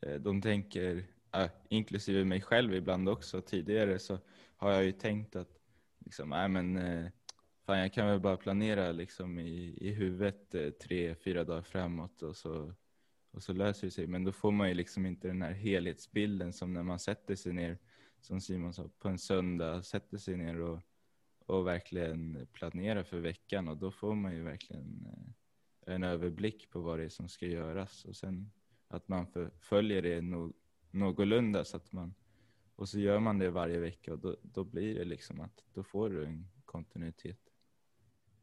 [0.00, 4.18] eh, de tänker, äh, inklusive mig själv ibland också tidigare, så
[4.56, 5.58] har jag ju tänkt att
[6.04, 6.80] liksom, äh, men,
[7.66, 12.36] fan, jag kan väl bara planera liksom, i, i huvudet tre, fyra dagar framåt och
[12.36, 12.74] så
[13.30, 14.06] och så löser det sig.
[14.06, 17.52] Men då får man ju liksom inte den här helhetsbilden som när man sätter sig
[17.52, 17.78] ner,
[18.20, 20.80] som Simon sa, på en söndag, sätter sig ner och,
[21.50, 23.68] och verkligen planerar för veckan.
[23.68, 25.06] Och då får man ju verkligen
[25.86, 28.04] eh, en överblick på vad det är som ska göras.
[28.04, 28.50] Och sen
[28.88, 29.26] att man
[29.60, 30.52] följer det no,
[30.90, 32.14] någorlunda så att man
[32.76, 34.12] och så gör man det varje vecka.
[34.12, 37.38] Och då, då blir det liksom att då får du en kontinuitet.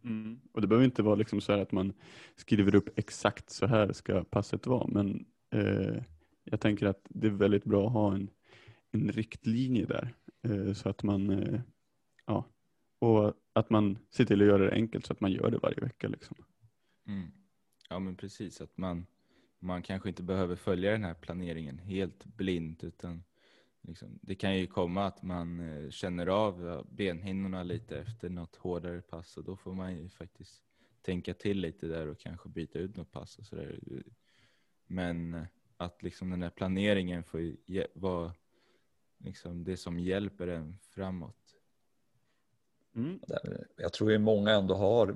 [0.03, 0.39] Mm.
[0.51, 1.93] Och det behöver inte vara liksom så att man
[2.35, 6.03] skriver upp exakt så här ska passet vara, men eh,
[6.43, 8.29] jag tänker att det är väldigt bra att ha en,
[8.91, 10.15] en riktlinje där.
[10.41, 11.61] Eh, så att man eh,
[12.25, 12.45] ja,
[12.99, 15.81] och att man ser till att göra det enkelt så att man gör det varje
[15.81, 16.07] vecka.
[16.07, 16.35] Liksom.
[17.07, 17.31] Mm.
[17.89, 19.05] Ja men precis, att man,
[19.59, 23.23] man kanske inte behöver följa den här planeringen helt blint utan
[23.87, 29.01] Liksom, det kan ju komma att man eh, känner av benhinnorna lite efter något hårdare
[29.01, 30.63] pass och då får man ju faktiskt
[31.01, 33.79] tänka till lite där och kanske byta ut något pass och sådär.
[34.87, 35.43] Men eh,
[35.77, 37.55] att liksom den här planeringen får
[37.99, 38.33] vara
[39.17, 41.46] liksom det som hjälper en framåt.
[42.97, 43.19] Mm.
[43.77, 45.15] Jag tror att många ändå har,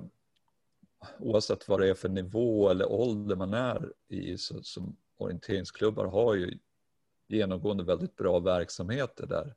[1.18, 6.34] oavsett vad det är för nivå eller ålder man är i, så, som orienteringsklubbar har
[6.34, 6.58] ju
[7.28, 9.54] genomgående väldigt bra verksamheter där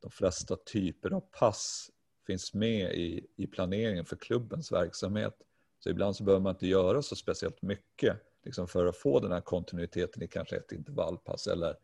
[0.00, 1.90] de flesta typer av pass
[2.26, 5.34] finns med i, i planeringen för klubbens verksamhet.
[5.78, 9.32] Så ibland så behöver man inte göra så speciellt mycket liksom för att få den
[9.32, 11.76] här kontinuiteten i kanske ett intervallpass eller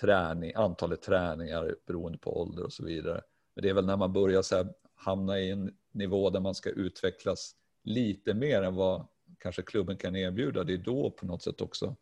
[0.00, 3.22] träning, antalet träningar beroende på ålder och så vidare.
[3.54, 4.74] Men det är väl när man börjar så här,
[5.04, 9.06] hamna i en nivå där man ska utvecklas lite mer än vad
[9.38, 10.64] kanske klubben kan erbjuda.
[10.64, 11.96] Det är då på något sätt också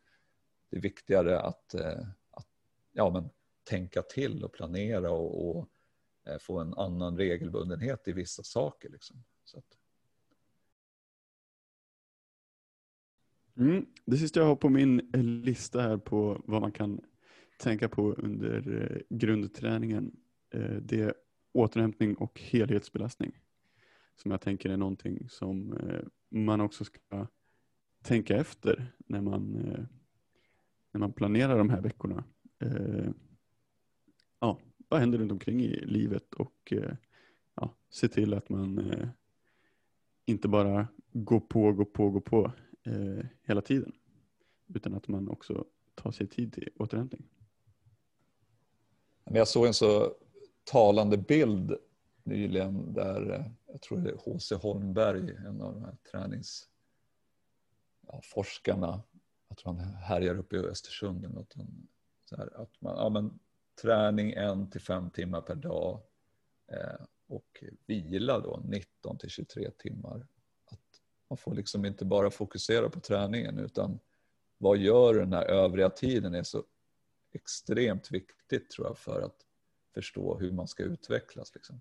[0.70, 2.48] det är viktigare att, eh, att
[2.92, 3.28] ja, men,
[3.64, 5.68] tänka till och planera och, och
[6.26, 8.88] eh, få en annan regelbundenhet i vissa saker.
[8.90, 9.24] Liksom.
[9.44, 9.76] Så att,
[13.56, 13.86] Mm.
[14.04, 14.98] Det sista jag har på min
[15.44, 17.00] lista här på vad man kan
[17.58, 20.16] tänka på under eh, grundträningen,
[20.82, 21.14] det
[21.52, 23.32] återhämtning och helhetsbelastning.
[24.16, 27.26] Som jag tänker är någonting som eh, man också ska
[28.02, 29.84] tänka efter när man, eh,
[30.90, 32.24] när man planerar de här veckorna.
[32.58, 33.10] Eh,
[34.40, 34.58] ja,
[34.88, 36.72] vad händer runt omkring i livet och
[37.54, 38.92] ja, se till att man
[40.24, 42.52] inte bara går på, går på, går på
[43.42, 43.92] hela tiden.
[44.74, 45.64] Utan att man också
[45.94, 47.28] tar sig tid till återhämtning.
[49.24, 50.14] Men jag såg en så
[50.64, 51.76] talande bild
[52.22, 54.54] nyligen där, eh, jag tror det är H.C.
[54.54, 59.02] Holmberg, en av de här träningsforskarna, ja,
[59.48, 61.54] jag tror han härjar uppe i Östersund eller något.
[62.24, 63.38] Så här, att man, ja, men,
[63.82, 66.00] träning en till fem timmar per dag
[66.72, 70.26] eh, och vila då 19 till 23 timmar.
[70.64, 73.98] Att man får liksom inte bara fokusera på träningen utan
[74.58, 76.64] vad gör den här övriga tiden är så
[77.32, 79.46] extremt viktigt tror jag för att
[79.94, 81.54] förstå hur man ska utvecklas.
[81.54, 81.80] Liksom.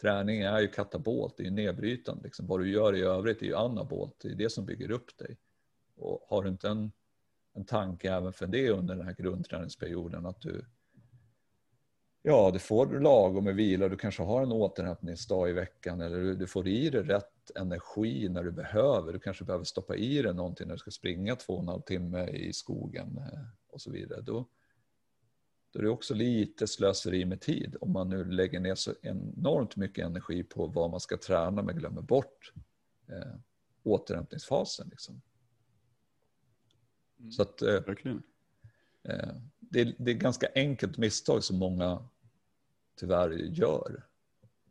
[0.00, 2.24] Träning är ju katabolt, det är ju nedbrytande.
[2.24, 2.46] Liksom.
[2.46, 5.38] Vad du gör i övrigt är ju anabolt, det är det som bygger upp dig.
[5.96, 6.92] Och har du inte en,
[7.52, 10.64] en tanke även för det under den här grundträningsperioden att du
[12.26, 16.34] Ja, du får lagom med vila, du kanske har en återhämtningsdag i veckan eller du,
[16.34, 19.12] du får i dig rätt energi när du behöver.
[19.12, 21.80] Du kanske behöver stoppa i dig någonting när du ska springa två och en halv
[21.80, 24.20] timme i skogen eh, och så vidare.
[24.20, 24.48] Då,
[25.74, 29.76] då är det också lite slöseri med tid om man nu lägger ner så enormt
[29.76, 32.52] mycket energi på vad man ska träna men glömmer bort
[33.08, 33.34] eh,
[33.82, 34.88] återhämtningsfasen.
[34.88, 35.22] Liksom.
[37.18, 37.32] Mm.
[37.32, 42.08] Så att, eh, eh, det, är, det är ganska enkelt misstag som många
[42.96, 44.06] tyvärr gör.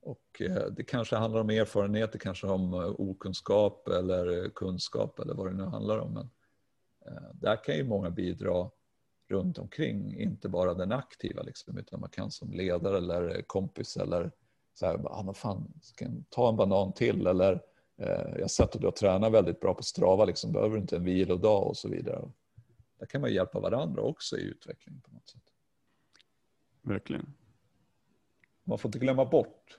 [0.01, 5.33] Och eh, det kanske handlar om erfarenhet, det kanske om eh, okunskap eller kunskap eller
[5.33, 6.13] vad det nu handlar om.
[6.13, 6.29] Men
[7.05, 8.69] eh, där kan ju många bidra
[9.33, 14.31] runt omkring, inte bara den aktiva liksom, utan man kan som ledare eller kompis eller
[14.73, 17.53] så här, ah, fan, ska jag ta en banan till eller
[17.97, 20.81] eh, jag har sett att du har tränat väldigt bra på Strava, liksom, behöver du
[20.81, 22.31] inte en vilodag och så vidare.
[22.99, 25.41] Där kan man hjälpa varandra också i utveckling på något sätt.
[26.81, 27.33] Verkligen.
[28.63, 29.77] Man får inte glömma bort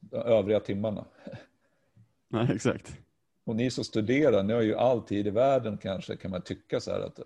[0.00, 1.04] de övriga timmarna.
[2.28, 2.96] Nej, exakt.
[3.44, 6.80] Och ni som studerar, ni har ju all tid i världen kanske kan man tycka
[6.80, 7.20] så här att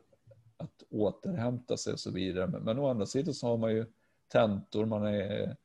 [0.91, 2.47] återhämta sig och så vidare.
[2.47, 3.87] Men, men å andra sidan så har man ju
[4.33, 5.57] tentor, man är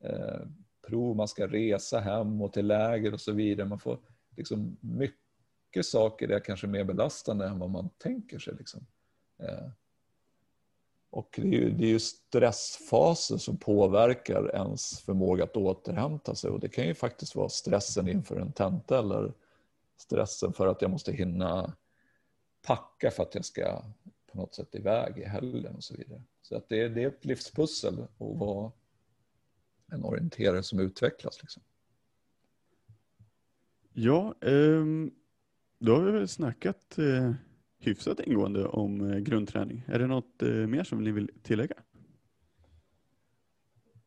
[0.00, 0.40] eh,
[0.86, 3.68] prov, man ska resa hem och till läger och så vidare.
[3.68, 3.98] Man får
[4.36, 8.54] liksom mycket saker är kanske mer belastande än vad man tänker sig.
[8.58, 8.86] Liksom.
[9.38, 9.68] Eh,
[11.10, 16.50] och det är, ju, det är ju stressfaser som påverkar ens förmåga att återhämta sig
[16.50, 19.32] och det kan ju faktiskt vara stressen inför en tenta eller
[19.96, 21.76] stressen för att jag måste hinna
[22.66, 23.82] packa för att jag ska
[24.32, 26.22] på något sätt iväg i helgen och så vidare.
[26.42, 28.72] Så att det, är, det är ett livspussel att vara
[29.92, 31.42] en orienterare som utvecklas.
[31.42, 31.62] Liksom.
[33.92, 35.10] Ja, ehm,
[35.78, 37.32] då har vi väl snackat eh,
[37.78, 39.84] hyfsat ingående om eh, grundträning.
[39.86, 41.74] Är det något eh, mer som ni vill tillägga?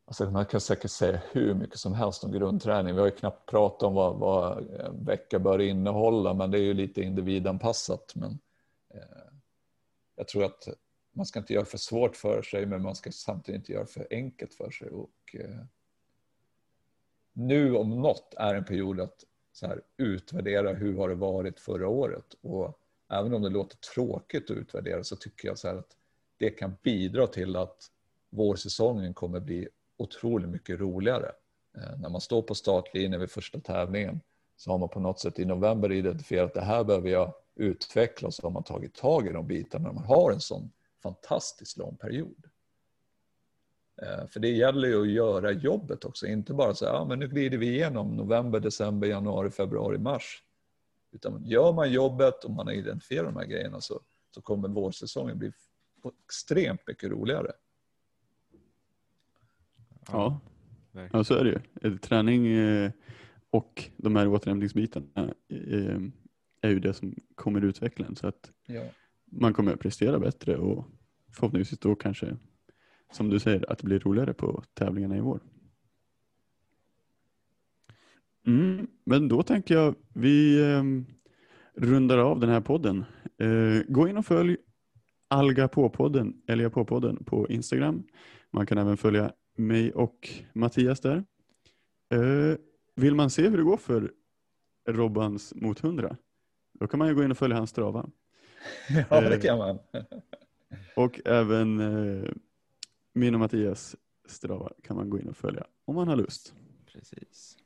[0.04, 2.94] Alltså man kan säkert säga hur mycket som helst om grundträning.
[2.94, 6.62] Vi har ju knappt pratat om vad, vad en vecka bör innehålla, men det är
[6.62, 8.12] ju lite individanpassat.
[8.14, 8.38] Men,
[8.94, 9.31] eh,
[10.22, 10.68] jag tror att
[11.12, 14.06] man ska inte göra för svårt för sig, men man ska samtidigt inte göra för
[14.10, 14.90] enkelt för sig.
[14.90, 15.64] Och, eh,
[17.32, 21.88] nu om något är en period att så här, utvärdera hur har det varit förra
[21.88, 22.34] året.
[22.40, 22.78] Och
[23.10, 25.96] även om det låter tråkigt att utvärdera så tycker jag så här att
[26.36, 27.90] det kan bidra till att
[28.30, 31.32] vårsäsongen kommer bli otroligt mycket roligare.
[31.76, 34.20] Eh, när man står på startlinjen vid första tävlingen
[34.56, 38.28] så har man på något sätt i november identifierat att det här behöver jag utveckla
[38.28, 40.70] och har man tagit tag i de bitarna när man har en sån
[41.02, 42.44] fantastiskt lång period.
[44.02, 47.28] Eh, för det gäller ju att göra jobbet också, inte bara säga ja, men nu
[47.28, 50.42] glider vi igenom november, december, januari, februari, mars.
[51.12, 54.00] Utan gör man jobbet och man har identifierat de här grejerna så,
[54.34, 55.52] så kommer vårsäsongen bli
[56.24, 57.52] extremt mycket roligare.
[60.08, 60.40] Ja,
[61.12, 61.98] ja så är det ju.
[61.98, 62.90] Träning eh,
[63.50, 65.98] och de här återhämtningsbitarna eh,
[66.62, 68.16] är ju det som kommer utveckla en.
[68.16, 68.82] Så att Ja.
[69.24, 70.84] man kommer att prestera bättre och
[71.32, 72.36] förhoppningsvis då kanske,
[73.12, 75.40] som du säger, att det blir roligare på tävlingarna i vår.
[78.46, 80.82] Mm, men då tänker jag vi eh,
[81.74, 83.04] rundar av den här podden.
[83.38, 84.56] Eh, gå in och följ
[85.28, 88.02] Alga på-podden, Elia på-podden på Instagram.
[88.50, 91.24] Man kan även följa mig och Mattias där.
[92.12, 92.56] Eh,
[92.96, 94.12] vill man se hur det går för
[94.88, 96.16] Robbans mot 100?
[96.82, 98.10] Då kan man ju gå in och följa hans strava.
[99.10, 99.78] Ja, det kan man.
[100.96, 102.30] Och även eh,
[103.12, 103.96] min och Mattias
[104.26, 106.54] strava kan man gå in och följa om man har lust.
[106.86, 107.56] Precis.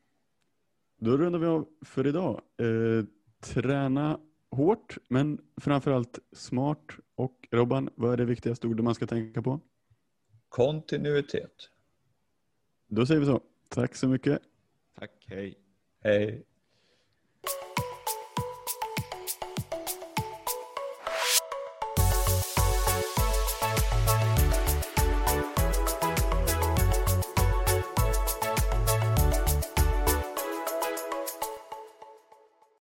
[0.98, 2.40] Då rundar vi av för idag.
[2.60, 3.05] Eh,
[3.40, 4.20] träna
[4.51, 6.93] hårt, men framförallt smart.
[7.14, 9.60] Och Robban, vad är det viktigaste ordet man ska tänka på?
[10.48, 11.70] Kontinuitet.
[12.88, 13.40] Då säger vi så.
[13.68, 14.43] Tack så mycket.
[14.98, 15.59] Tack, hej.
[16.01, 16.47] Hej.